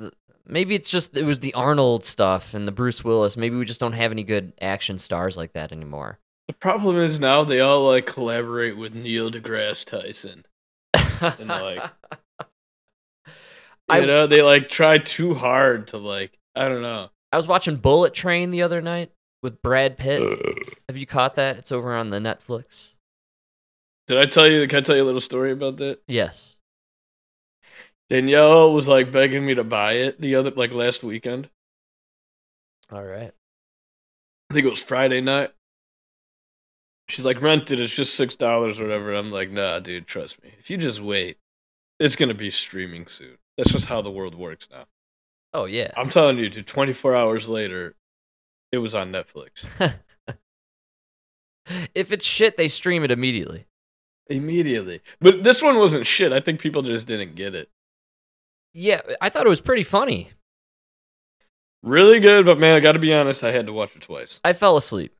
maybe 0.47 0.74
it's 0.74 0.91
just 0.91 1.16
it 1.16 1.24
was 1.24 1.41
the 1.41 1.55
Arnold 1.55 2.05
stuff 2.05 2.53
and 2.55 2.66
the 2.66 2.72
Bruce 2.72 3.05
Willis 3.05 3.36
maybe 3.36 3.57
we 3.57 3.64
just 3.64 3.80
don't 3.80 3.93
have 3.93 4.12
any 4.12 4.24
good 4.24 4.53
action 4.61 4.99
stars 4.99 5.36
like 5.36 5.53
that 5.53 5.72
anymore. 5.72 6.18
The 6.49 6.55
problem 6.55 6.97
is 6.97 7.20
now 7.20 7.45
they 7.45 7.61
all 7.61 7.86
like 7.86 8.07
collaborate 8.07 8.76
with 8.78 8.95
Neil 8.95 9.30
deGrasse 9.30 9.84
Tyson. 9.84 10.45
And 11.39 11.49
like 11.49 11.83
you 12.47 12.47
I- 13.89 14.05
know, 14.05 14.27
they 14.27 14.43
like 14.43 14.69
try 14.69 14.97
too 14.97 15.35
hard 15.35 15.89
to 15.89 15.99
like 15.99 16.39
I 16.55 16.69
don't 16.69 16.83
know. 16.83 17.09
I 17.33 17.37
was 17.37 17.47
watching 17.47 17.77
Bullet 17.77 18.14
Train 18.14 18.51
the 18.51 18.62
other 18.62 18.81
night 18.81 19.12
with 19.43 19.61
Brad 19.62 19.97
Pitt. 19.99 20.21
Have 20.89 20.97
you 20.97 21.07
caught 21.07 21.35
that? 21.37 21.59
It's 21.59 21.71
over 21.73 21.95
on 21.95 22.11
the 22.11 22.19
Netflix. 22.19 22.95
Did 24.07 24.19
I 24.19 24.25
tell 24.25 24.49
you 24.51 24.66
can 24.66 24.79
I 24.79 24.81
tell 24.81 24.97
you 24.97 25.03
a 25.03 25.05
little 25.05 25.21
story 25.21 25.53
about 25.53 25.77
that? 25.79 26.01
Yes. 26.07 26.57
Danielle 28.09 28.73
was 28.73 28.89
like 28.89 29.12
begging 29.12 29.45
me 29.45 29.55
to 29.55 29.64
buy 29.64 29.93
it 29.93 30.21
the 30.21 30.35
other 30.37 30.51
like 30.51 30.73
last 30.73 31.05
weekend. 31.05 31.51
All 32.91 33.05
right. 33.05 33.33
I 34.51 34.55
think 34.55 34.66
it 34.66 34.71
was 34.71 34.83
Friday 34.83 35.21
night. 35.21 35.51
She's 37.09 37.25
like, 37.25 37.41
rent 37.41 37.71
it, 37.71 37.81
it's 37.81 37.95
just 37.95 38.15
six 38.15 38.35
dollars 38.35 38.79
or 38.79 38.85
whatever. 38.85 39.15
I'm 39.15 39.31
like, 39.31 39.51
nah, 39.51 39.79
dude, 39.79 40.07
trust 40.07 40.43
me. 40.43 40.53
If 40.59 40.71
you 40.71 40.77
just 40.77 41.01
wait, 41.01 41.39
it's 41.99 42.17
gonna 42.17 42.35
be 42.35 42.51
streaming 42.51 43.07
soon. 43.07 43.39
That's 43.57 43.73
just 43.73 43.87
how 43.87 44.03
the 44.03 44.11
world 44.11 44.35
works 44.35 44.69
now. 44.71 44.85
Oh 45.55 45.65
yeah. 45.65 45.91
I'm 45.97 46.11
telling 46.11 46.39
you, 46.39 46.51
dude, 46.51 46.67
24 46.67 47.17
hours 47.17 47.49
later, 47.49 47.95
it 48.73 48.79
was 48.79 48.95
on 48.95 49.11
Netflix. 49.11 49.65
if 51.95 52.13
it's 52.13 52.27
shit, 52.27 52.57
they 52.57 52.69
stream 52.69 53.05
it 53.05 53.11
immediately. 53.11 53.67
Immediately. 54.29 55.01
But 55.21 55.43
this 55.43 55.63
one 55.63 55.79
wasn't 55.79 56.07
shit. 56.07 56.33
I 56.33 56.41
think 56.41 56.61
people 56.61 56.83
just 56.83 57.09
didn't 57.09 57.35
get 57.35 57.55
it. 57.55 57.71
Yeah, 58.75 59.01
I 59.23 59.31
thought 59.31 59.47
it 59.47 59.49
was 59.51 59.63
pretty 59.63 59.83
funny. 59.83 60.33
Really 61.83 62.21
good, 62.21 62.45
but 62.45 62.59
man, 62.59 62.77
I 62.77 62.81
gotta 62.81 62.99
be 62.99 63.15
honest, 63.15 63.43
I 63.43 63.53
had 63.53 63.67
to 63.67 63.73
watch 63.73 63.97
it 63.97 64.03
twice. 64.03 64.41
I 64.45 64.53
fell 64.53 64.77
asleep. 64.77 65.15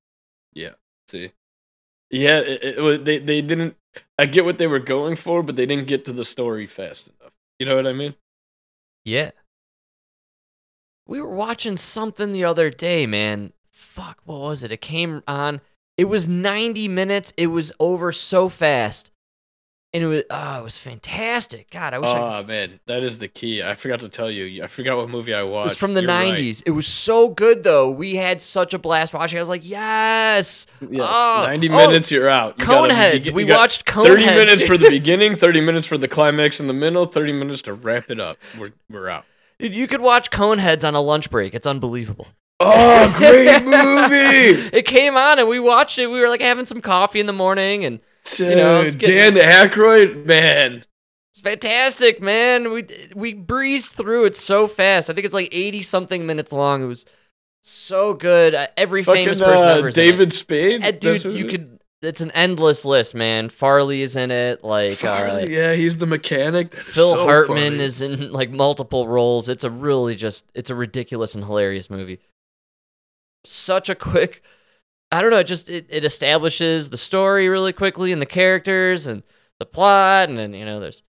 Yeah. 0.53 0.73
See? 1.07 1.33
Yeah, 2.11 2.39
it, 2.39 2.79
it, 2.79 3.05
they 3.05 3.19
they 3.19 3.43
didn't 3.43 3.77
I 4.19 4.27
get 4.27 4.45
what 4.45 4.59
they 4.59 4.67
were 4.67 4.79
going 4.79 5.17
for, 5.17 5.43
but 5.43 5.57
they 5.57 5.67
didn't 5.67 5.87
get 5.87 6.05
to 6.07 6.13
the 6.13 6.25
story 6.25 6.67
fast 6.67 7.11
enough. 7.21 7.33
You 7.59 7.67
know 7.67 7.77
what 7.77 7.87
I 7.87 7.93
mean? 7.93 8.15
Yeah. 9.05 9.31
We 11.07 11.21
were 11.21 11.35
watching 11.35 11.77
something 11.77 12.33
the 12.33 12.45
other 12.45 12.71
day, 12.71 13.07
man. 13.07 13.53
Fuck, 13.73 14.19
what 14.25 14.41
was 14.41 14.63
it? 14.63 14.73
It 14.73 14.81
came 14.81 15.23
on. 15.27 15.61
It 15.97 16.05
was 16.05 16.29
90 16.29 16.89
minutes. 16.89 17.33
It 17.37 17.49
was 17.49 17.73
over 17.81 18.13
so 18.13 18.49
fast. 18.49 19.11
And 19.95 20.03
it 20.05 20.07
was 20.07 20.23
oh, 20.29 20.61
it 20.61 20.65
was 20.65 20.77
fantastic. 20.77 21.71
God, 21.71 21.95
I 21.95 21.99
wish 21.99 22.09
I 22.11 22.41
Oh 22.41 22.45
man, 22.45 22.79
that 22.85 23.03
is 23.03 23.21
the 23.21 23.29
key. 23.29 23.63
I 23.63 23.75
forgot 23.75 24.01
to 24.01 24.11
tell 24.11 24.31
you. 24.31 24.63
I 24.63 24.67
forgot 24.67 24.99
what 24.99 25.09
movie 25.09 25.33
I 25.33 25.43
watched. 25.45 25.67
It 25.67 25.69
was 25.71 25.79
from 25.79 25.95
the 25.95 26.03
You're 26.03 26.11
right. 26.11 26.39
90s. 26.39 26.63
It 26.67 26.73
was 26.73 26.87
so 26.87 27.31
good 27.31 27.63
though. 27.63 27.91
We 27.91 28.17
had 28.17 28.43
such 28.43 28.75
a 28.75 28.79
blast 28.79 29.15
watching. 29.15 29.39
I 29.39 29.43
was 29.43 29.49
like, 29.49 29.67
"Yes." 29.67 30.67
Yes, 30.83 31.01
Oh, 31.11 31.45
90 31.47 31.69
oh, 31.71 31.73
minutes, 31.77 32.11
you're 32.11 32.29
out. 32.29 32.59
You 32.59 32.67
gotta- 32.67 32.93
Coneheads. 32.93 33.27
you 33.29 33.33
we 33.33 33.45
watched 33.47 33.87
Coneheads. 33.87 34.07
30 34.09 34.25
minutes 34.27 34.67
for 34.67 34.77
the 34.77 34.91
beginning, 34.91 35.37
30 35.37 35.63
minutes 35.63 35.87
for 35.87 35.97
the 35.97 36.07
climax 36.09 36.61
in 36.61 36.67
the 36.67 36.75
middle, 36.75 37.07
30 37.07 37.33
minutes 37.33 37.63
to 37.63 37.73
wrap 37.73 38.11
it 38.11 38.21
up. 38.21 38.37
We're, 38.59 38.73
we're 38.91 39.09
out. 39.09 39.25
Dude, 39.59 39.75
you 39.75 39.87
could 39.87 40.03
watch 40.03 40.31
Coneheads 40.31 40.87
on 40.87 40.95
a 40.95 41.01
lunch 41.01 41.31
break. 41.31 41.55
It's 41.55 41.67
unbelievable. 41.67 42.29
Oh, 42.61 43.15
great 43.17 43.65
movie! 43.65 44.69
it 44.77 44.85
came 44.85 45.17
on 45.17 45.39
and 45.39 45.49
we 45.49 45.59
watched 45.61 45.99
it. 45.99 46.09
We 46.09 46.21
were 46.21 46.29
like 46.29 46.43
having 46.43 46.67
some 46.67 46.81
coffee 46.83 47.21
in 47.21 47.27
the 47.27 47.33
morning 47.33 47.85
and 47.85 48.01
you 48.39 48.55
know, 48.57 48.81
it's 48.83 48.95
Dan 48.95 49.35
getting- 49.35 49.43
Aykroyd, 49.49 50.25
man. 50.27 50.85
fantastic, 51.37 52.21
man. 52.21 52.73
We 52.73 52.87
we 53.15 53.33
breezed 53.35 53.93
through 53.93 54.25
it 54.27 54.37
so 54.37 54.67
fast. 54.67 55.09
I 55.11 55.15
think 55.15 55.25
it's 55.25 55.35
like 55.35 55.49
80 55.53 55.83
something 55.83 56.27
minutes 56.27 56.53
long. 56.53 56.83
It 56.83 56.87
was 56.87 57.07
so 57.63 58.15
good. 58.15 58.55
Uh, 58.55 58.67
every 58.77 59.03
famous 59.03 59.41
person 59.41 59.69
uh, 59.69 59.75
ever 59.77 59.89
is 59.89 59.99
in 59.99 60.05
it. 60.05 60.11
David 60.11 60.33
Spade. 60.33 60.85
Uh, 60.85 60.91
dude, 60.93 61.25
you 61.25 61.47
it 61.47 61.51
could 61.51 61.79
it's 62.01 62.21
an 62.21 62.31
endless 62.31 62.85
list, 62.85 63.13
man. 63.15 63.49
Farley 63.49 64.03
is 64.03 64.15
in 64.15 64.31
it, 64.31 64.63
like 64.63 64.93
Farley, 64.95 65.43
uh, 65.45 65.47
yeah, 65.47 65.75
he's 65.75 65.99
the 65.99 66.07
mechanic. 66.07 66.73
Phil 66.75 67.15
So 67.17 67.25
Hartman 67.25 67.73
funny. 67.73 67.83
is 67.83 68.01
in 68.01 68.31
like 68.33 68.51
multiple 68.51 69.09
roles. 69.09 69.49
It's 69.49 69.65
a 69.65 69.71
really 69.71 70.15
just 70.15 70.51
it's 70.55 70.71
a 70.71 70.75
ridiculous 70.77 71.35
and 71.35 71.45
hilarious 71.45 71.91
movie. 71.91 72.21
Such 73.45 73.89
a 73.89 73.95
quick 73.95 74.43
I 75.11 75.23
don't 75.23 75.31
know, 75.31 75.39
it 75.39 75.45
just 75.45 75.71
it, 75.71 75.87
it 75.89 76.05
establishes 76.05 76.91
the 76.91 76.97
story 76.97 77.49
really 77.49 77.73
quickly 77.73 78.13
and 78.13 78.21
the 78.21 78.27
characters 78.27 79.07
and 79.07 79.23
the 79.59 79.67
plot 79.67 80.29
and 80.29 80.39
then 80.39 80.53
you 80.53 80.65
know 80.65 80.79
there's 80.79 81.03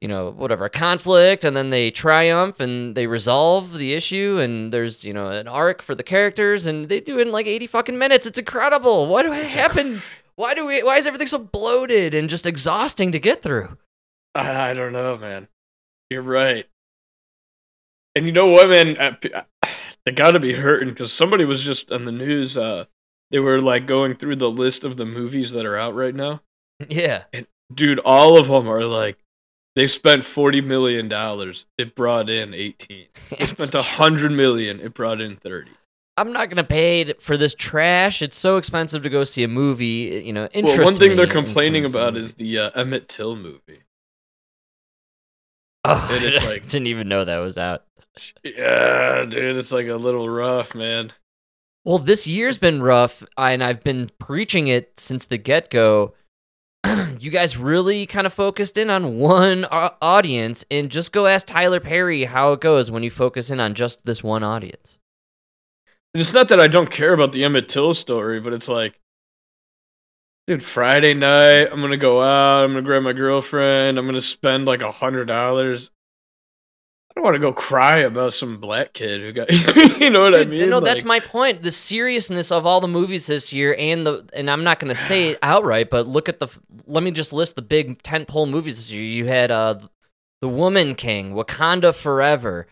you 0.00 0.08
know 0.08 0.30
whatever 0.30 0.64
a 0.64 0.70
conflict 0.70 1.44
and 1.44 1.56
then 1.56 1.70
they 1.70 1.90
triumph 1.90 2.58
and 2.58 2.96
they 2.96 3.06
resolve 3.06 3.74
the 3.74 3.94
issue 3.94 4.38
and 4.40 4.72
there's 4.72 5.04
you 5.04 5.12
know 5.12 5.28
an 5.28 5.46
arc 5.46 5.80
for 5.80 5.94
the 5.94 6.02
characters 6.02 6.66
and 6.66 6.88
they 6.88 7.00
do 7.00 7.18
it 7.18 7.26
in 7.26 7.32
like 7.32 7.46
80 7.46 7.68
fucking 7.68 7.98
minutes. 7.98 8.26
It's 8.26 8.38
incredible. 8.38 9.06
What 9.06 9.22
do 9.22 9.32
it 9.32 9.52
happen? 9.52 10.00
Why 10.34 10.54
do 10.54 10.66
we 10.66 10.82
why 10.82 10.96
is 10.96 11.06
everything 11.06 11.28
so 11.28 11.38
bloated 11.38 12.14
and 12.14 12.28
just 12.28 12.46
exhausting 12.46 13.12
to 13.12 13.20
get 13.20 13.42
through? 13.42 13.76
I, 14.34 14.70
I 14.70 14.72
don't 14.72 14.92
know, 14.92 15.16
man. 15.16 15.46
You're 16.10 16.22
right. 16.22 16.66
And 18.16 18.26
you 18.26 18.32
know 18.32 18.46
what, 18.48 18.68
man? 18.68 19.16
They 20.04 20.12
got 20.12 20.32
to 20.32 20.40
be 20.40 20.54
hurting 20.54 20.88
because 20.88 21.12
somebody 21.12 21.44
was 21.44 21.62
just 21.62 21.92
on 21.92 22.04
the 22.04 22.12
news. 22.12 22.56
Uh, 22.56 22.86
they 23.30 23.38
were 23.38 23.60
like 23.60 23.86
going 23.86 24.14
through 24.16 24.36
the 24.36 24.50
list 24.50 24.84
of 24.84 24.96
the 24.96 25.06
movies 25.06 25.52
that 25.52 25.64
are 25.66 25.76
out 25.76 25.94
right 25.94 26.14
now. 26.14 26.40
Yeah. 26.88 27.24
Dude, 27.72 28.00
all 28.00 28.36
of 28.38 28.48
them 28.48 28.68
are 28.68 28.84
like 28.84 29.16
they 29.76 29.86
spent 29.86 30.24
forty 30.24 30.60
million 30.60 31.08
dollars. 31.08 31.66
It 31.78 31.94
brought 31.94 32.28
in 32.28 32.52
eighteen. 32.54 33.06
They 33.38 33.46
spent 33.46 33.74
a 33.76 33.82
hundred 33.82 34.32
million. 34.32 34.80
It 34.80 34.92
brought 34.92 35.20
in 35.20 35.36
thirty. 35.36 35.70
I'm 36.16 36.32
not 36.32 36.50
gonna 36.50 36.64
pay 36.64 37.12
for 37.14 37.36
this 37.38 37.54
trash. 37.54 38.20
It's 38.20 38.36
so 38.36 38.56
expensive 38.56 39.02
to 39.04 39.08
go 39.08 39.22
see 39.24 39.44
a 39.44 39.48
movie. 39.48 40.22
You 40.26 40.32
know, 40.32 40.48
interest 40.52 40.78
well, 40.78 40.86
one 40.86 40.96
thing 40.96 41.14
they're 41.16 41.26
complaining 41.28 41.82
going 41.84 41.92
to 41.92 41.92
see 41.92 41.98
a 41.98 42.02
about 42.02 42.16
is 42.16 42.34
the 42.34 42.58
uh, 42.58 42.70
Emmett 42.74 43.08
Till 43.08 43.36
movie. 43.36 43.82
Oh, 45.84 46.08
and 46.12 46.24
it's 46.24 46.42
I 46.42 46.46
like- 46.46 46.68
didn't 46.68 46.88
even 46.88 47.08
know 47.08 47.24
that 47.24 47.38
was 47.38 47.56
out. 47.58 47.84
Yeah, 48.42 49.24
dude, 49.28 49.56
it's 49.56 49.72
like 49.72 49.88
a 49.88 49.96
little 49.96 50.28
rough, 50.28 50.74
man. 50.74 51.12
Well, 51.84 51.98
this 51.98 52.26
year's 52.26 52.58
been 52.58 52.82
rough, 52.82 53.24
and 53.36 53.62
I've 53.62 53.82
been 53.82 54.10
preaching 54.18 54.68
it 54.68 54.98
since 54.98 55.26
the 55.26 55.38
get 55.38 55.70
go. 55.70 56.14
you 57.18 57.30
guys 57.30 57.56
really 57.56 58.06
kind 58.06 58.26
of 58.26 58.32
focused 58.32 58.76
in 58.78 58.90
on 58.90 59.18
one 59.18 59.64
audience, 59.64 60.64
and 60.70 60.90
just 60.90 61.12
go 61.12 61.26
ask 61.26 61.46
Tyler 61.46 61.80
Perry 61.80 62.24
how 62.24 62.52
it 62.52 62.60
goes 62.60 62.90
when 62.90 63.02
you 63.02 63.10
focus 63.10 63.50
in 63.50 63.60
on 63.60 63.74
just 63.74 64.04
this 64.04 64.22
one 64.22 64.42
audience. 64.42 64.98
And 66.14 66.20
it's 66.20 66.34
not 66.34 66.48
that 66.48 66.60
I 66.60 66.68
don't 66.68 66.90
care 66.90 67.14
about 67.14 67.32
the 67.32 67.44
Emmett 67.44 67.68
Till 67.68 67.94
story, 67.94 68.38
but 68.40 68.52
it's 68.52 68.68
like, 68.68 69.00
dude, 70.46 70.62
Friday 70.62 71.14
night, 71.14 71.68
I'm 71.72 71.80
gonna 71.80 71.96
go 71.96 72.20
out, 72.20 72.64
I'm 72.64 72.72
gonna 72.72 72.82
grab 72.82 73.02
my 73.02 73.14
girlfriend, 73.14 73.98
I'm 73.98 74.06
gonna 74.06 74.20
spend 74.20 74.66
like 74.66 74.82
a 74.82 74.92
hundred 74.92 75.26
dollars. 75.26 75.90
I 77.14 77.20
don't 77.20 77.24
want 77.24 77.34
to 77.34 77.40
go 77.40 77.52
cry 77.52 77.98
about 77.98 78.32
some 78.32 78.56
black 78.56 78.94
kid 78.94 79.20
who 79.20 79.32
got, 79.32 79.50
you 80.00 80.08
know 80.08 80.22
what 80.22 80.34
I 80.34 80.46
mean? 80.46 80.70
No, 80.70 80.80
that's 80.80 81.04
my 81.04 81.20
point. 81.20 81.60
The 81.62 81.70
seriousness 81.70 82.50
of 82.50 82.64
all 82.64 82.80
the 82.80 82.88
movies 82.88 83.26
this 83.26 83.52
year, 83.52 83.76
and 83.78 84.06
the 84.06 84.26
and 84.34 84.50
I'm 84.50 84.64
not 84.64 84.80
going 84.80 84.88
to 84.88 84.98
say 85.00 85.28
it 85.30 85.38
outright, 85.42 85.90
but 85.90 86.06
look 86.06 86.30
at 86.30 86.40
the. 86.40 86.48
Let 86.86 87.02
me 87.02 87.10
just 87.10 87.34
list 87.34 87.56
the 87.56 87.62
big 87.62 88.02
tentpole 88.02 88.48
movies 88.48 88.76
this 88.76 88.90
year. 88.90 89.02
You 89.02 89.26
had 89.26 89.50
uh, 89.50 89.78
the 90.40 90.48
Woman 90.48 90.94
King, 90.94 91.34
Wakanda 91.34 91.94
Forever, 91.94 92.66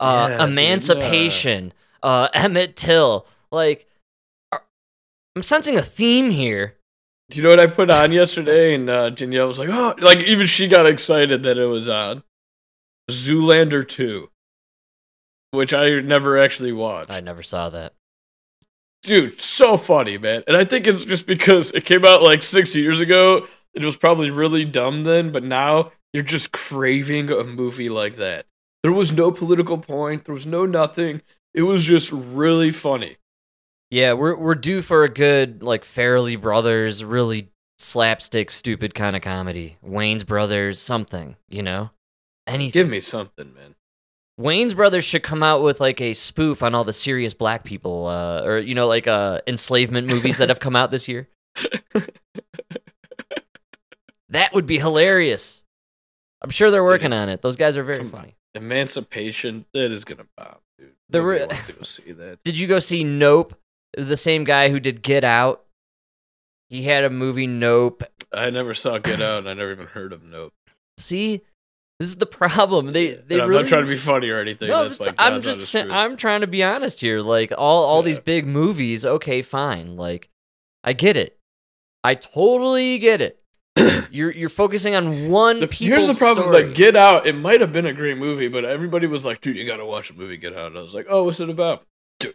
uh, 0.00 0.26
Yeah, 0.28 0.38
dude, 0.38 0.48
Emancipation, 0.48 1.72
uh, 2.02 2.28
Emmett 2.34 2.74
Till. 2.74 3.28
Like, 3.52 3.86
are- 4.50 4.64
I'm 5.36 5.44
sensing 5.44 5.76
a 5.76 5.82
theme 5.82 6.30
here. 6.30 6.74
Do 7.30 7.36
you 7.38 7.44
know 7.44 7.50
what 7.50 7.60
I 7.60 7.66
put 7.68 7.90
on 7.90 8.10
yesterday? 8.10 8.74
And 8.74 8.90
uh, 8.90 9.10
Danielle 9.10 9.46
was 9.48 9.60
like, 9.60 9.68
oh, 9.70 9.94
like 9.98 10.18
even 10.24 10.46
she 10.46 10.66
got 10.66 10.84
excited 10.86 11.44
that 11.44 11.58
it 11.58 11.66
was 11.66 11.88
on. 11.88 12.24
Zoolander 13.10 13.86
2, 13.86 14.30
which 15.52 15.72
I 15.74 16.00
never 16.00 16.38
actually 16.38 16.72
watched. 16.72 17.10
I 17.10 17.20
never 17.20 17.42
saw 17.42 17.68
that. 17.70 17.94
dude, 19.02 19.40
so 19.40 19.76
funny, 19.76 20.18
man. 20.18 20.42
And 20.46 20.56
I 20.56 20.64
think 20.64 20.86
it's 20.86 21.04
just 21.04 21.26
because 21.26 21.70
it 21.72 21.84
came 21.84 22.04
out 22.04 22.22
like 22.22 22.42
six 22.42 22.74
years 22.74 23.00
ago. 23.00 23.46
It 23.74 23.84
was 23.84 23.96
probably 23.96 24.30
really 24.30 24.64
dumb 24.64 25.04
then, 25.04 25.32
but 25.32 25.42
now 25.42 25.92
you're 26.12 26.22
just 26.22 26.52
craving 26.52 27.30
a 27.30 27.44
movie 27.44 27.88
like 27.88 28.16
that. 28.16 28.46
There 28.82 28.92
was 28.92 29.12
no 29.12 29.30
political 29.32 29.78
point. 29.78 30.24
There 30.24 30.34
was 30.34 30.46
no 30.46 30.64
nothing. 30.66 31.22
It 31.54 31.62
was 31.62 31.84
just 31.84 32.10
really 32.12 32.70
funny. 32.70 33.16
Yeah, 33.90 34.12
we're 34.14 34.36
we're 34.36 34.54
due 34.54 34.80
for 34.82 35.04
a 35.04 35.08
good 35.08 35.62
like 35.62 35.84
Farrelly 35.84 36.40
Brothers, 36.40 37.04
really 37.04 37.50
slapstick, 37.78 38.50
stupid 38.50 38.94
kind 38.94 39.14
of 39.16 39.22
comedy. 39.22 39.76
Wayans 39.84 40.26
Brothers, 40.26 40.80
something, 40.80 41.36
you 41.48 41.62
know, 41.62 41.90
anything. 42.46 42.82
Give 42.82 42.88
me 42.88 43.00
something, 43.00 43.52
man. 43.54 43.74
Wayans 44.40 44.74
Brothers 44.74 45.04
should 45.04 45.22
come 45.22 45.42
out 45.44 45.62
with 45.62 45.80
like 45.80 46.00
a 46.00 46.12
spoof 46.14 46.62
on 46.62 46.74
all 46.74 46.82
the 46.84 46.92
serious 46.92 47.34
black 47.34 47.62
people, 47.64 48.06
uh, 48.06 48.42
or 48.42 48.58
you 48.58 48.74
know, 48.74 48.86
like 48.88 49.06
uh, 49.06 49.40
enslavement 49.46 50.08
movies 50.08 50.38
that 50.38 50.48
have 50.48 50.58
come 50.60 50.74
out 50.74 50.90
this 50.90 51.06
year. 51.08 51.28
that 54.30 54.52
would 54.52 54.66
be 54.66 54.78
hilarious. 54.78 55.62
I'm 56.42 56.50
sure 56.50 56.70
they're 56.70 56.82
working 56.84 57.12
on 57.12 57.28
it. 57.28 57.42
Those 57.42 57.56
guys 57.56 57.76
are 57.76 57.84
very 57.84 57.98
Come 57.98 58.06
on. 58.08 58.12
funny. 58.12 58.34
Emancipation, 58.54 59.64
that 59.72 59.90
is 59.90 60.04
gonna 60.04 60.26
bomb, 60.36 60.56
dude. 60.78 60.92
The 61.08 61.22
re- 61.22 61.40
wants 61.46 61.66
to 61.68 61.72
go 61.72 61.82
see 61.84 62.12
that. 62.12 62.38
Did 62.44 62.58
you 62.58 62.66
go 62.66 62.78
see 62.78 63.04
Nope? 63.04 63.54
The 63.96 64.16
same 64.16 64.44
guy 64.44 64.70
who 64.70 64.80
did 64.80 65.02
Get 65.02 65.22
Out. 65.24 65.64
He 66.70 66.82
had 66.82 67.04
a 67.04 67.10
movie 67.10 67.46
Nope. 67.46 68.02
I 68.32 68.50
never 68.50 68.74
saw 68.74 68.98
Get 68.98 69.22
Out, 69.22 69.38
and 69.40 69.48
I 69.48 69.54
never 69.54 69.70
even 69.72 69.86
heard 69.86 70.12
of 70.12 70.22
Nope. 70.24 70.52
See, 70.98 71.42
this 72.00 72.08
is 72.08 72.16
the 72.16 72.26
problem. 72.26 72.92
They 72.92 73.14
they 73.14 73.34
And 73.34 73.42
I'm 73.42 73.48
really 73.48 73.62
not 73.62 73.68
trying 73.68 73.84
to 73.84 73.88
be 73.88 73.96
funny 73.96 74.28
or 74.28 74.40
anything. 74.40 74.68
No, 74.68 74.84
That's 74.84 75.00
like 75.00 75.14
I'm 75.18 75.40
just 75.40 75.70
saying. 75.70 75.90
I'm 75.90 76.16
trying 76.16 76.40
to 76.40 76.46
be 76.46 76.62
honest 76.62 77.00
here. 77.00 77.20
Like 77.20 77.52
all 77.56 77.84
all 77.84 78.02
these 78.02 78.18
big 78.18 78.46
movies, 78.46 79.04
okay, 79.04 79.42
fine. 79.42 79.96
Like 79.96 80.28
I 80.82 80.92
get 80.92 81.16
it. 81.16 81.38
I 82.02 82.14
totally 82.14 82.98
get 82.98 83.20
it. 83.20 83.40
you're 84.10 84.30
you're 84.30 84.48
focusing 84.48 84.94
on 84.94 85.28
one 85.30 85.60
The- 85.60 85.68
here's 85.72 86.06
the 86.06 86.14
problem: 86.14 86.48
story. 86.48 86.64
like 86.64 86.74
Get 86.74 86.96
Out, 86.96 87.26
it 87.26 87.34
might 87.34 87.60
have 87.60 87.72
been 87.72 87.86
a 87.86 87.92
great 87.92 88.18
movie, 88.18 88.48
but 88.48 88.64
everybody 88.64 89.06
was 89.06 89.24
like, 89.24 89.40
"Dude, 89.40 89.56
you 89.56 89.66
gotta 89.66 89.86
watch 89.86 90.08
the 90.08 90.14
movie 90.14 90.36
Get 90.36 90.54
Out." 90.54 90.68
And 90.68 90.78
I 90.78 90.82
was 90.82 90.94
like, 90.94 91.06
"Oh, 91.08 91.24
what's 91.24 91.40
it 91.40 91.48
about?" 91.50 91.84
Dude, 92.20 92.34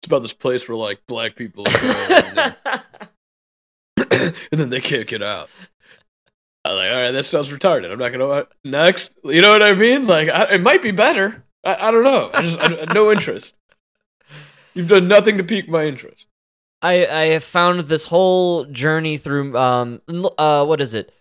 it's 0.00 0.06
about 0.06 0.22
this 0.22 0.32
place 0.32 0.68
where 0.68 0.76
like 0.76 1.00
black 1.06 1.36
people, 1.36 1.66
and, 1.82 2.36
then, 2.36 2.54
and 4.52 4.60
then 4.60 4.70
they 4.70 4.80
can't 4.80 5.06
get 5.06 5.22
out. 5.22 5.50
I 6.68 6.72
was 6.72 6.78
like, 6.78 6.90
"All 6.92 7.02
right, 7.02 7.10
that 7.12 7.24
sounds 7.24 7.50
retarded. 7.50 7.90
I'm 7.90 7.98
not 7.98 8.12
gonna 8.12 8.26
watch 8.26 8.48
next." 8.64 9.18
You 9.24 9.40
know 9.40 9.52
what 9.52 9.62
I 9.62 9.72
mean? 9.72 10.06
Like, 10.06 10.28
I, 10.28 10.54
it 10.54 10.60
might 10.60 10.82
be 10.82 10.90
better. 10.90 11.44
I, 11.64 11.88
I 11.88 11.90
don't 11.90 12.04
know. 12.04 12.30
I 12.32 12.42
just 12.42 12.60
I, 12.60 12.92
no 12.92 13.10
interest. 13.10 13.54
You've 14.74 14.88
done 14.88 15.08
nothing 15.08 15.38
to 15.38 15.44
pique 15.44 15.68
my 15.68 15.84
interest. 15.84 16.28
I 16.82 17.06
I 17.06 17.24
have 17.28 17.44
found 17.44 17.80
this 17.80 18.06
whole 18.06 18.64
journey 18.66 19.16
through 19.16 19.56
um 19.56 20.02
uh 20.36 20.64
what 20.64 20.80
is 20.80 20.94
it? 20.94 21.12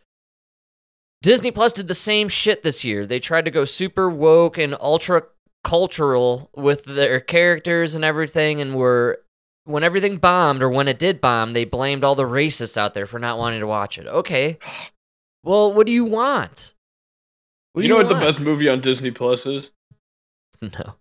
Disney 1.21 1.51
Plus 1.51 1.73
did 1.73 1.87
the 1.87 1.95
same 1.95 2.27
shit 2.27 2.61
this 2.61 2.83
year. 2.83 3.05
They 3.05 3.19
tried 3.19 3.45
to 3.45 3.51
go 3.51 3.65
super 3.65 4.09
woke 4.09 4.57
and 4.57 4.75
ultra 4.79 5.23
cultural 5.63 6.51
with 6.55 6.85
their 6.85 7.19
characters 7.19 7.95
and 7.95 8.05
everything 8.05 8.61
and 8.61 8.75
were 8.75 9.23
when 9.63 9.83
everything 9.83 10.17
bombed 10.17 10.61
or 10.61 10.69
when 10.69 10.87
it 10.87 10.99
did 10.99 11.19
bomb, 11.19 11.53
they 11.53 11.65
blamed 11.65 12.03
all 12.03 12.15
the 12.15 12.23
racists 12.23 12.77
out 12.77 12.93
there 12.93 13.05
for 13.05 13.19
not 13.19 13.37
wanting 13.37 13.59
to 13.59 13.67
watch 13.67 13.97
it. 13.97 14.07
Okay. 14.07 14.59
Well, 15.47 15.71
what 15.71 15.87
do 15.87 15.93
you 15.93 16.03
want? 16.03 16.73
What 17.71 17.83
you 17.83 17.87
know 17.87 17.95
what 17.95 18.09
the 18.09 18.15
best 18.15 18.41
movie 18.41 18.67
on 18.67 18.81
Disney 18.81 19.11
Plus 19.11 19.45
is? 19.45 19.71
No. 20.61 20.95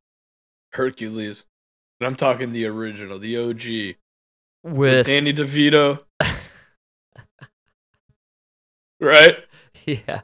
Hercules. 0.72 1.46
And 1.98 2.06
I'm 2.06 2.14
talking 2.14 2.52
the 2.52 2.66
original, 2.66 3.18
the 3.18 3.38
OG. 3.38 3.96
With 4.62 5.06
Danny 5.06 5.32
DeVito. 5.32 6.04
right? 9.00 9.36
Yeah, 9.86 10.20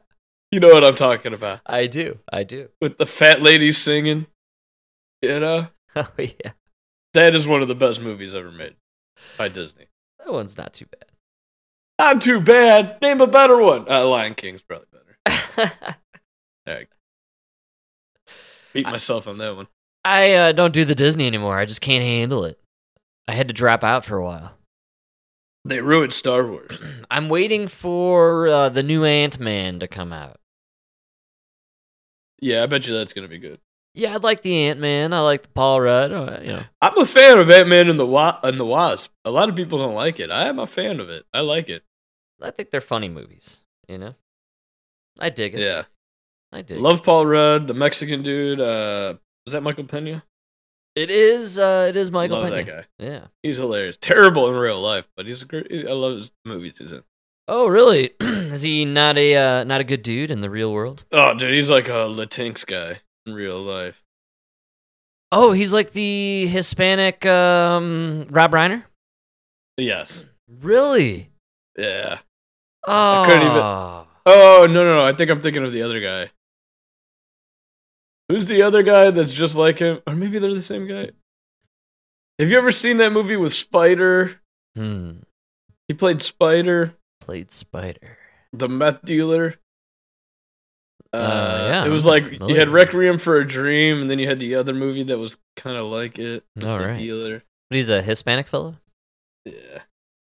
You 0.50 0.60
know 0.60 0.68
what 0.68 0.84
I'm 0.84 0.94
talking 0.94 1.32
about. 1.32 1.60
I 1.64 1.86
do. 1.86 2.18
I 2.30 2.44
do. 2.44 2.68
With 2.80 2.98
the 2.98 3.06
fat 3.06 3.40
lady 3.40 3.72
singing. 3.72 4.26
You 5.20 5.40
know? 5.40 5.68
Oh 5.96 6.08
yeah. 6.16 6.52
That 7.14 7.34
is 7.34 7.46
one 7.46 7.60
of 7.60 7.68
the 7.68 7.74
best 7.74 8.00
movies 8.00 8.34
ever 8.34 8.50
made 8.52 8.76
by 9.36 9.48
Disney. 9.48 9.86
That 10.18 10.32
one's 10.32 10.56
not 10.56 10.72
too 10.74 10.86
Not 12.02 12.20
too 12.20 12.40
bad. 12.40 13.00
Name 13.00 13.20
a 13.20 13.26
better 13.28 13.58
one. 13.62 13.88
Uh, 13.88 14.04
Lion 14.06 14.34
King's 14.34 14.60
probably 14.62 14.86
better. 14.92 15.16
bad. 15.56 15.72
There 16.66 16.80
you 16.80 16.86
go. 16.86 18.32
Beat 18.72 18.86
myself 18.86 19.26
on 19.28 19.38
that 19.38 19.54
one. 19.56 19.66
I 20.04 20.32
uh, 20.32 20.52
don't 20.52 20.72
do 20.74 20.84
the 20.84 20.94
Disney 20.94 21.26
anymore. 21.26 21.58
I 21.58 21.64
just 21.64 21.80
can't 21.80 22.02
handle 22.04 22.44
it. 22.44 22.58
I 23.28 23.32
had 23.34 23.48
to 23.48 23.54
drop 23.54 23.82
out 23.84 24.04
for 24.04 24.16
a 24.16 24.24
while. 24.24 24.52
They 25.64 25.80
ruined 25.80 26.12
Star 26.12 26.46
Wars. 26.46 26.76
I'm 27.10 27.28
waiting 27.28 27.66
for 27.68 28.46
uh, 28.48 28.68
the 28.68 28.82
new 28.82 29.04
Ant 29.04 29.38
Man 29.40 29.78
to 29.80 29.88
come 29.88 30.12
out. 30.12 30.38
Yeah, 32.40 32.62
I 32.62 32.66
bet 32.66 32.86
you 32.88 32.94
that's 32.94 33.12
gonna 33.12 33.28
be 33.28 33.38
good. 33.38 33.58
Yeah, 33.94 34.14
I 34.14 34.16
like 34.16 34.42
the 34.42 34.56
Ant 34.68 34.78
Man. 34.80 35.12
I 35.12 35.20
like 35.20 35.42
the 35.42 35.48
Paul 35.50 35.80
Rudd. 35.80 36.12
uh, 36.12 36.38
You 36.42 36.52
know, 36.54 36.62
I'm 36.80 36.98
a 36.98 37.06
fan 37.06 37.38
of 37.38 37.50
Ant 37.50 37.68
Man 37.68 37.88
and 37.88 37.98
the 38.00 38.06
Wa- 38.06 38.38
and 38.42 38.58
the 38.58 38.64
Wasp. 38.66 39.12
A 39.24 39.30
lot 39.30 39.48
of 39.48 39.56
people 39.56 39.78
don't 39.78 39.94
like 39.94 40.18
it. 40.20 40.30
I 40.30 40.48
am 40.48 40.58
a 40.58 40.66
fan 40.66 40.98
of 41.00 41.08
it. 41.10 41.24
I 41.34 41.40
like 41.40 41.68
it. 41.68 41.82
I 42.42 42.50
think 42.50 42.70
they're 42.70 42.80
funny 42.80 43.08
movies. 43.08 43.60
You 43.88 43.98
know, 43.98 44.14
I 45.18 45.30
dig 45.30 45.54
it. 45.54 45.60
Yeah. 45.60 45.84
I 46.52 46.62
dig. 46.62 46.78
Love 46.78 47.02
Paul 47.02 47.26
Rudd, 47.26 47.66
the 47.66 47.74
Mexican 47.74 48.22
dude. 48.22 48.60
Uh, 48.60 49.14
was 49.46 49.52
that 49.52 49.62
Michael 49.62 49.84
Pena? 49.84 50.22
it. 50.94 51.02
It 51.04 51.10
is. 51.10 51.58
Uh, 51.58 51.86
it 51.88 51.96
is 51.96 52.10
Michael 52.10 52.38
Love 52.38 52.50
Pena. 52.50 52.64
that 52.64 52.70
guy. 52.70 52.84
Yeah. 52.98 53.26
He's 53.42 53.56
hilarious. 53.56 53.96
Terrible 53.96 54.48
in 54.48 54.54
real 54.54 54.80
life, 54.80 55.08
but 55.16 55.26
he's 55.26 55.42
a 55.42 55.46
great. 55.46 55.66
I 55.70 55.92
love 55.92 56.16
his 56.16 56.32
movies 56.44 56.78
he's 56.78 56.92
in. 56.92 57.02
Oh, 57.48 57.66
really? 57.66 58.12
is 58.20 58.62
he 58.62 58.84
not 58.84 59.16
a 59.18 59.34
uh, 59.34 59.64
not 59.64 59.80
a 59.80 59.84
good 59.84 60.02
dude 60.02 60.30
in 60.30 60.42
the 60.42 60.50
real 60.50 60.72
world? 60.72 61.04
Oh, 61.10 61.34
dude, 61.34 61.52
he's 61.52 61.70
like 61.70 61.88
a 61.88 62.06
Latinx 62.08 62.66
guy 62.66 63.00
in 63.26 63.34
real 63.34 63.60
life. 63.60 64.02
Oh, 65.32 65.52
he's 65.52 65.72
like 65.72 65.92
the 65.92 66.46
Hispanic 66.46 67.24
um, 67.24 68.26
Rob 68.30 68.52
Reiner. 68.52 68.84
Yes. 69.78 70.24
Really? 70.60 71.30
Yeah. 71.78 72.18
Oh, 72.86 73.22
couldn't 73.26 73.42
even- 73.42 73.58
Oh 74.24 74.66
no 74.70 74.84
no 74.84 74.96
no! 74.96 75.04
I 75.04 75.12
think 75.12 75.30
I'm 75.30 75.40
thinking 75.40 75.64
of 75.64 75.72
the 75.72 75.82
other 75.82 76.00
guy. 76.00 76.30
Who's 78.28 78.46
the 78.46 78.62
other 78.62 78.82
guy 78.82 79.10
that's 79.10 79.34
just 79.34 79.56
like 79.56 79.78
him? 79.80 80.00
Or 80.06 80.14
maybe 80.14 80.38
they're 80.38 80.54
the 80.54 80.60
same 80.62 80.86
guy. 80.86 81.10
Have 82.38 82.50
you 82.50 82.56
ever 82.56 82.70
seen 82.70 82.96
that 82.98 83.12
movie 83.12 83.36
with 83.36 83.52
Spider? 83.52 84.40
Hmm. 84.76 85.18
He 85.88 85.94
played 85.94 86.22
Spider, 86.22 86.94
Played 87.20 87.50
Spider. 87.50 88.16
the 88.52 88.68
meth 88.68 89.04
dealer. 89.04 89.56
Uh, 91.12 91.16
Uh, 91.16 91.66
yeah, 91.68 91.84
it 91.84 91.90
was 91.90 92.06
I'm 92.06 92.10
like 92.10 92.48
you 92.48 92.54
had 92.54 92.70
Requiem 92.70 93.18
for 93.18 93.36
a 93.36 93.46
Dream, 93.46 94.00
and 94.00 94.08
then 94.08 94.18
you 94.18 94.28
had 94.28 94.38
the 94.38 94.54
other 94.54 94.72
movie 94.72 95.02
that 95.04 95.18
was 95.18 95.36
kind 95.56 95.76
of 95.76 95.86
like 95.86 96.18
it. 96.18 96.44
All 96.64 96.78
the 96.78 96.86
right. 96.86 96.96
dealer. 96.96 97.42
But 97.68 97.76
he's 97.76 97.90
a 97.90 98.00
Hispanic 98.00 98.46
fellow. 98.46 98.76
Yeah, 99.44 99.52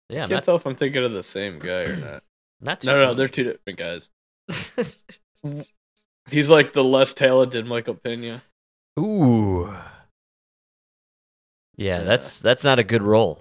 Yeah, 0.10 0.24
I 0.26 0.28
can't 0.28 0.32
not, 0.32 0.44
tell 0.44 0.56
if 0.56 0.66
I'm 0.66 0.76
thinking 0.76 1.04
of 1.06 1.14
the 1.14 1.24
same 1.24 1.60
guy 1.60 1.84
or 1.84 1.96
not. 1.96 2.24
Not 2.64 2.82
too. 2.82 2.88
no, 2.88 3.02
no, 3.02 3.14
they're 3.14 3.28
two 3.28 3.44
different 3.44 3.78
guys. 3.80 4.10
He's 6.30 6.50
like 6.50 6.74
the 6.74 6.84
less 6.84 7.14
talented 7.14 7.66
Michael 7.66 7.96
Pena. 7.96 8.44
Ooh. 9.00 9.68
Yeah, 11.76 12.00
Yeah. 12.00 12.04
that's 12.04 12.40
that's 12.40 12.64
not 12.64 12.80
a 12.80 12.84
good 12.84 13.02
role. 13.02 13.40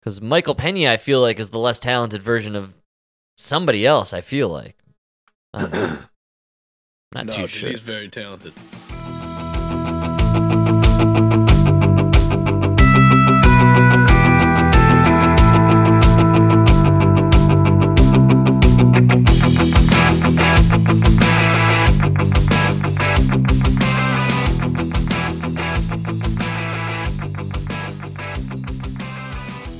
Because 0.00 0.20
Michael 0.20 0.54
Pena, 0.54 0.90
I 0.90 0.96
feel 0.96 1.20
like, 1.20 1.38
is 1.40 1.50
the 1.50 1.58
less 1.58 1.80
talented 1.80 2.22
version 2.22 2.54
of 2.54 2.74
somebody 3.38 3.86
else. 3.86 4.12
I 4.12 4.20
feel 4.20 4.48
like. 4.48 4.76
I 5.54 5.66
don't. 5.66 5.72
Not 7.14 7.26
no, 7.26 7.32
too 7.32 7.40
dude, 7.42 7.50
sure. 7.50 7.70
he's 7.70 7.80
very 7.80 8.08
talented. 8.08 8.52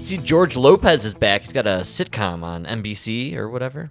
See, 0.04 0.18
George 0.18 0.54
Lopez 0.54 1.06
is 1.06 1.14
back. 1.14 1.40
He's 1.40 1.54
got 1.54 1.66
a 1.66 1.80
sitcom 1.80 2.42
on 2.42 2.66
NBC 2.66 3.34
or 3.36 3.48
whatever. 3.48 3.90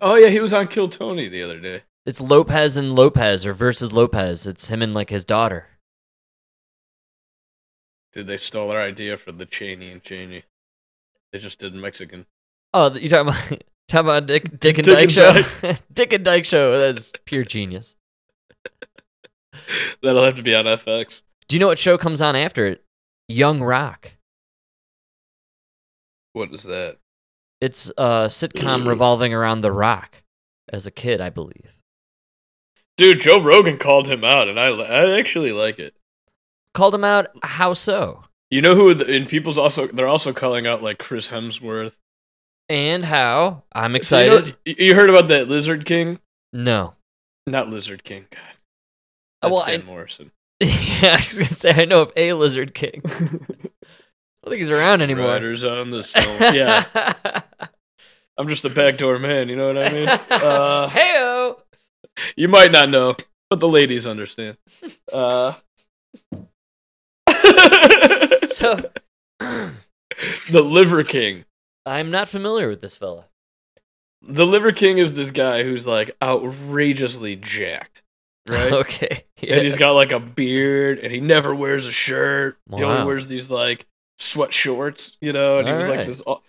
Oh 0.00 0.14
yeah, 0.14 0.28
he 0.28 0.38
was 0.38 0.54
on 0.54 0.68
Kill 0.68 0.88
Tony 0.88 1.28
the 1.28 1.42
other 1.42 1.58
day. 1.58 1.82
It's 2.06 2.20
Lopez 2.20 2.76
and 2.76 2.94
Lopez 2.94 3.44
or 3.44 3.52
versus 3.52 3.92
Lopez. 3.92 4.46
It's 4.46 4.68
him 4.68 4.80
and 4.80 4.94
like 4.94 5.10
his 5.10 5.24
daughter. 5.24 5.66
Dude, 8.12 8.28
they 8.28 8.36
stole 8.36 8.70
our 8.70 8.80
idea 8.80 9.16
for 9.16 9.32
the 9.32 9.44
Cheney 9.44 9.90
and 9.90 10.04
Cheney. 10.04 10.44
They 11.32 11.40
just 11.40 11.58
did 11.58 11.74
Mexican. 11.74 12.26
Oh, 12.72 12.94
you 12.94 13.08
talking 13.08 13.28
about 13.28 13.62
talking 13.88 14.06
about 14.06 14.26
Dick, 14.26 14.44
Dick 14.60 14.78
and 14.78 14.84
Dick 14.84 14.94
Dyke 14.94 15.02
and 15.02 15.12
show? 15.12 15.72
Dick 15.92 16.12
and 16.12 16.24
Dyke 16.24 16.44
show. 16.44 16.78
That's 16.78 17.10
pure 17.24 17.42
genius. 17.42 17.96
That'll 20.00 20.22
have 20.22 20.36
to 20.36 20.42
be 20.44 20.54
on 20.54 20.66
FX. 20.66 21.22
Do 21.48 21.56
you 21.56 21.60
know 21.60 21.66
what 21.66 21.80
show 21.80 21.98
comes 21.98 22.20
on 22.20 22.36
after 22.36 22.66
it? 22.66 22.84
Young 23.26 23.64
Rock. 23.64 24.12
What 26.32 26.52
is 26.52 26.64
that? 26.64 26.98
It's 27.60 27.90
a 27.96 28.26
sitcom 28.26 28.86
revolving 28.88 29.32
around 29.34 29.60
The 29.60 29.72
Rock 29.72 30.22
as 30.72 30.86
a 30.86 30.90
kid, 30.90 31.20
I 31.20 31.30
believe. 31.30 31.76
Dude, 32.96 33.20
Joe 33.20 33.40
Rogan 33.42 33.78
called 33.78 34.06
him 34.08 34.24
out, 34.24 34.48
and 34.48 34.58
I 34.58 34.66
I 34.68 35.18
actually 35.18 35.52
like 35.52 35.78
it. 35.78 35.94
Called 36.74 36.94
him 36.94 37.04
out. 37.04 37.28
How 37.42 37.72
so? 37.72 38.24
You 38.50 38.62
know 38.62 38.74
who? 38.74 38.94
The, 38.94 39.14
and 39.14 39.28
people's 39.28 39.58
also 39.58 39.86
they're 39.86 40.08
also 40.08 40.32
calling 40.32 40.66
out 40.66 40.82
like 40.82 40.98
Chris 40.98 41.30
Hemsworth. 41.30 41.96
And 42.68 43.04
how? 43.04 43.62
I'm 43.72 44.00
So 44.02 44.20
you 44.20 44.30
know- 44.30 44.36
excited. 44.38 44.56
you, 44.64 44.94
heard 44.94 45.10
about 45.10 45.28
that 45.28 45.48
Lizard 45.48 45.84
King? 45.84 46.18
No. 46.52 46.94
Not 47.46 47.68
Lizard 47.68 48.04
King. 48.04 48.26
God, 48.30 48.40
that's 49.42 49.52
well, 49.52 49.66
Dan 49.66 49.82
I- 49.82 49.84
Morrison. 49.84 50.30
yeah, 50.60 51.16
I 51.18 51.24
was 51.26 51.32
gonna 51.38 51.44
say 51.46 51.72
I 51.72 51.84
know 51.86 52.02
of 52.02 52.12
a 52.16 52.32
lizard 52.34 52.72
king. 52.72 53.02
I 54.42 54.46
don't 54.46 54.50
think 54.52 54.58
he's 54.58 54.70
around 54.70 55.02
anymore. 55.02 55.26
Riders 55.26 55.64
on 55.64 55.90
the 55.90 56.02
Storm. 56.02 56.54
Yeah, 56.54 56.84
I'm 58.38 58.48
just 58.48 58.64
a 58.64 58.70
backdoor 58.70 59.18
man. 59.18 59.48
You 59.48 59.56
know 59.56 59.68
what 59.68 59.78
I 59.78 59.88
mean? 59.92 60.08
Uh, 60.08 60.88
Heyo. 60.92 61.58
you 62.36 62.48
might 62.48 62.72
not 62.72 62.88
know, 62.90 63.14
but 63.50 63.60
the 63.60 63.68
ladies 63.68 64.06
understand. 64.06 64.56
Uh, 65.12 65.52
So 68.48 68.76
the 70.50 70.62
Liver 70.62 71.04
King. 71.04 71.44
I'm 71.86 72.10
not 72.10 72.28
familiar 72.28 72.68
with 72.68 72.80
this 72.80 72.96
fella. 72.96 73.26
The 74.20 74.46
Liver 74.46 74.72
King 74.72 74.98
is 74.98 75.14
this 75.14 75.30
guy 75.30 75.62
who's 75.64 75.86
like 75.86 76.14
outrageously 76.22 77.36
jacked, 77.36 78.02
right? 78.48 78.72
Okay. 78.72 79.24
Yeah. 79.40 79.54
And 79.56 79.64
he's 79.64 79.76
got 79.78 79.92
like 79.92 80.12
a 80.12 80.20
beard, 80.20 80.98
and 80.98 81.10
he 81.12 81.20
never 81.20 81.54
wears 81.54 81.86
a 81.86 81.92
shirt. 81.92 82.58
He 82.70 82.82
Wow. 82.82 82.90
only 82.92 83.06
wears 83.06 83.26
these 83.26 83.50
like 83.50 83.86
sweat 84.22 84.52
shorts, 84.52 85.16
you 85.20 85.32
know. 85.32 85.58
And 85.58 85.68
he 85.68 85.74
was 85.74 85.88
like 85.88 86.06
this. 86.06 86.20
all- 86.22 86.42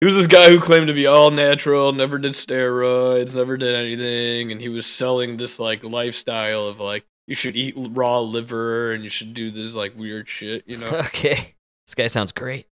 He 0.00 0.04
was 0.04 0.14
this 0.14 0.26
guy 0.26 0.50
who 0.50 0.60
claimed 0.60 0.88
to 0.88 0.92
be 0.94 1.06
all 1.06 1.30
natural, 1.30 1.92
never 1.92 2.18
did 2.18 2.32
steroids, 2.32 3.34
never 3.34 3.56
did 3.56 3.74
anything, 3.74 4.52
and 4.52 4.60
he 4.60 4.68
was 4.68 4.86
selling 4.86 5.36
this 5.36 5.58
like 5.58 5.82
lifestyle 5.84 6.66
of 6.66 6.78
like 6.80 7.04
you 7.26 7.34
should 7.34 7.56
eat 7.56 7.74
raw 7.76 8.20
liver 8.20 8.92
and 8.92 9.02
you 9.02 9.08
should 9.10 9.34
do 9.34 9.50
this 9.50 9.74
like 9.74 9.96
weird 9.96 10.28
shit, 10.28 10.64
you 10.66 10.76
know. 10.76 10.88
okay. 11.06 11.54
This 11.86 11.94
guy 11.94 12.06
sounds 12.08 12.32
great. 12.32 12.66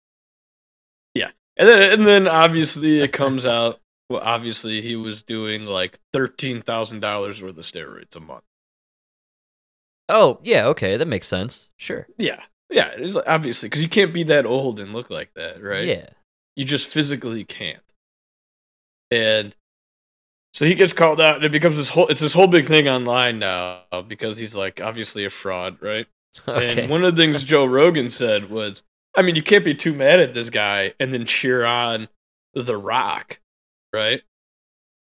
Yeah. 1.15 1.31
And 1.57 1.69
then 1.69 1.93
and 1.93 2.07
then 2.07 2.27
obviously 2.29 3.01
it 3.01 3.13
comes 3.13 3.45
out. 3.47 3.81
Well, 4.09 4.23
obviously 4.25 4.81
he 4.83 4.97
was 4.97 5.23
doing 5.23 5.67
like 5.67 5.99
thirteen 6.13 6.63
thousand 6.63 7.01
dollars 7.01 7.43
worth 7.43 7.59
of 7.59 7.65
steroids 7.65 8.17
a 8.17 8.21
month. 8.21 8.43
Oh, 10.09 10.41
yeah, 10.43 10.67
okay, 10.67 10.97
that 10.97 11.07
makes 11.07 11.29
sense. 11.29 11.69
Sure. 11.77 12.09
Yeah, 12.19 12.41
yeah, 12.71 12.91
it's 12.97 13.15
like, 13.15 13.29
obviously 13.29 13.69
because 13.69 13.83
you 13.83 13.89
can't 13.89 14.15
be 14.15 14.23
that 14.25 14.47
old 14.47 14.81
and 14.81 14.93
look 14.93 15.11
like 15.11 15.35
that, 15.35 15.63
right? 15.63 15.87
Yeah. 15.87 16.09
You 16.57 16.65
just 16.65 16.89
physically 16.89 17.45
can't. 17.45 17.83
And 19.11 19.57
so 20.55 20.65
he 20.65 20.75
gets 20.75 20.93
called 20.93 21.21
out, 21.21 21.37
and 21.37 21.45
it 21.45 21.53
becomes 21.53 21.77
this 21.77 21.89
whole 21.89 22.09
it's 22.09 22.21
this 22.21 22.33
whole 22.33 22.47
big 22.47 22.65
thing 22.65 22.89
online 22.89 23.39
now 23.39 23.83
because 24.09 24.39
he's 24.39 24.55
like 24.55 24.81
obviously 24.81 25.25
a 25.25 25.31
fraud, 25.31 25.79
right? 25.81 26.07
Okay. 26.47 26.83
And 26.83 26.91
one 26.91 27.03
of 27.03 27.17
the 27.17 27.21
things 27.21 27.43
Joe 27.43 27.65
Rogan 27.65 28.09
said 28.09 28.51
was, 28.51 28.85
I 29.17 29.23
mean, 29.23 29.35
you 29.35 29.43
can't 29.43 29.65
be 29.65 29.75
too 29.75 29.93
mad 29.93 30.21
at 30.21 30.33
this 30.33 30.49
guy 30.49 30.95
and 31.01 31.13
then 31.13 31.27
cheer 31.27 31.65
on 31.65 32.07
The 32.55 32.77
Rock, 32.77 33.41
right? 33.93 34.23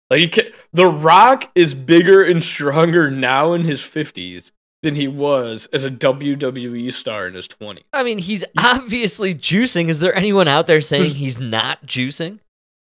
Like 0.08 0.22
you 0.22 0.30
can't, 0.30 0.48
The 0.72 0.86
Rock 0.86 1.50
is 1.54 1.74
bigger 1.74 2.24
and 2.24 2.42
stronger 2.42 3.10
now 3.10 3.52
in 3.52 3.66
his 3.66 3.82
50s 3.82 4.50
than 4.82 4.94
he 4.94 5.06
was 5.08 5.68
as 5.72 5.84
a 5.84 5.90
WWE 5.90 6.92
star 6.92 7.26
in 7.26 7.34
his 7.34 7.46
20s. 7.48 7.82
I 7.92 8.02
mean, 8.02 8.18
he's 8.18 8.44
obviously 8.58 9.34
juicing. 9.34 9.88
Is 9.88 10.00
there 10.00 10.14
anyone 10.14 10.48
out 10.48 10.66
there 10.66 10.80
saying 10.80 11.02
There's- 11.02 11.16
he's 11.18 11.40
not 11.40 11.86
juicing? 11.86 12.38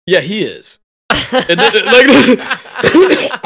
Yeah, 0.06 0.20
he 0.20 0.44
is. 0.44 0.78
And 1.48 1.58
then, 1.58 1.84
like 1.86 2.06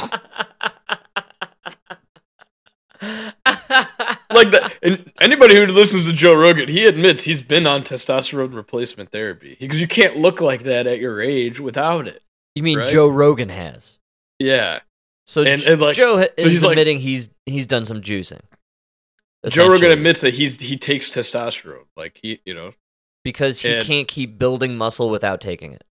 like 4.30 4.50
that 4.50 4.74
and 4.82 5.10
anybody 5.20 5.56
who 5.56 5.66
listens 5.66 6.06
to 6.06 6.12
Joe 6.12 6.34
Rogan, 6.34 6.68
he 6.68 6.84
admits 6.86 7.24
he's 7.24 7.42
been 7.42 7.66
on 7.66 7.82
testosterone 7.82 8.54
replacement 8.54 9.10
therapy 9.10 9.56
because 9.58 9.80
you 9.80 9.88
can't 9.88 10.16
look 10.16 10.40
like 10.40 10.64
that 10.64 10.86
at 10.86 10.98
your 10.98 11.20
age 11.20 11.60
without 11.60 12.06
it. 12.06 12.22
you 12.54 12.62
mean 12.62 12.78
Right? 12.78 12.88
Joe 12.88 13.08
Rogan 13.08 13.48
has? 13.48 13.98
Yeah. 14.38 14.80
So 15.30 15.42
And- 15.44 15.62
and, 15.62 15.80
like- 15.80 15.94
Joe 15.94 16.18
so 16.22 16.26
is 16.38 16.44
he's 16.44 16.62
like- 16.64 16.72
admitting 16.72 16.98
he's 16.98 17.30
he's 17.46 17.68
done 17.68 17.84
some 17.84 18.00
juicing. 18.02 18.40
Joe 19.48 19.68
Rogan 19.68 19.92
admits 19.92 20.20
that 20.22 20.34
he's 20.34 20.60
he 20.60 20.76
takes 20.76 21.08
testosterone. 21.08 21.84
Like 21.96 22.18
he, 22.20 22.40
you 22.44 22.52
know, 22.52 22.72
because 23.22 23.60
he 23.60 23.80
can't 23.82 24.08
keep 24.08 24.38
building 24.40 24.76
muscle 24.76 25.08
without 25.08 25.40
taking 25.40 25.72
it. 25.72 25.84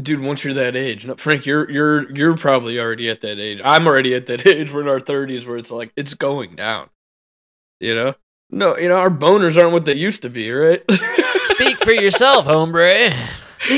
dude, 0.00 0.20
once 0.20 0.44
you're 0.44 0.52
that 0.52 0.76
age, 0.76 1.06
no, 1.06 1.14
Frank, 1.16 1.46
you're 1.46 1.68
you're 1.70 2.10
you're 2.14 2.36
probably 2.36 2.78
already 2.78 3.08
at 3.08 3.22
that 3.22 3.38
age. 3.40 3.58
I'm 3.64 3.86
already 3.86 4.14
at 4.14 4.26
that 4.26 4.46
age. 4.54 4.70
We're 4.70 4.82
in 4.82 4.88
our 4.88 5.00
30s 5.00 5.46
where 5.46 5.56
it's 5.56 5.70
like 5.70 5.90
it's 5.96 6.12
going 6.12 6.54
down. 6.56 6.90
You 7.80 7.94
know? 7.94 8.14
No, 8.50 8.76
you 8.76 8.90
know, 8.90 8.96
our 8.96 9.08
boners 9.10 9.58
aren't 9.60 9.72
what 9.72 9.86
they 9.86 9.94
used 9.94 10.20
to 10.22 10.28
be, 10.30 10.50
right? 10.52 10.82
Speak 11.34 11.78
for 11.82 11.92
yourself, 11.92 12.44
hombre. 12.44 13.10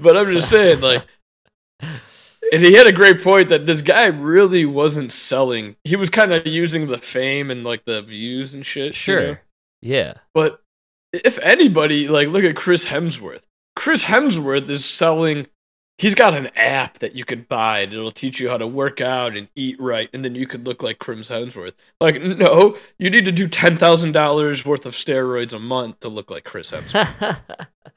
but 0.00 0.16
I'm 0.16 0.30
just 0.32 0.50
saying, 0.50 0.80
like, 0.80 1.04
and 2.52 2.62
he 2.62 2.74
had 2.74 2.86
a 2.86 2.92
great 2.92 3.22
point 3.22 3.48
that 3.48 3.66
this 3.66 3.82
guy 3.82 4.06
really 4.06 4.64
wasn't 4.64 5.12
selling. 5.12 5.76
He 5.84 5.96
was 5.96 6.10
kind 6.10 6.32
of 6.32 6.46
using 6.46 6.86
the 6.86 6.98
fame 6.98 7.50
and 7.50 7.64
like 7.64 7.84
the 7.84 8.02
views 8.02 8.54
and 8.54 8.64
shit. 8.64 8.86
you 8.86 8.92
Sure. 8.92 9.20
know? 9.26 9.36
Yeah. 9.82 10.14
But 10.34 10.62
if 11.12 11.38
anybody, 11.40 12.08
like, 12.08 12.28
look 12.28 12.44
at 12.44 12.56
Chris 12.56 12.86
Hemsworth. 12.86 13.42
Chris 13.76 14.04
Hemsworth 14.04 14.68
is 14.68 14.84
selling. 14.84 15.46
He's 15.98 16.14
got 16.14 16.34
an 16.36 16.48
app 16.56 16.98
that 17.00 17.14
you 17.16 17.24
could 17.24 17.48
buy. 17.48 17.80
and 17.80 17.92
It'll 17.92 18.10
teach 18.10 18.38
you 18.40 18.48
how 18.48 18.56
to 18.58 18.66
work 18.66 19.00
out 19.00 19.36
and 19.36 19.48
eat 19.56 19.80
right, 19.80 20.08
and 20.12 20.24
then 20.24 20.34
you 20.34 20.46
could 20.46 20.66
look 20.66 20.82
like 20.82 20.98
Chris 21.00 21.28
Hemsworth. 21.30 21.74
Like, 22.00 22.20
no, 22.22 22.76
you 22.98 23.10
need 23.10 23.24
to 23.24 23.32
do 23.32 23.48
ten 23.48 23.76
thousand 23.76 24.12
dollars 24.12 24.64
worth 24.64 24.86
of 24.86 24.94
steroids 24.94 25.52
a 25.52 25.58
month 25.58 26.00
to 26.00 26.08
look 26.08 26.30
like 26.30 26.44
Chris 26.44 26.70
Hemsworth, 26.72 27.38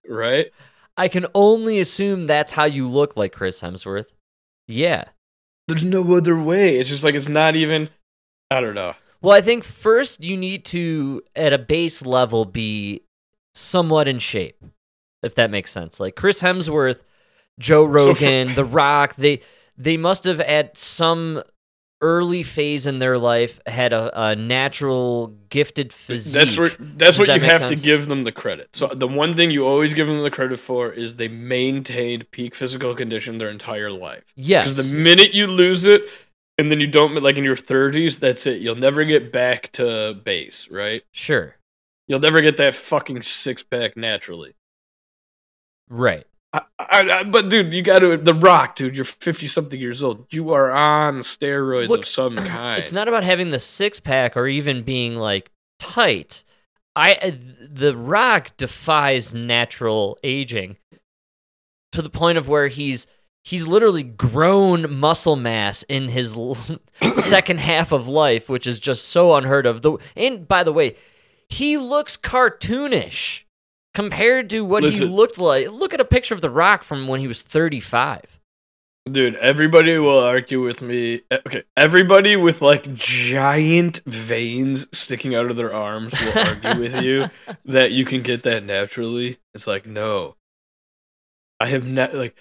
right? 0.08 0.48
I 0.98 1.08
can 1.08 1.26
only 1.34 1.80
assume 1.80 2.28
that's 2.28 2.52
how 2.52 2.66
you 2.66 2.88
look 2.88 3.16
like 3.18 3.34
Chris 3.34 3.62
Hemsworth. 3.62 4.12
Yeah. 4.72 5.04
There's 5.68 5.86
no 5.86 6.16
other 6.16 6.42
way. 6.42 6.78
It's 6.78 6.90
just 6.90 7.04
like 7.04 7.16
it's 7.16 7.30
not 7.30 7.56
even. 7.56 7.90
I 8.50 8.60
don't 8.62 8.76
know. 8.76 8.94
Well, 9.22 9.38
I 9.38 9.42
think 9.42 9.64
first 9.64 10.24
you 10.24 10.36
need 10.36 10.66
to, 10.66 11.22
at 11.36 11.54
a 11.54 11.58
base 11.60 12.06
level, 12.06 12.44
be 12.46 13.04
somewhat 13.54 14.08
in 14.08 14.20
shape, 14.20 14.58
if 15.22 15.36
that 15.36 15.52
makes 15.52 15.72
sense. 15.72 16.00
Like 16.00 16.16
Chris 16.16 16.42
Hemsworth, 16.42 17.04
Joe 17.60 17.86
So 17.98 18.14
for- 18.16 18.26
Rogan, 18.26 18.56
The 18.56 18.66
Rock, 18.66 19.16
they 19.16 19.42
they 19.78 19.96
must 19.98 20.24
have 20.26 20.42
at 20.42 20.78
some 20.78 21.42
early 22.02 22.44
phase 22.44 22.86
in 22.86 23.00
their 23.00 23.18
life 23.18 23.60
had 23.66 23.94
a, 23.94 24.30
a 24.30 24.36
natural 24.36 25.36
gifted 25.50 25.94
physique. 25.94 26.42
That's 26.42 26.58
where 26.58 26.70
that's 26.70 27.18
Does 27.18 27.20
what 27.20 27.28
that 27.28 27.42
you 27.42 27.48
have 27.48 27.58
sense? 27.58 27.80
to 27.80 27.86
give 27.86 28.08
them 28.08 28.24
the 28.24 28.32
credit. 28.32 28.76
So 28.76 28.88
the 28.88 29.08
one 29.08 29.36
thing 29.36 29.52
you 29.52 29.66
always 29.66 29.94
give 29.94 30.08
them 30.08 30.22
the 30.24 30.32
credit 30.32 30.60
for 30.60 30.92
is 30.92 31.16
they 31.16 31.28
maintained 31.28 32.30
peak 32.32 32.56
physical 32.56 32.96
condition 32.96 33.38
their 33.38 33.50
entire 33.50 33.92
life. 33.92 34.24
Yes. 34.36 34.70
Because 34.76 34.92
the 34.92 34.98
minute 34.98 35.34
you 35.34 35.48
lose 35.48 35.86
it, 35.86 36.04
and 36.58 36.70
then 36.70 36.80
you 36.80 36.88
don't 36.88 37.16
like 37.24 37.38
in 37.38 37.44
your 37.44 37.56
thirties, 37.56 38.20
that's 38.20 38.46
it. 38.46 38.62
You'll 38.62 38.76
never 38.76 39.04
get 39.04 39.32
back 39.32 39.72
to 39.74 40.14
base, 40.14 40.68
right? 40.70 41.04
Sure. 41.12 41.56
You'll 42.08 42.20
never 42.20 42.42
get 42.42 42.58
that 42.58 42.74
fucking 42.76 43.22
six 43.22 43.64
pack 43.64 43.96
naturally. 43.96 44.54
Right. 45.90 46.26
I, 46.54 46.62
I, 46.80 47.10
I, 47.20 47.24
but 47.24 47.50
dude, 47.50 47.74
you 47.74 47.82
got 47.82 48.00
to 48.00 48.18
the 48.18 48.34
Rock, 48.34 48.76
dude. 48.76 48.96
You're 48.96 49.06
fifty 49.06 49.48
something 49.48 49.80
years 49.80 50.04
old. 50.04 50.26
You 50.34 50.52
are 50.52 50.72
on 50.72 51.20
steroids 51.20 51.88
Look, 51.88 52.02
of 52.02 52.08
some 52.08 52.36
kind. 52.48 52.80
It's 52.80 52.94
not 52.94 53.08
about 53.08 53.24
having 53.24 53.50
the 53.50 53.60
six 53.60 54.00
pack 54.00 54.36
or 54.36 54.48
even 54.48 54.84
being 54.84 55.16
like 55.16 55.52
tight. 55.80 56.44
I 56.96 57.14
uh, 57.14 57.32
the 57.70 57.96
Rock 57.96 58.58
defies 58.58 59.34
natural 59.34 60.18
aging 60.24 60.78
to 61.92 62.02
the 62.02 62.10
point 62.10 62.38
of 62.38 62.48
where 62.48 62.68
he's 62.68 63.08
he's 63.44 63.68
literally 63.68 64.04
grown 64.04 65.00
muscle 65.00 65.36
mass 65.36 65.84
in 65.84 66.10
his 66.10 66.36
second 67.14 67.60
half 67.60 67.92
of 67.92 68.08
life, 68.08 68.50
which 68.50 68.68
is 68.68 68.80
just 68.80 69.08
so 69.08 69.34
unheard 69.36 69.66
of. 69.66 69.82
The 69.82 69.98
and 70.18 70.48
by 70.48 70.64
the 70.64 70.74
way, 70.74 70.96
he 71.48 71.78
looks 71.78 72.18
cartoonish 72.18 73.46
compared 73.94 74.50
to 74.52 74.62
what 74.62 74.84
he 74.84 74.90
looked 75.06 75.38
like. 75.38 75.70
Look 75.70 75.94
at 75.94 76.00
a 76.00 76.06
picture 76.06 76.34
of 76.34 76.42
the 76.42 76.50
Rock 76.50 76.84
from 76.84 77.08
when 77.08 77.20
he 77.20 77.28
was 77.28 77.42
35. 77.42 78.40
Dude, 79.12 79.36
everybody 79.38 79.98
will 79.98 80.20
argue 80.20 80.62
with 80.62 80.82
me. 80.84 81.22
eh, 81.32 81.40
Okay, 81.48 81.64
everybody 81.76 82.36
with 82.36 82.62
like 82.62 82.94
giant 82.94 84.02
veins 84.06 84.88
sticking 84.96 85.34
out 85.34 85.48
of 85.50 85.56
their 85.58 85.74
arms 85.74 86.14
will 86.22 86.38
argue 86.38 86.80
with 86.80 87.02
you 87.02 87.30
that 87.66 87.92
you 87.92 88.06
can 88.06 88.22
get 88.22 88.44
that 88.44 88.64
naturally. 88.64 89.40
It's 89.56 89.66
like, 89.66 89.88
no. 89.88 90.36
I 91.60 91.66
have 91.68 91.88
not 91.88 92.14
like 92.14 92.36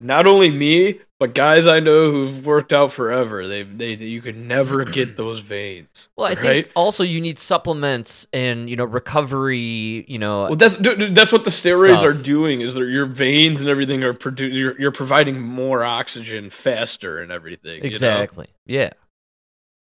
not 0.00 0.26
only 0.26 0.50
me, 0.50 1.00
but 1.18 1.34
guys 1.34 1.66
I 1.66 1.80
know 1.80 2.10
who've 2.10 2.44
worked 2.44 2.72
out 2.72 2.92
forever. 2.92 3.46
They 3.48 3.62
they 3.62 3.94
you 3.94 4.20
can 4.20 4.46
never 4.46 4.84
get 4.84 5.16
those 5.16 5.40
veins. 5.40 6.08
Well, 6.16 6.26
I 6.26 6.30
right? 6.30 6.38
think 6.38 6.70
also 6.74 7.02
you 7.02 7.20
need 7.20 7.38
supplements 7.38 8.26
and 8.32 8.68
you 8.68 8.76
know 8.76 8.84
recovery. 8.84 10.04
You 10.06 10.18
know, 10.18 10.42
Well, 10.42 10.56
that's 10.56 10.76
dude, 10.76 10.98
dude, 10.98 11.14
that's 11.14 11.32
what 11.32 11.44
the 11.44 11.50
steroids 11.50 12.00
Stuff. 12.00 12.04
are 12.04 12.12
doing. 12.12 12.60
Is 12.60 12.74
that 12.74 12.84
your 12.88 13.06
veins 13.06 13.62
and 13.62 13.70
everything 13.70 14.04
are 14.04 14.12
produ- 14.12 14.52
you're, 14.52 14.78
you're 14.78 14.92
providing 14.92 15.40
more 15.40 15.82
oxygen 15.84 16.50
faster 16.50 17.18
and 17.20 17.32
everything. 17.32 17.76
you 17.76 17.80
know? 17.82 17.86
exactly. 17.86 18.46
Yeah. 18.66 18.90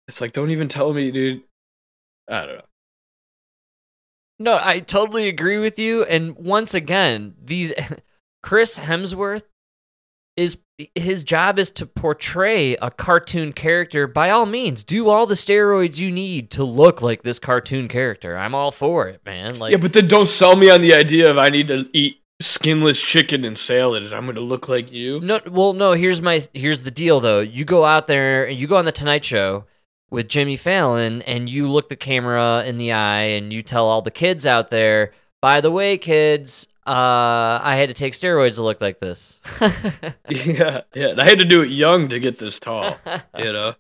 It's 0.09 0.21
like, 0.21 0.33
don't 0.33 0.51
even 0.51 0.67
tell 0.67 0.93
me, 0.93 1.13
dude. 1.13 1.43
I 2.29 2.45
don't 2.47 2.57
know. 2.57 2.65
No, 4.41 4.59
I 4.61 4.81
totally 4.81 5.29
agree 5.29 5.59
with 5.59 5.79
you. 5.79 6.03
And 6.03 6.35
once 6.37 6.75
again, 6.75 7.35
these 7.41 7.73
Chris 8.43 8.79
Hemsworth 8.81 9.45
is 10.43 10.59
his 10.95 11.23
job 11.23 11.59
is 11.59 11.71
to 11.71 11.87
portray 11.87 12.75
a 12.77 12.91
cartoon 12.91 13.53
character. 13.53 14.07
By 14.07 14.31
all 14.31 14.47
means, 14.47 14.83
do 14.83 15.09
all 15.09 15.27
the 15.27 15.35
steroids 15.35 15.99
you 15.99 16.11
need 16.11 16.51
to 16.53 16.65
look 16.65 17.01
like 17.01 17.23
this 17.23 17.39
cartoon 17.39 17.89
character. 17.89 18.37
I'm 18.37 18.55
all 18.55 18.71
for 18.71 19.09
it, 19.09 19.21
man. 19.25 19.59
Like, 19.59 19.73
yeah, 19.73 19.79
but 19.79 19.93
then 19.93 20.09
don't 20.09 20.27
sell 20.27 20.57
me 20.57 20.71
on 20.71 20.81
the 20.81 20.95
idea 20.95 21.31
of 21.31 21.39
I 21.39 21.49
need 21.49 21.69
to 21.69 21.89
eat 21.93 22.19
skinless 22.41 23.01
chicken 23.01 23.45
and 23.45 23.57
salad 23.57 24.03
and 24.03 24.13
I'm 24.13 24.25
going 24.25 24.35
to 24.35 24.41
look 24.41 24.69
like 24.69 24.91
you. 24.91 25.21
no, 25.21 25.41
well, 25.49 25.73
no. 25.73 25.93
Here's 25.93 26.21
my 26.21 26.43
here's 26.53 26.83
the 26.83 26.91
deal 26.91 27.21
though. 27.21 27.41
You 27.41 27.65
go 27.65 27.85
out 27.85 28.09
there 28.09 28.45
and 28.45 28.59
you 28.59 28.67
go 28.67 28.77
on 28.77 28.85
the 28.85 28.93
Tonight 28.93 29.25
Show 29.25 29.65
with 30.11 30.29
Jimmy 30.29 30.57
Fallon 30.57 31.23
and 31.23 31.49
you 31.49 31.69
look 31.69 31.89
the 31.89 31.97
camera 31.97 32.65
in 32.67 32.79
the 32.79 32.93
eye 32.93 33.23
and 33.23 33.53
you 33.53 33.63
tell 33.63 33.87
all 33.87 34.03
the 34.03 34.11
kids 34.11 34.45
out 34.45 34.71
there, 34.71 35.13
by 35.41 35.61
the 35.61 35.71
way, 35.71 35.97
kids, 35.97 36.67
uh, 36.87 37.61
I 37.63 37.77
had 37.77 37.89
to 37.91 37.95
take 37.95 38.13
steroids 38.15 38.57
to 38.57 38.63
look 38.63 38.81
like 38.81 38.99
this. 38.99 39.41
yeah, 40.29 40.81
yeah. 40.95 41.09
And 41.11 41.21
I 41.21 41.29
had 41.29 41.39
to 41.39 41.45
do 41.45 41.63
it 41.63 41.69
young 41.69 42.09
to 42.09 42.19
get 42.19 42.39
this 42.39 42.59
tall. 42.59 42.99
You 43.39 43.53
know, 43.53 43.75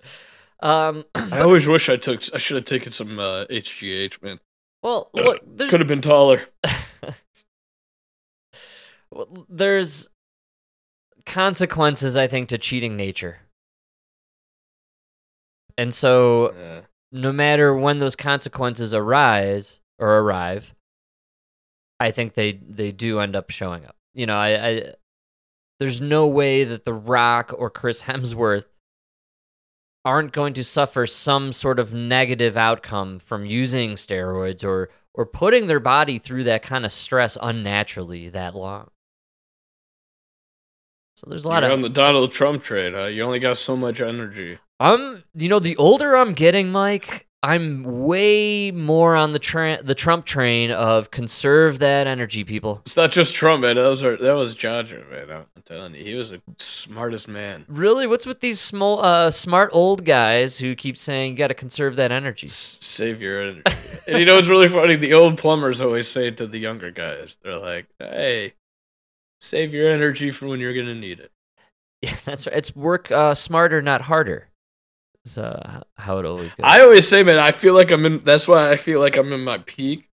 um, 0.60 1.04
I 1.14 1.40
always 1.40 1.66
wish 1.66 1.88
I 1.88 1.96
took. 1.96 2.22
I 2.34 2.38
should 2.38 2.56
have 2.56 2.64
taken 2.66 2.92
some 2.92 3.18
uh, 3.18 3.46
HGH, 3.46 4.22
man. 4.22 4.40
well, 4.82 5.10
look, 5.14 5.40
Could 5.68 5.80
have 5.80 5.88
been 5.88 6.02
taller. 6.02 6.42
well, 9.10 9.46
there's 9.48 10.08
consequences, 11.26 12.16
I 12.16 12.26
think, 12.26 12.48
to 12.50 12.58
cheating 12.58 12.96
nature. 12.96 13.38
And 15.78 15.92
so, 15.94 16.52
Yeah. 16.54 16.80
no 17.10 17.32
matter 17.32 17.74
when 17.74 17.98
those 17.98 18.14
consequences 18.16 18.92
arise 18.94 19.80
or 19.98 20.18
arrive, 20.18 20.74
I 22.04 22.10
think 22.10 22.34
they 22.34 22.52
they 22.52 22.92
do 22.92 23.18
end 23.18 23.34
up 23.34 23.50
showing 23.50 23.86
up. 23.86 23.96
You 24.12 24.26
know, 24.26 24.36
I, 24.36 24.68
I 24.68 24.94
there's 25.80 26.00
no 26.00 26.26
way 26.26 26.64
that 26.64 26.84
The 26.84 26.92
Rock 26.92 27.54
or 27.56 27.70
Chris 27.70 28.02
Hemsworth 28.08 28.66
aren't 30.04 30.32
going 30.32 30.52
to 30.54 30.64
suffer 30.64 31.06
some 31.06 31.52
sort 31.52 31.78
of 31.78 31.94
negative 31.94 32.58
outcome 32.58 33.18
from 33.18 33.46
using 33.46 33.92
steroids 33.92 34.62
or 34.62 34.90
or 35.14 35.24
putting 35.24 35.66
their 35.66 35.80
body 35.80 36.18
through 36.18 36.44
that 36.44 36.62
kind 36.62 36.84
of 36.84 36.92
stress 36.92 37.38
unnaturally 37.40 38.28
that 38.28 38.54
long. 38.54 38.90
So 41.16 41.30
there's 41.30 41.44
a 41.44 41.48
lot 41.48 41.62
You're 41.62 41.70
of 41.70 41.78
on 41.78 41.80
the 41.80 41.88
Donald 41.88 42.32
Trump 42.32 42.62
trade, 42.64 42.92
huh? 42.92 43.04
You 43.06 43.22
only 43.22 43.38
got 43.38 43.56
so 43.56 43.76
much 43.76 44.00
energy. 44.00 44.58
I'm, 44.80 45.22
you 45.34 45.48
know, 45.48 45.60
the 45.60 45.76
older 45.76 46.16
I'm 46.16 46.32
getting, 46.34 46.72
Mike, 46.72 47.28
I'm 47.44 47.82
way 47.84 48.70
more 48.70 49.14
on 49.14 49.32
the 49.32 49.38
tra- 49.38 49.82
the 49.82 49.94
Trump 49.94 50.24
train 50.24 50.70
of 50.70 51.10
conserve 51.10 51.78
that 51.80 52.06
energy, 52.06 52.42
people. 52.42 52.80
It's 52.86 52.96
not 52.96 53.10
just 53.10 53.34
Trump, 53.34 53.60
man. 53.62 53.76
That 53.76 53.86
was 53.86 54.02
our, 54.02 54.16
that 54.16 54.32
was 54.32 54.54
Jodger, 54.54 55.08
man. 55.10 55.30
I'm 55.30 55.62
telling 55.66 55.94
you, 55.94 56.02
he 56.02 56.14
was 56.14 56.30
the 56.30 56.40
smartest 56.58 57.28
man. 57.28 57.66
Really, 57.68 58.06
what's 58.06 58.24
with 58.24 58.40
these 58.40 58.60
small, 58.60 59.04
uh, 59.04 59.30
smart 59.30 59.68
old 59.74 60.06
guys 60.06 60.56
who 60.58 60.74
keep 60.74 60.96
saying 60.96 61.32
you 61.32 61.38
got 61.38 61.48
to 61.48 61.54
conserve 61.54 61.96
that 61.96 62.10
energy? 62.10 62.46
S- 62.46 62.78
Save 62.80 63.20
your 63.20 63.42
energy. 63.42 63.62
and 64.06 64.18
you 64.18 64.24
know 64.24 64.36
what's 64.36 64.48
really 64.48 64.68
funny? 64.68 64.96
The 64.96 65.12
old 65.12 65.36
plumbers 65.36 65.82
always 65.82 66.08
say 66.08 66.30
to 66.30 66.46
the 66.46 66.58
younger 66.58 66.90
guys, 66.90 67.36
they're 67.42 67.58
like, 67.58 67.86
"Hey, 67.98 68.54
save 69.42 69.74
your 69.74 69.90
energy 69.90 70.30
for 70.30 70.46
when 70.46 70.60
you're 70.60 70.74
gonna 70.74 70.94
need 70.94 71.20
it." 71.20 71.30
Yeah, 72.02 72.16
that's 72.26 72.46
right. 72.46 72.56
It's 72.56 72.76
work 72.76 73.10
uh, 73.10 73.34
smarter, 73.34 73.80
not 73.80 74.02
harder. 74.02 74.48
Is 75.24 75.38
uh, 75.38 75.82
how 75.96 76.18
it 76.18 76.26
always 76.26 76.52
goes. 76.54 76.64
I 76.64 76.82
always 76.82 77.08
say, 77.08 77.22
man, 77.22 77.38
I 77.38 77.50
feel 77.50 77.74
like 77.74 77.90
I'm 77.90 78.04
in. 78.04 78.20
That's 78.20 78.46
why 78.46 78.70
I 78.70 78.76
feel 78.76 79.00
like 79.00 79.16
I'm 79.16 79.32
in 79.32 79.42
my 79.42 79.58
peak. 79.58 80.10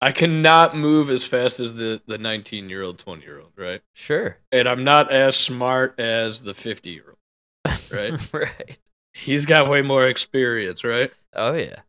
I 0.00 0.12
cannot 0.12 0.76
move 0.76 1.10
as 1.10 1.24
fast 1.24 1.60
as 1.60 1.74
the 1.74 2.00
the 2.06 2.18
19 2.18 2.68
year 2.68 2.82
old, 2.82 2.98
20 2.98 3.22
year 3.22 3.40
old, 3.40 3.52
right? 3.56 3.80
sure. 3.92 4.38
And 4.52 4.68
I'm 4.68 4.84
not 4.84 5.10
as 5.12 5.36
smart 5.36 5.98
as 5.98 6.42
the 6.42 6.54
50 6.54 6.90
year 6.90 7.04
old. 7.08 7.78
Right. 7.92 8.32
right. 8.32 8.78
He's 9.12 9.46
got 9.46 9.70
way 9.70 9.82
more 9.82 10.06
experience, 10.06 10.82
right? 10.84 11.12
Oh 11.34 11.54
yeah. 11.54 11.80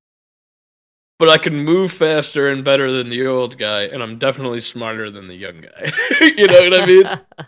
But 1.17 1.30
I 1.30 1.38
can 1.38 1.55
move 1.55 1.91
faster 1.91 2.49
and 2.49 2.63
better 2.63 2.91
than 2.91 3.09
the 3.09 3.26
old 3.26 3.57
guy, 3.57 3.84
and 3.84 4.03
I'm 4.03 4.17
definitely 4.17 4.61
smarter 4.61 5.09
than 5.09 5.28
the 5.28 5.36
young 5.36 5.61
guy. 5.61 5.91
you 6.21 6.47
know 6.47 6.69
what 6.69 6.82
I 6.82 6.86
mean? 6.86 7.21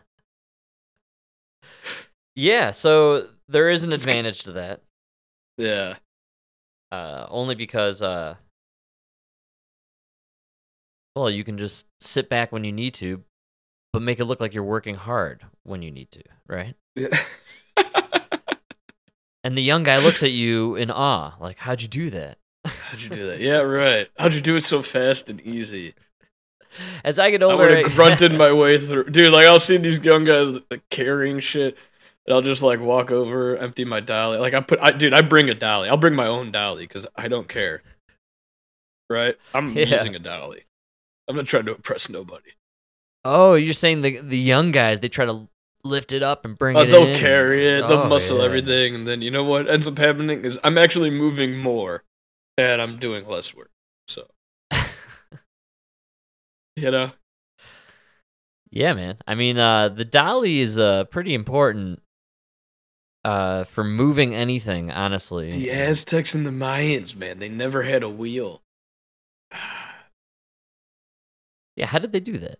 yeah. 2.35 2.71
So 2.71 3.27
there 3.49 3.69
is 3.69 3.83
an 3.83 3.91
advantage 3.91 4.43
to 4.43 4.53
that. 4.53 4.81
Yeah. 5.57 5.95
uh, 6.91 7.25
only 7.29 7.55
because 7.55 8.01
uh, 8.01 8.35
well, 11.15 11.29
you 11.29 11.43
can 11.43 11.57
just 11.57 11.87
sit 11.99 12.29
back 12.29 12.51
when 12.51 12.63
you 12.63 12.71
need 12.71 12.93
to, 12.95 13.23
but 13.91 14.01
make 14.01 14.19
it 14.19 14.25
look 14.25 14.39
like 14.39 14.53
you're 14.53 14.63
working 14.63 14.95
hard 14.95 15.43
when 15.63 15.81
you 15.81 15.89
need 15.91 16.11
to, 16.11 16.23
right? 16.47 16.75
Yeah. 16.95 17.07
And 19.43 19.57
the 19.57 19.61
young 19.61 19.83
guy 19.83 19.99
looks 19.99 20.23
at 20.23 20.31
you 20.31 20.75
in 20.75 20.91
awe, 20.91 21.35
like, 21.39 21.57
"How'd 21.57 21.81
you 21.81 21.87
do 21.87 22.09
that?" 22.09 22.37
How'd 22.65 22.99
you 23.01 23.07
do 23.07 23.27
that? 23.27 23.39
Yeah, 23.39 23.59
right. 23.59 24.09
How'd 24.17 24.33
you 24.33 24.41
do 24.41 24.57
it 24.57 24.63
so 24.65 24.81
fast 24.81 25.29
and 25.29 25.39
easy? 25.39 25.93
As 27.05 27.17
I 27.17 27.31
get 27.31 27.41
older, 27.41 27.63
I 27.63 27.67
would 27.67 27.85
have 27.85 27.95
grunted 27.95 28.33
my 28.33 28.51
way 28.51 28.77
through. 28.77 29.05
Dude, 29.05 29.31
like 29.31 29.45
I'll 29.45 29.61
see 29.61 29.77
these 29.77 30.03
young 30.03 30.25
guys 30.25 30.57
like, 30.69 30.81
carrying 30.89 31.39
shit, 31.39 31.77
and 32.27 32.35
I'll 32.35 32.41
just 32.41 32.63
like 32.63 32.79
walk 32.79 33.11
over, 33.11 33.57
empty 33.57 33.85
my 33.85 33.99
dolly. 33.99 34.37
Like 34.37 34.53
I 34.53 34.61
put, 34.61 34.79
I, 34.81 34.91
dude, 34.91 35.13
I 35.13 35.21
bring 35.21 35.49
a 35.49 35.53
dolly. 35.55 35.89
I'll 35.89 35.97
bring 35.97 36.15
my 36.15 36.27
own 36.27 36.51
dolly 36.51 36.83
because 36.85 37.07
I 37.15 37.27
don't 37.27 37.47
care. 37.47 37.81
Right? 39.09 39.35
I'm 39.53 39.69
Yeah. 39.75 39.85
using 39.93 40.15
a 40.15 40.19
dolly. 40.19 40.65
I'm 41.27 41.35
not 41.35 41.45
trying 41.45 41.65
to 41.65 41.75
impress 41.75 42.09
nobody. 42.09 42.51
Oh, 43.25 43.55
you're 43.55 43.73
saying 43.73 44.01
the 44.01 44.21
the 44.21 44.37
young 44.37 44.71
guys 44.71 44.99
they 44.99 45.09
try 45.09 45.25
to 45.25 45.47
lift 45.83 46.13
it 46.13 46.23
up 46.23 46.45
and 46.45 46.57
bring 46.57 46.77
Uh, 46.77 46.83
it 46.83 46.89
they'll 46.89 47.05
in? 47.07 47.19
carry 47.19 47.67
it, 47.79 47.87
they'll 47.87 47.97
Oh, 47.97 48.09
muscle 48.09 48.37
yeah. 48.39 48.45
everything, 48.45 48.95
and 48.95 49.07
then 49.07 49.21
you 49.21 49.31
know 49.31 49.43
what 49.43 49.69
ends 49.69 49.87
up 49.87 49.97
happening 49.97 50.45
is 50.45 50.59
I'm 50.63 50.77
actually 50.77 51.09
moving 51.09 51.57
more, 51.57 52.03
and 52.57 52.81
I'm 52.81 52.97
doing 52.99 53.27
less 53.27 53.53
work. 53.55 53.71
So 54.07 54.27
you 56.75 56.91
know, 56.91 57.11
Yeah, 58.69 58.93
man. 58.93 59.17
I 59.27 59.35
mean, 59.35 59.57
uh, 59.57 59.89
the 59.89 60.05
dolly 60.05 60.59
is 60.59 60.77
uh, 60.77 61.05
pretty 61.05 61.33
important 61.33 62.01
uh, 63.27 63.65
for 63.65 63.83
moving 63.83 64.33
anything, 64.33 64.89
honestly. 64.89 65.51
the 65.51 65.69
Aztecs 65.69 66.33
and 66.33 66.45
the 66.45 66.49
Mayans, 66.49 67.13
man, 67.13 67.39
they 67.39 67.49
never 67.49 67.83
had 67.83 68.01
a 68.01 68.09
wheel. 68.09 68.61
Yeah, 71.75 71.85
how 71.85 71.99
did 71.99 72.11
they 72.11 72.19
do 72.19 72.39
that? 72.39 72.57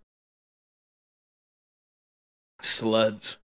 Sleds. 2.62 3.40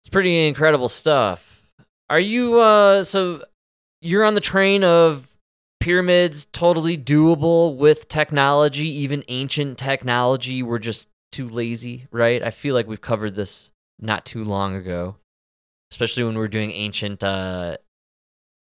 It's 0.00 0.08
pretty 0.08 0.48
incredible 0.48 0.88
stuff. 0.88 1.62
Are 2.08 2.18
you 2.18 2.58
uh 2.58 3.04
so 3.04 3.44
you're 4.00 4.24
on 4.24 4.32
the 4.32 4.40
train 4.40 4.84
of 4.84 5.36
pyramids 5.80 6.46
totally 6.46 6.96
doable 6.96 7.76
with 7.76 8.08
technology, 8.08 8.88
even 8.88 9.22
ancient 9.28 9.76
technology, 9.76 10.62
we're 10.62 10.78
just 10.78 11.10
too 11.30 11.46
lazy, 11.46 12.06
right? 12.10 12.42
I 12.42 12.52
feel 12.52 12.74
like 12.74 12.86
we've 12.86 13.02
covered 13.02 13.34
this 13.34 13.69
not 14.00 14.24
too 14.24 14.44
long 14.44 14.74
ago. 14.74 15.16
Especially 15.92 16.24
when 16.24 16.34
we 16.34 16.40
we're 16.40 16.48
doing 16.48 16.70
ancient 16.72 17.22
uh 17.22 17.76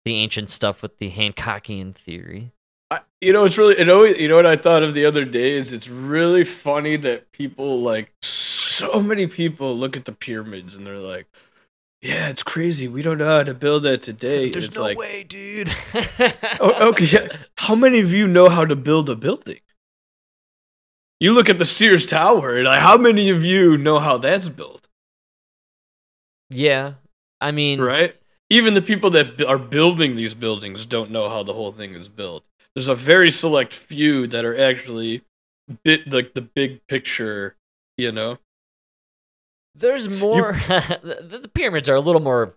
the 0.05 0.15
ancient 0.15 0.49
stuff 0.49 0.81
with 0.81 0.97
the 0.97 1.11
Hancockian 1.11 1.95
theory. 1.95 2.51
I, 2.91 2.99
you 3.21 3.33
know, 3.33 3.45
it's 3.45 3.57
really, 3.57 3.75
it 3.75 3.89
always, 3.89 4.17
you 4.17 4.27
know 4.27 4.35
what 4.35 4.45
I 4.45 4.55
thought 4.55 4.83
of 4.83 4.93
the 4.93 5.05
other 5.05 5.25
day 5.25 5.53
is 5.53 5.71
it's 5.73 5.87
really 5.87 6.43
funny 6.43 6.97
that 6.97 7.31
people, 7.31 7.79
like, 7.79 8.11
so 8.21 9.01
many 9.01 9.27
people 9.27 9.75
look 9.75 9.95
at 9.95 10.05
the 10.05 10.11
pyramids 10.11 10.75
and 10.75 10.85
they're 10.85 10.99
like, 10.99 11.27
yeah, 12.01 12.27
it's 12.27 12.43
crazy. 12.43 12.89
We 12.89 13.01
don't 13.01 13.17
know 13.17 13.25
how 13.37 13.43
to 13.43 13.53
build 13.53 13.83
that 13.83 14.01
today. 14.01 14.49
There's 14.49 14.65
it's 14.65 14.77
like, 14.77 14.97
way, 14.97 15.23
dude. 15.23 15.71
Oh, 16.59 16.89
okay, 16.89 17.05
yeah. 17.05 17.27
how 17.57 17.75
many 17.75 17.99
of 18.01 18.11
you 18.11 18.27
know 18.27 18.49
how 18.49 18.65
to 18.65 18.75
build 18.75 19.09
a 19.09 19.15
building? 19.15 19.61
You 21.21 21.31
look 21.31 21.49
at 21.49 21.59
the 21.59 21.65
Sears 21.65 22.05
Tower, 22.05 22.57
and 22.57 22.65
like, 22.65 22.81
how 22.81 22.97
many 22.97 23.29
of 23.29 23.45
you 23.45 23.77
know 23.77 23.99
how 23.99 24.17
that's 24.17 24.49
built? 24.49 24.82
Yeah. 26.53 26.93
I 27.41 27.51
mean, 27.51 27.81
Right? 27.81 28.15
Even 28.49 28.73
the 28.73 28.81
people 28.81 29.09
that 29.11 29.41
are 29.41 29.57
building 29.57 30.15
these 30.15 30.33
buildings 30.33 30.85
don't 30.85 31.11
know 31.11 31.27
how 31.27 31.43
the 31.43 31.53
whole 31.53 31.71
thing 31.71 31.93
is 31.93 32.07
built. 32.07 32.45
There's 32.75 32.87
a 32.87 32.95
very 32.95 33.31
select 33.31 33.73
few 33.73 34.27
that 34.27 34.45
are 34.45 34.57
actually 34.59 35.23
bit 35.83 36.11
like 36.11 36.33
the 36.33 36.41
big 36.41 36.85
picture, 36.87 37.55
you 37.97 38.11
know. 38.11 38.37
There's 39.75 40.07
more. 40.09 40.53
the, 40.67 41.39
the 41.41 41.47
pyramids 41.47 41.89
are 41.89 41.95
a 41.95 42.01
little 42.01 42.21
more 42.21 42.55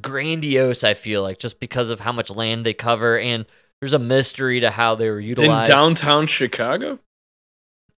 grandiose. 0.00 0.82
I 0.84 0.94
feel 0.94 1.22
like 1.22 1.38
just 1.38 1.60
because 1.60 1.90
of 1.90 2.00
how 2.00 2.12
much 2.12 2.30
land 2.30 2.64
they 2.64 2.74
cover, 2.74 3.18
and 3.18 3.44
there's 3.80 3.92
a 3.92 3.98
mystery 3.98 4.60
to 4.60 4.70
how 4.70 4.94
they 4.94 5.10
were 5.10 5.20
utilized. 5.20 5.70
In 5.70 5.76
downtown 5.76 6.26
Chicago, 6.26 6.98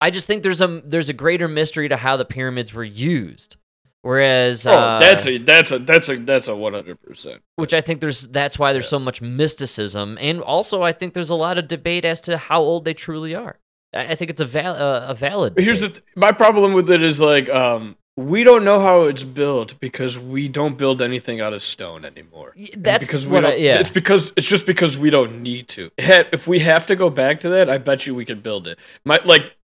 I 0.01 0.11
just 0.11 0.27
think 0.27 0.43
there's 0.43 0.61
a 0.61 0.81
there's 0.85 1.09
a 1.09 1.15
greater 1.15 1.49
mystery 1.49 1.89
to 1.89 1.97
how 1.97 2.17
the 2.17 2.25
pyramids 2.25 2.73
were 2.73 2.85
used. 2.85 3.57
Whereas, 4.03 4.67
Oh, 4.67 4.71
uh, 4.73 4.99
that's 5.01 5.27
a 5.27 5.39
that's 5.39 5.73
a 5.73 5.79
that's 5.79 6.09
a 6.09 6.17
that's 6.17 6.49
a 6.49 6.57
one 6.57 6.73
hundred 6.73 7.03
percent. 7.03 7.43
which 7.57 7.75
I 7.75 7.81
think 7.83 8.01
there's 8.01 8.23
that's 8.29 8.59
why 8.59 8.73
there's 8.73 8.89
so 8.89 8.99
much 8.99 9.21
mysticism, 9.21 10.17
and 10.21 10.41
also 10.41 10.83
I 10.83 10.93
think 10.93 11.13
there's 11.15 11.31
a 11.31 11.35
lot 11.35 11.59
of 11.59 11.69
debate 11.69 12.05
as 12.05 12.21
to 12.23 12.39
how 12.39 12.61
old 12.61 12.85
they 12.87 12.95
truly 12.95 13.35
are. 13.35 13.59
I 13.95 14.13
I 14.13 14.15
think 14.15 14.31
it's 14.31 14.41
a 14.41 14.47
val- 14.47 14.77
uh, 14.77 15.07
a 15.09 15.15
valid. 15.15 15.55
Here's 15.59 15.81
the 15.81 15.91
th- 15.91 16.03
my 16.17 16.33
problem 16.33 16.73
with 16.73 16.91
it 16.91 17.03
is 17.03 17.21
like 17.21 17.51
um 17.51 17.97
we 18.17 18.43
don't 18.45 18.65
know 18.65 18.81
how 18.81 19.05
it's 19.05 19.23
built 19.25 19.79
because 19.81 20.19
we 20.19 20.49
don't 20.49 20.77
build 20.77 21.01
anything 21.01 21.41
out 21.41 21.53
of 21.53 21.63
stone 21.63 22.05
anymore. 22.05 22.55
And 22.57 22.85
that's 22.85 23.05
because 23.05 23.27
we 23.27 23.41
don't, 23.41 23.59
yeah. 23.59 23.79
It's 23.81 23.91
because 23.91 24.33
it's 24.37 24.47
just 24.47 24.67
because 24.67 24.99
we 24.99 25.11
don't 25.11 25.43
need 25.43 25.69
to. 25.69 25.91
If 25.97 26.47
we 26.47 26.59
have 26.59 26.87
to 26.87 26.97
go 26.97 27.09
back 27.09 27.41
to 27.41 27.49
that, 27.51 27.71
I 27.71 27.79
bet 27.79 28.07
you 28.07 28.15
we 28.15 28.25
could 28.25 28.43
build 28.43 28.67
it. 28.67 28.79
My 29.05 29.21
like, 29.25 29.57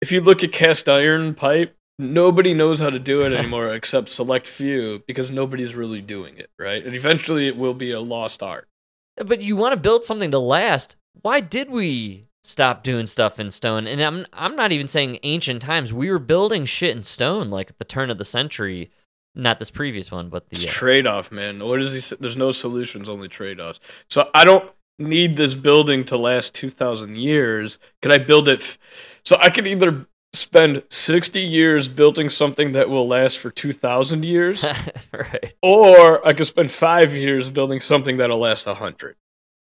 if 0.00 0.12
you 0.12 0.20
look 0.20 0.44
at 0.44 0.52
cast 0.52 0.88
iron 0.88 1.34
pipe, 1.34 1.76
nobody 1.98 2.54
knows 2.54 2.80
how 2.80 2.90
to 2.90 2.98
do 2.98 3.22
it 3.22 3.32
anymore 3.38 3.72
except 3.72 4.08
select 4.08 4.46
few 4.46 5.02
because 5.06 5.30
nobody's 5.30 5.74
really 5.74 6.00
doing 6.00 6.36
it, 6.36 6.50
right? 6.58 6.84
And 6.84 6.94
eventually, 6.94 7.48
it 7.48 7.56
will 7.56 7.74
be 7.74 7.92
a 7.92 8.00
lost 8.00 8.42
art. 8.42 8.68
But 9.16 9.40
you 9.40 9.56
want 9.56 9.74
to 9.74 9.80
build 9.80 10.04
something 10.04 10.30
to 10.32 10.38
last. 10.38 10.96
Why 11.22 11.40
did 11.40 11.70
we 11.70 12.28
stop 12.42 12.82
doing 12.82 13.06
stuff 13.06 13.38
in 13.38 13.50
stone? 13.50 13.86
And 13.86 14.00
I'm 14.00 14.26
I'm 14.32 14.56
not 14.56 14.72
even 14.72 14.88
saying 14.88 15.20
ancient 15.22 15.62
times. 15.62 15.92
We 15.92 16.10
were 16.10 16.18
building 16.18 16.64
shit 16.64 16.96
in 16.96 17.04
stone 17.04 17.50
like 17.50 17.70
at 17.70 17.78
the 17.78 17.84
turn 17.84 18.10
of 18.10 18.18
the 18.18 18.24
century. 18.24 18.90
Not 19.36 19.58
this 19.58 19.70
previous 19.70 20.12
one, 20.12 20.28
but 20.28 20.48
the 20.48 20.66
uh, 20.66 20.70
trade 20.70 21.06
off, 21.08 21.32
man. 21.32 21.64
What 21.64 21.80
is 21.80 22.08
he? 22.10 22.16
There's 22.16 22.36
no 22.36 22.52
solutions, 22.52 23.08
only 23.08 23.28
trade 23.28 23.58
offs. 23.58 23.80
So 24.08 24.30
I 24.32 24.44
don't 24.44 24.70
need 24.96 25.36
this 25.36 25.56
building 25.56 26.04
to 26.04 26.16
last 26.16 26.54
two 26.54 26.70
thousand 26.70 27.16
years. 27.16 27.78
Can 28.00 28.12
I 28.12 28.18
build 28.18 28.48
it? 28.48 28.60
F- 28.60 28.78
so 29.24 29.36
I 29.40 29.50
can 29.50 29.66
either 29.66 30.06
spend 30.34 30.82
sixty 30.90 31.40
years 31.40 31.88
building 31.88 32.28
something 32.28 32.72
that 32.72 32.90
will 32.90 33.06
last 33.08 33.38
for 33.38 33.50
two 33.50 33.72
thousand 33.72 34.24
years, 34.24 34.64
right. 35.12 35.54
or 35.62 36.26
I 36.26 36.32
could 36.34 36.46
spend 36.46 36.70
five 36.70 37.14
years 37.14 37.48
building 37.50 37.80
something 37.80 38.18
that'll 38.18 38.38
last 38.38 38.66
a 38.66 38.74
hundred. 38.74 39.16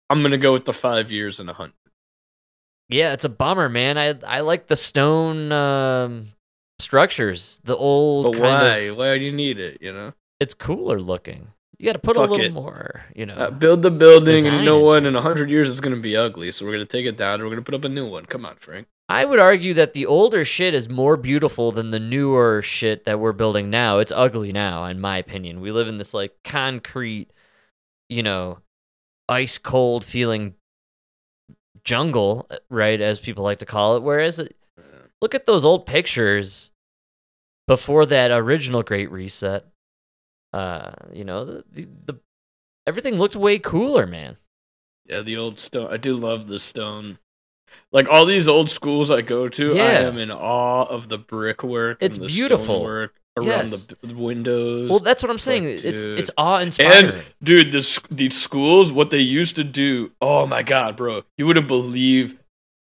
I'm 0.10 0.22
gonna 0.24 0.38
go 0.38 0.52
with 0.54 0.66
the 0.66 0.74
five 0.74 1.12
years 1.12 1.40
and 1.40 1.50
a 1.50 1.54
hundred. 1.54 1.74
Yeah, 2.90 3.14
it's 3.14 3.24
a 3.26 3.30
bummer, 3.30 3.70
man. 3.70 3.98
I 3.98 4.16
I 4.28 4.40
like 4.42 4.68
the 4.68 4.76
stone 4.76 5.52
um, 5.52 6.26
structures, 6.80 7.62
the 7.64 7.76
old 7.78 8.34
But 8.34 8.42
why? 8.42 8.76
of. 8.78 8.98
Why 8.98 9.18
do 9.18 9.24
you 9.24 9.32
need 9.32 9.60
it? 9.60 9.78
You 9.82 9.94
know, 9.94 10.14
It's 10.40 10.54
cooler 10.54 11.00
looking. 11.00 11.48
You 11.80 11.86
got 11.86 11.94
to 11.94 12.00
put 12.00 12.16
Fuck 12.16 12.28
a 12.30 12.32
little 12.34 12.46
it. 12.46 12.54
more, 12.54 13.06
you 13.16 13.26
know. 13.26 13.34
uh, 13.34 13.50
build 13.50 13.82
the 13.82 13.90
building, 13.90 14.46
and 14.46 14.64
know 14.64 14.78
what? 14.80 15.04
In 15.04 15.16
a 15.16 15.22
hundred 15.22 15.50
years, 15.50 15.68
it's 15.70 15.80
gonna 15.80 15.96
be 15.96 16.16
ugly. 16.16 16.52
So 16.52 16.64
we're 16.66 16.74
gonna 16.74 16.86
take 16.86 17.06
it 17.08 17.18
down, 17.18 17.36
and 17.36 17.44
we're 17.44 17.50
gonna 17.50 17.64
put 17.64 17.74
up 17.74 17.84
a 17.86 17.90
new 17.90 18.06
one. 18.06 18.26
Come 18.28 18.46
on, 18.46 18.58
Frank. 18.58 18.88
I 19.12 19.26
would 19.26 19.40
argue 19.40 19.74
that 19.74 19.94
the 19.94 20.06
older 20.06 20.46
shit 20.46 20.74
is 20.74 20.88
more 20.88 21.18
beautiful 21.18 21.74
than 21.74 21.92
the 21.92 22.00
newer 22.00 22.62
shit 22.62 23.04
that 23.04 23.20
we're 23.20 23.34
building 23.34 23.70
now. 23.70 23.98
It's 24.00 24.14
ugly 24.14 24.54
now, 24.54 24.86
in 24.86 25.02
my 25.02 25.18
opinion. 25.18 25.60
We 25.60 25.74
live 25.74 25.90
in 25.90 25.98
this 25.98 26.14
like 26.14 26.34
concrete, 26.46 27.30
you 28.08 28.24
know, 28.24 28.60
ice 29.28 29.58
cold 29.58 30.06
feeling 30.06 30.56
jungle, 31.84 32.48
uh, 32.50 32.60
right? 32.70 33.02
As 33.02 33.20
people 33.20 33.44
like 33.44 33.58
to 33.58 33.66
call 33.66 33.98
it. 33.98 34.02
Whereas, 34.02 34.40
uh, 34.40 34.48
look 35.22 35.36
at 35.36 35.46
those 35.46 35.66
old 35.66 35.86
pictures 35.86 36.72
before 37.68 38.06
that 38.06 38.32
original 38.32 38.82
Great 38.82 39.12
Reset. 39.12 39.66
Uh, 40.54 40.92
you 41.12 41.26
know, 41.26 41.44
the, 41.44 41.66
the, 41.70 41.88
the 42.06 42.20
everything 42.88 43.16
looked 43.16 43.36
way 43.36 43.60
cooler, 43.60 44.08
man. 44.08 44.38
Yeah, 45.06 45.20
the 45.20 45.36
old 45.36 45.60
stone. 45.60 45.92
I 45.92 45.98
do 45.98 46.16
love 46.16 46.48
the 46.48 46.60
stone. 46.60 47.18
Like 47.92 48.08
all 48.10 48.26
these 48.26 48.48
old 48.48 48.70
schools 48.70 49.12
I 49.12 49.22
go 49.22 49.50
to, 49.50 49.80
I 49.80 49.92
am 50.02 50.18
in 50.18 50.32
awe 50.32 50.84
of 50.84 51.10
the 51.10 51.18
brickwork. 51.18 51.98
It's 52.02 52.18
and 52.18 52.26
the 52.26 52.30
beautiful. 52.30 52.84
Work 52.84 53.14
around 53.38 53.48
Yes. 53.48 53.88
the, 53.88 54.08
the 54.08 54.16
windows. 54.16 54.90
Well, 54.90 55.00
that's 55.00 55.24
what 55.24 55.30
I'm 55.30 55.36
Like, 55.36 55.42
saying. 55.42 55.66
it's 55.66 55.84
it's 55.84 56.04
dude. 56.06 56.30
awe 56.38 56.60
inspiring. 56.60 57.12
And 57.12 57.24
dude, 57.44 57.72
this 57.72 58.00
these 58.10 58.40
schools, 58.40 58.92
what 58.92 59.10
they 59.10 59.20
used 59.20 59.56
to 59.58 59.64
do. 59.64 60.12
Oh 60.22 60.46
my 60.48 60.64
god, 60.64 60.96
bro, 60.98 61.24
you 61.38 61.46
wouldn't 61.46 61.68
believe. 61.68 62.36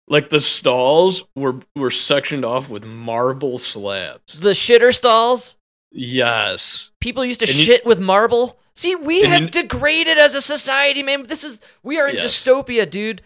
Like 0.09 0.29
the 0.29 0.39
stalls 0.39 1.23
were 1.35 1.59
were 1.75 1.91
sectioned 1.91 2.45
off 2.45 2.69
with 2.69 2.85
marble 2.85 3.57
slabs. 3.57 4.39
The 4.39 4.51
shitter 4.51 4.95
stalls. 4.95 5.57
Yes. 5.91 6.91
People 7.01 7.25
used 7.25 7.39
to 7.41 7.45
And 7.47 7.55
you- 7.55 7.63
shit 7.63 7.85
with 7.85 7.99
marble. 7.99 8.57
See, 8.73 8.95
we 8.95 9.23
have 9.23 9.41
you- 9.41 9.49
degraded 9.49 10.17
as 10.17 10.35
a 10.35 10.41
society, 10.41 11.01
man. 11.03 11.23
This 11.23 11.43
is 11.43 11.59
we 11.83 11.99
are 11.99 12.07
in 12.07 12.15
Yes. 12.15 12.25
dystopia, 12.25 12.89
dude. 12.89 13.21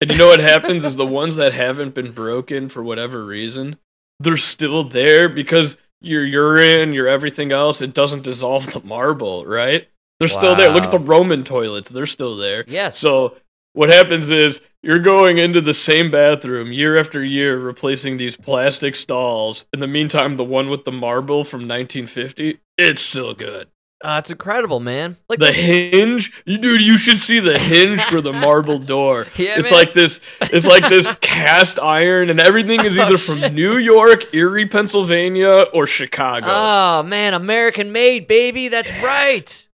And 0.00 0.12
you 0.12 0.18
know 0.18 0.28
what 0.28 0.40
happens 0.40 0.84
is 0.84 0.96
the 0.96 1.06
ones 1.06 1.36
that 1.36 1.52
haven't 1.52 1.94
been 1.94 2.12
broken 2.12 2.68
for 2.68 2.82
whatever 2.82 3.24
reason, 3.24 3.76
they're 4.20 4.36
still 4.36 4.84
there 4.84 5.28
because 5.28 5.76
your 6.00 6.24
urine, 6.24 6.92
your 6.92 7.08
everything 7.08 7.50
else, 7.50 7.82
it 7.82 7.94
doesn't 7.94 8.22
dissolve 8.22 8.72
the 8.72 8.80
marble, 8.80 9.44
right? 9.44 9.88
They're 10.20 10.28
still 10.28 10.56
there. 10.56 10.70
Look 10.70 10.84
at 10.84 10.90
the 10.90 10.98
Roman 10.98 11.44
toilets, 11.44 11.90
they're 11.90 12.06
still 12.06 12.36
there. 12.36 12.64
Yes. 12.68 12.98
So 12.98 13.36
what 13.72 13.88
happens 13.88 14.30
is 14.30 14.60
you're 14.82 14.98
going 14.98 15.38
into 15.38 15.60
the 15.60 15.74
same 15.74 16.10
bathroom 16.10 16.72
year 16.72 16.98
after 16.98 17.22
year, 17.22 17.58
replacing 17.58 18.16
these 18.16 18.36
plastic 18.36 18.94
stalls. 18.96 19.66
In 19.72 19.80
the 19.80 19.86
meantime, 19.86 20.36
the 20.36 20.44
one 20.44 20.70
with 20.70 20.84
the 20.84 20.92
marble 20.92 21.44
from 21.44 21.60
1950, 21.60 22.60
it's 22.76 23.02
still 23.02 23.34
good. 23.34 23.68
Uh, 24.00 24.18
it's 24.20 24.30
incredible, 24.30 24.78
man. 24.78 25.16
Like 25.28 25.40
The 25.40 25.46
the- 25.46 25.52
hinge, 25.52 26.32
you 26.46 26.56
dude, 26.58 26.80
you 26.82 26.96
should 26.96 27.18
see 27.18 27.40
the 27.40 27.58
hinge 27.58 28.00
for 28.02 28.20
the 28.20 28.32
marble 28.32 28.78
door. 28.78 29.26
Yeah, 29.36 29.58
it's 29.58 29.70
man. 29.72 29.80
like 29.80 29.92
this. 29.92 30.20
It's 30.40 30.66
like 30.66 30.88
this 30.88 31.10
cast 31.20 31.80
iron, 31.80 32.30
and 32.30 32.38
everything 32.40 32.84
is 32.84 32.96
Oh, 32.96 33.02
either 33.02 33.18
from 33.18 33.40
shit. 33.40 33.52
New 33.54 33.76
York, 33.76 34.32
Erie, 34.32 34.66
Pennsylvania, 34.68 35.64
or 35.72 35.86
Chicago. 35.88 36.46
Oh 36.48 37.02
man, 37.02 37.34
American 37.34 37.90
made, 37.90 38.28
baby. 38.28 38.68
That's 38.68 38.90
right. 39.02 39.66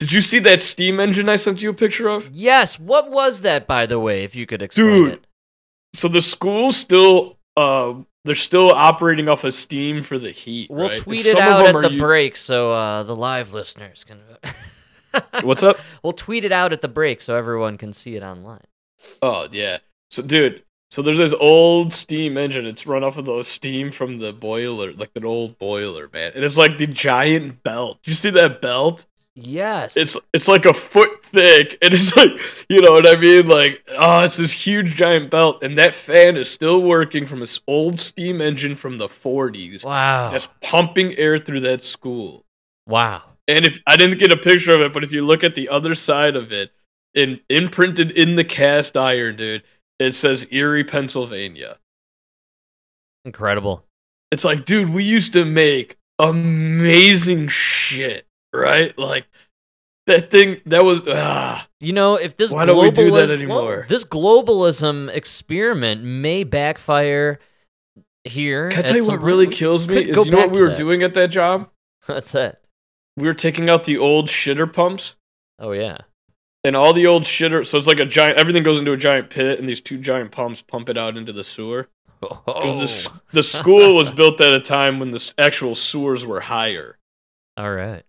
Did 0.00 0.12
you 0.12 0.20
see 0.22 0.38
that 0.40 0.62
steam 0.62 0.98
engine 0.98 1.28
I 1.28 1.36
sent 1.36 1.62
you 1.62 1.70
a 1.70 1.74
picture 1.74 2.08
of? 2.08 2.30
Yes. 2.32 2.78
What 2.80 3.10
was 3.10 3.42
that, 3.42 3.66
by 3.66 3.84
the 3.86 4.00
way? 4.00 4.24
If 4.24 4.34
you 4.34 4.46
could 4.46 4.62
explain 4.62 4.88
Dude, 4.88 5.12
it. 5.12 5.24
So 5.94 6.08
the 6.08 6.22
school's 6.22 6.76
still, 6.76 7.38
uh, 7.56 7.94
they're 8.24 8.34
still 8.34 8.70
operating 8.70 9.28
off 9.28 9.44
of 9.44 9.54
steam 9.54 10.02
for 10.02 10.18
the 10.18 10.30
heat. 10.30 10.70
We'll 10.70 10.88
right? 10.88 10.96
Tweet 10.96 11.26
it 11.26 11.36
out 11.36 11.66
at 11.66 11.82
the 11.82 11.92
u- 11.92 11.98
break 11.98 12.36
so 12.36 12.72
uh, 12.72 13.02
the 13.02 13.16
live 13.16 13.52
listeners 13.52 14.04
can. 14.04 14.20
What's 15.42 15.62
up? 15.62 15.78
We'll 16.02 16.12
tweet 16.12 16.44
it 16.44 16.52
out 16.52 16.72
at 16.72 16.80
the 16.80 16.88
break 16.88 17.20
so 17.20 17.36
everyone 17.36 17.76
can 17.76 17.92
see 17.92 18.16
it 18.16 18.22
online. 18.22 18.64
Oh 19.20 19.48
yeah. 19.50 19.78
So 20.10 20.22
dude, 20.22 20.62
so 20.90 21.02
there's 21.02 21.18
this 21.18 21.34
old 21.38 21.92
steam 21.92 22.36
engine. 22.36 22.66
It's 22.66 22.86
run 22.86 23.02
off 23.02 23.16
of 23.16 23.24
the 23.24 23.42
steam 23.42 23.90
from 23.90 24.18
the 24.18 24.32
boiler, 24.32 24.92
like 24.92 25.10
an 25.14 25.24
old 25.24 25.58
boiler, 25.58 26.08
man. 26.12 26.32
And 26.34 26.44
it's 26.44 26.58
like 26.58 26.78
the 26.78 26.86
giant 26.86 27.62
belt. 27.62 27.98
You 28.04 28.14
see 28.14 28.30
that 28.30 28.60
belt? 28.60 29.06
Yes. 29.34 29.96
It's 29.96 30.16
it's 30.34 30.48
like 30.48 30.66
a 30.66 30.74
foot 30.74 31.24
thick, 31.24 31.78
and 31.82 31.94
it's 31.94 32.14
like 32.16 32.30
you 32.68 32.80
know 32.80 32.92
what 32.92 33.06
I 33.06 33.18
mean. 33.18 33.46
Like 33.46 33.82
oh, 33.96 34.24
it's 34.24 34.36
this 34.36 34.52
huge 34.52 34.94
giant 34.94 35.30
belt, 35.30 35.62
and 35.62 35.78
that 35.78 35.94
fan 35.94 36.36
is 36.36 36.50
still 36.50 36.82
working 36.82 37.26
from 37.26 37.40
this 37.40 37.60
old 37.66 38.00
steam 38.00 38.40
engine 38.40 38.74
from 38.74 38.98
the 38.98 39.08
40s. 39.08 39.84
wow. 39.84 40.30
That's 40.30 40.48
pumping 40.60 41.14
air 41.16 41.38
through 41.38 41.60
that 41.60 41.82
school. 41.82 42.44
wow. 42.86 43.22
And 43.48 43.66
if 43.66 43.80
I 43.88 43.96
didn't 43.96 44.18
get 44.18 44.32
a 44.32 44.36
picture 44.36 44.72
of 44.72 44.80
it, 44.82 44.92
but 44.92 45.02
if 45.02 45.12
you 45.12 45.26
look 45.26 45.42
at 45.42 45.56
the 45.56 45.68
other 45.68 45.96
side 45.96 46.36
of 46.36 46.52
it, 46.52 46.70
in 47.14 47.40
imprinted 47.48 48.10
in 48.12 48.36
the 48.36 48.44
cast 48.44 48.96
iron, 48.96 49.36
dude, 49.36 49.62
it 49.98 50.12
says 50.12 50.46
Erie, 50.50 50.84
Pennsylvania. 50.84 51.78
Incredible. 53.24 53.84
It's 54.30 54.44
like, 54.44 54.64
dude, 54.64 54.90
we 54.90 55.04
used 55.04 55.32
to 55.34 55.44
make 55.44 55.98
amazing 56.18 57.48
shit, 57.48 58.26
right? 58.52 58.96
Like 58.98 59.26
that 60.06 60.30
thing 60.30 60.60
that 60.66 60.84
was 60.84 61.02
ah. 61.08 61.66
You 61.80 61.92
know, 61.92 62.16
if 62.16 62.36
this 62.36 62.52
Why 62.52 62.64
don't 62.64 62.82
we 62.82 62.90
do 62.90 63.10
that 63.12 63.30
anymore? 63.30 63.62
well, 63.78 63.84
this 63.88 64.04
globalism 64.04 65.12
experiment 65.14 66.02
may 66.02 66.44
backfire 66.44 67.38
here. 68.24 68.68
Can 68.70 68.80
I 68.80 68.82
tell 68.88 68.96
you 68.96 69.06
what 69.06 69.20
really 69.20 69.46
kills 69.48 69.86
me? 69.88 69.96
Is 69.98 70.06
you 70.16 70.30
know 70.30 70.38
what 70.38 70.52
we 70.52 70.60
were 70.60 70.68
that. 70.68 70.76
doing 70.76 71.02
at 71.02 71.14
that 71.14 71.28
job? 71.28 71.68
That's 72.06 72.34
it. 72.34 72.58
We 73.16 73.26
were 73.26 73.34
taking 73.34 73.68
out 73.68 73.84
the 73.84 73.98
old 73.98 74.28
shitter 74.28 74.72
pumps. 74.72 75.16
Oh 75.58 75.72
yeah. 75.72 75.98
And 76.64 76.76
all 76.76 76.92
the 76.92 77.08
old 77.08 77.24
shitter, 77.24 77.66
so 77.66 77.76
it's 77.76 77.88
like 77.88 77.98
a 77.98 78.04
giant. 78.06 78.38
Everything 78.38 78.62
goes 78.62 78.78
into 78.78 78.92
a 78.92 78.96
giant 78.96 79.30
pit, 79.30 79.58
and 79.58 79.66
these 79.68 79.80
two 79.80 79.98
giant 79.98 80.30
pumps 80.30 80.62
pump 80.62 80.88
it 80.88 80.96
out 80.96 81.16
into 81.16 81.32
the 81.32 81.42
sewer. 81.44 81.88
Because 82.20 82.38
Oh. 82.46 82.78
the 82.78 83.20
the 83.32 83.42
school 83.42 83.96
was 83.96 84.12
built 84.12 84.40
at 84.40 84.52
a 84.52 84.60
time 84.60 85.00
when 85.00 85.10
the 85.10 85.34
actual 85.38 85.74
sewers 85.74 86.24
were 86.24 86.40
higher. 86.40 86.98
All 87.56 87.72
right. 87.72 88.04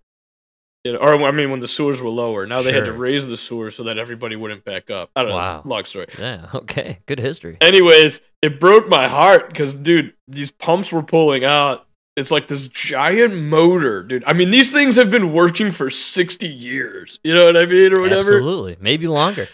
You 0.84 0.94
know, 0.94 1.00
or 1.00 1.16
I 1.24 1.32
mean, 1.32 1.50
when 1.50 1.62
the 1.62 1.68
sewers 1.68 2.02
were 2.02 2.10
lower. 2.10 2.46
Now 2.46 2.62
they 2.62 2.74
had 2.74 2.86
to 2.86 2.92
raise 2.94 3.26
the 3.28 3.38
sewers 3.38 3.76
so 3.76 3.84
that 3.84 3.98
everybody 3.98 4.36
wouldn't 4.36 4.66
back 4.66 4.90
up. 4.92 5.12
I 5.16 5.22
don't 5.24 5.32
Wow. 5.32 5.62
know. 5.64 5.70
Long 5.70 5.86
story. 5.86 6.08
Yeah. 6.20 6.48
Okay. 6.54 7.00
Good 7.06 7.20
history. 7.20 7.58
Anyways, 7.62 8.20
it 8.42 8.60
broke 8.60 8.90
my 8.90 9.08
heart 9.08 9.48
because, 9.48 9.76
dude, 9.78 10.14
these 10.28 10.52
pumps 10.52 10.92
were 10.92 11.04
pulling 11.04 11.46
out. 11.46 11.88
It's 12.18 12.32
like 12.32 12.48
this 12.48 12.68
giant 12.68 13.34
motor, 13.36 14.04
dude. 14.04 14.24
I 14.28 14.34
mean, 14.34 14.50
these 14.50 14.72
things 14.74 14.98
have 14.98 15.10
been 15.10 15.32
working 15.32 15.72
for 15.72 15.90
60 15.90 16.48
years. 16.48 17.18
You 17.24 17.34
know 17.34 17.46
what 17.46 17.56
I 17.58 17.66
mean? 17.66 17.94
Or 17.94 18.02
whatever. 18.02 18.20
Absolutely. 18.36 18.76
Maybe 18.82 19.08
longer. 19.08 19.48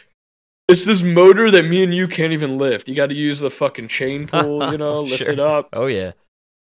It's 0.68 0.84
this 0.86 1.04
motor 1.04 1.50
that 1.52 1.64
me 1.64 1.84
and 1.84 1.94
you 1.94 2.08
can't 2.08 2.34
even 2.34 2.58
lift. 2.58 2.90
You 2.90 2.96
got 2.96 3.08
to 3.10 3.16
use 3.16 3.40
the 3.40 3.50
fucking 3.52 3.88
chain 3.88 4.26
pull, 4.32 4.72
you 4.72 4.78
know, 4.80 5.02
lift 5.04 5.18
Sure. 5.20 5.32
it 5.32 5.40
up. 5.40 5.70
Oh 5.74 5.86
yeah. 5.86 6.14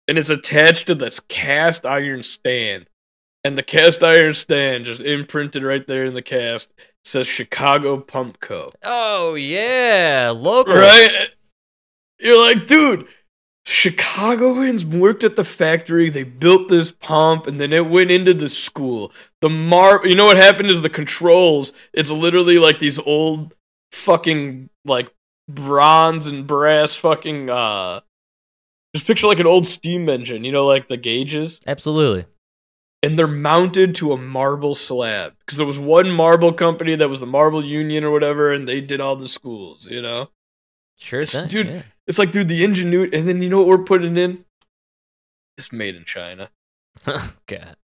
and 0.07 0.19
it's 0.19 0.31
attached 0.31 0.87
to 0.89 0.95
this 0.95 1.19
cast 1.21 1.87
iron 1.87 2.23
stand. 2.23 2.90
And 3.43 3.57
the 3.57 3.63
cast 3.63 4.03
iron 4.03 4.35
stand, 4.35 4.85
just 4.85 5.01
imprinted 5.01 5.63
right 5.63 5.87
there 5.87 6.05
in 6.05 6.15
the 6.15 6.23
cast, 6.23 6.73
says 7.05 7.27
Chicago 7.27 7.99
Pump 7.99 8.41
Co. 8.41 8.73
Oh 8.83 9.35
yeah, 9.35 10.33
local. 10.35 10.75
Right? 10.75 11.29
You're 12.19 12.39
like, 12.39 12.67
dude, 12.67 13.09
Chicagoans 13.67 14.85
worked 14.85 15.25
at 15.25 15.37
the 15.37 15.45
factory. 15.45 16.11
They 16.11 16.25
built 16.25 16.69
this 16.69 16.93
pump, 16.93 17.47
and 17.47 17.61
then 17.61 17.73
it 17.73 17.89
went 17.89 18.11
into 18.11 18.35
the 18.35 18.49
school. 18.49 19.13
The 19.41 19.49
mar, 19.49 20.07
you 20.07 20.17
know 20.17 20.27
what 20.27 20.37
happened 20.37 20.71
is 20.71 20.83
the 20.83 20.91
controls. 20.91 21.73
It's 21.93 22.11
literally 22.11 22.59
like 22.59 22.79
these 22.79 22.99
old 22.99 23.55
fucking 23.93 24.69
like 24.85 25.11
bronze 25.49 26.27
and 26.27 26.47
brass 26.47 26.95
fucking. 26.95 27.49
uh 27.49 28.01
Just 28.95 29.07
picture 29.07 29.27
like 29.27 29.41
an 29.41 29.47
old 29.47 29.67
steam 29.67 30.09
engine. 30.09 30.45
You 30.45 30.53
know, 30.53 30.67
like 30.67 30.89
the 30.89 30.97
gauges 30.97 31.61
Absolutely. 31.67 32.27
And 33.03 33.19
they're 33.19 33.27
mounted 33.27 33.95
to 33.97 34.13
a 34.13 34.17
marble 34.17 34.75
slab 34.75 35.33
because 35.41 35.57
there 35.59 35.67
was 35.67 35.79
one 35.79 36.11
marble 36.11 36.53
company 36.53 36.95
that 36.97 37.09
was 37.09 37.21
the 37.21 37.27
marble 37.27 37.65
union 37.65 38.05
or 38.05 38.11
whatever 38.11 38.53
and 38.53 38.67
they 38.69 38.81
did 38.81 39.01
all 39.01 39.17
the 39.17 39.29
schools 39.29 39.89
you 39.91 40.01
know 40.03 40.29
Sure 40.99 41.21
It's- 41.21 41.33
thing. 41.35 41.49
dude 41.49 41.67
yeah. 41.67 41.83
it's 42.07 42.19
like 42.19 42.31
dude 42.31 42.49
the 42.49 42.63
ingenuity 42.65 43.17
and 43.17 43.27
then 43.27 43.43
you 43.43 43.49
know 43.49 43.59
what 43.59 43.67
we're 43.67 43.85
putting 43.85 44.17
in 44.17 44.45
it's 45.57 45.73
made 45.73 45.97
in 45.97 46.05
china 46.05 46.51
oh, 47.07 47.33
God. 47.47 47.77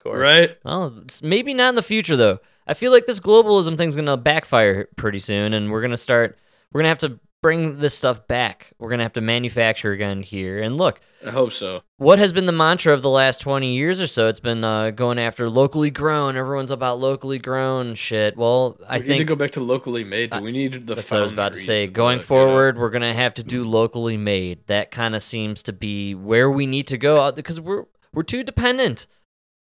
Of 0.00 0.04
course. 0.04 0.20
right 0.20 0.56
Well, 0.64 0.94
it's 1.02 1.22
maybe 1.22 1.52
not 1.54 1.70
in 1.70 1.74
the 1.74 1.82
future 1.82 2.16
though. 2.16 2.38
I 2.66 2.74
feel 2.74 2.92
like 2.92 3.06
this 3.06 3.18
globalism 3.20 3.76
thing's 3.76 3.96
gonna 3.96 4.16
backfire 4.16 4.86
pretty 4.96 5.18
soon, 5.18 5.52
and 5.54 5.70
we're 5.72 5.80
gonna 5.82 5.96
start. 5.96 6.38
We're 6.72 6.80
gonna 6.80 6.88
have 6.90 6.98
to 7.00 7.18
bring 7.42 7.78
this 7.78 7.94
stuff 7.94 8.26
back. 8.26 8.72
We're 8.78 8.90
gonna 8.90 9.02
have 9.02 9.14
to 9.14 9.20
manufacture 9.20 9.92
again 9.92 10.22
here. 10.22 10.60
And 10.60 10.76
look, 10.76 11.00
i 11.24 11.30
hope 11.30 11.52
so 11.52 11.82
what 11.98 12.18
has 12.18 12.32
been 12.32 12.46
the 12.46 12.52
mantra 12.52 12.94
of 12.94 13.02
the 13.02 13.10
last 13.10 13.40
20 13.40 13.74
years 13.74 14.00
or 14.00 14.06
so? 14.06 14.28
It's 14.28 14.40
been 14.40 14.64
uh, 14.64 14.90
going 14.90 15.18
after 15.18 15.50
locally 15.50 15.90
grown. 15.90 16.36
Everyone's 16.36 16.70
about 16.70 16.98
locally 16.98 17.38
grown 17.38 17.94
shit. 17.94 18.36
Well, 18.36 18.78
I 18.88 18.98
think. 18.98 19.02
we 19.04 19.08
need 19.08 19.08
think 19.08 19.18
to 19.20 19.24
go 19.24 19.36
back 19.36 19.50
to 19.52 19.60
locally 19.60 20.04
made 20.04 20.30
do 20.30 20.40
we 20.40 20.52
need 20.52 20.86
the 20.86 20.94
that's 20.94 21.10
what 21.10 21.20
I 21.20 21.22
was 21.22 21.32
about 21.32 21.52
to 21.52 21.58
say. 21.58 21.86
Going 21.86 22.18
the- 22.18 22.22
you 22.22 22.22
know? 22.22 22.26
forward, 22.26 22.78
we're 22.78 22.90
gonna 22.90 23.14
have 23.14 23.34
to 23.34 23.42
do 23.42 23.64
locally 23.64 24.16
made. 24.16 24.66
That 24.66 24.90
kind 24.90 25.14
of 25.14 25.22
seems 25.22 25.62
to 25.64 25.72
be 25.72 26.14
where 26.14 26.50
we 26.50 26.66
need 26.66 26.86
to 26.88 26.98
go 26.98 27.20
out 27.20 27.36
because 27.36 27.60
we're 27.60 27.84
we're 28.12 28.22
too 28.22 28.42
dependent 28.42 29.06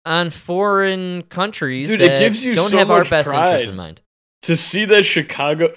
on 0.06 0.30
foreign 0.30 1.22
countries 1.24 1.90
Dude, 1.90 2.00
it 2.00 2.18
gives 2.18 2.42
you 2.44 2.54
don't 2.54 2.70
so 2.70 2.78
have 2.78 2.90
our 2.90 3.04
best 3.04 3.28
interests 3.28 3.66
pride. 3.66 3.68
in 3.68 3.76
mind. 3.76 4.00
to 4.42 4.56
see 4.56 4.86
that 4.86 5.02
chicago 5.02 5.74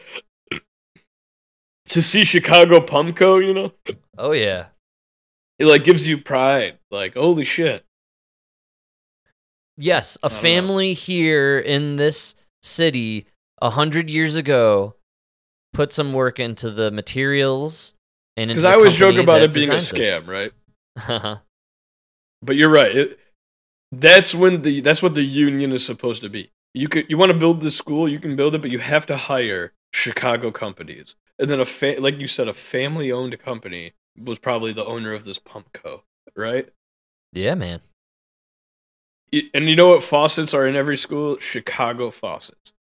to 1.89 2.01
see 2.01 2.23
chicago 2.23 2.79
Pump 2.81 3.15
Co 3.15 3.37
you 3.37 3.53
know 3.53 3.71
Oh 4.17 4.31
yeah, 4.31 4.67
it 5.57 5.65
like 5.65 5.83
gives 5.83 6.07
you 6.07 6.17
pride 6.19 6.77
like 6.91 7.15
holy 7.15 7.43
shit 7.43 7.83
yes, 9.77 10.17
a 10.21 10.29
don't 10.29 10.35
know. 10.35 10.41
family 10.41 10.93
here 10.93 11.57
in 11.59 11.95
this 11.95 12.35
city 12.61 13.25
a 13.61 13.71
hundred 13.71 14.09
years 14.09 14.35
ago 14.35 14.95
put 15.73 15.91
some 15.91 16.13
work 16.13 16.39
into 16.39 16.69
the 16.69 16.91
materials 16.91 17.95
and 18.37 18.49
because 18.49 18.63
i 18.63 18.73
always 18.73 18.95
joke 18.95 19.15
about 19.17 19.41
it 19.41 19.51
being 19.53 19.69
a 19.71 19.79
designed 19.79 19.99
this. 20.01 20.23
scam 20.23 20.27
right 20.27 20.51
uh-huh. 20.97 21.37
But 22.43 22.55
you're 22.57 22.69
right. 22.69 22.95
It, 22.95 23.19
that's 23.91 24.35
when 24.35 24.61
the 24.63 24.81
that's 24.81 25.01
what 25.01 25.15
the 25.15 25.23
union 25.23 25.71
is 25.71 25.85
supposed 25.85 26.21
to 26.23 26.29
be. 26.29 26.51
You 26.73 26.87
could 26.89 27.05
you 27.09 27.17
want 27.17 27.31
to 27.31 27.37
build 27.37 27.61
this 27.61 27.75
school, 27.77 28.07
you 28.07 28.19
can 28.19 28.35
build 28.35 28.53
it, 28.53 28.61
but 28.61 28.69
you 28.69 28.79
have 28.79 29.05
to 29.07 29.15
hire 29.17 29.73
Chicago 29.93 30.51
companies. 30.51 31.15
And 31.39 31.49
then 31.49 31.59
a 31.59 31.65
fa- 31.65 31.95
like 31.99 32.19
you 32.19 32.27
said, 32.27 32.47
a 32.47 32.53
family 32.53 33.11
owned 33.11 33.37
company 33.39 33.93
was 34.17 34.39
probably 34.39 34.73
the 34.73 34.85
owner 34.85 35.13
of 35.13 35.25
this 35.25 35.39
pump 35.39 35.73
co. 35.73 36.03
Right? 36.35 36.69
yeah, 37.31 37.55
man. 37.55 37.81
And 39.53 39.67
you 39.67 39.75
know 39.75 39.89
what 39.89 40.03
faucets 40.03 40.53
are 40.53 40.67
in 40.67 40.75
every 40.75 40.97
school? 40.97 41.39
Chicago 41.39 42.11
faucets. 42.11 42.73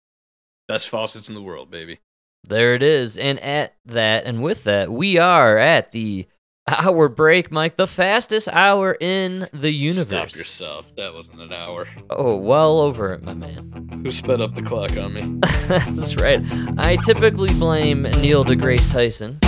Best 0.68 0.88
faucets 0.88 1.28
in 1.28 1.34
the 1.34 1.42
world, 1.42 1.70
baby. 1.70 2.00
There 2.44 2.74
it 2.74 2.82
is. 2.82 3.16
And 3.16 3.38
at 3.40 3.74
that, 3.86 4.24
and 4.24 4.42
with 4.42 4.64
that, 4.64 4.90
we 4.90 5.16
are 5.16 5.56
at 5.56 5.92
the 5.92 6.26
hour 6.68 7.08
break, 7.08 7.50
Mike, 7.50 7.76
the 7.76 7.86
fastest 7.86 8.48
hour 8.48 8.96
in 9.00 9.48
the 9.52 9.70
universe. 9.70 10.32
Stop 10.32 10.36
yourself. 10.36 10.96
That 10.96 11.14
wasn't 11.14 11.40
an 11.40 11.52
hour. 11.52 11.88
Oh, 12.10 12.36
well 12.36 12.78
over 12.80 13.12
it, 13.12 13.22
my 13.22 13.34
man. 13.34 14.00
Who 14.02 14.10
sped 14.10 14.40
up 14.40 14.54
the 14.54 14.62
clock 14.62 14.96
on 14.96 15.12
me? 15.14 15.38
That's 15.68 16.16
right. 16.16 16.40
I 16.78 16.96
typically 17.04 17.52
blame 17.54 18.02
Neil 18.02 18.44
deGrasse 18.44 18.90
Tyson. 18.92 19.38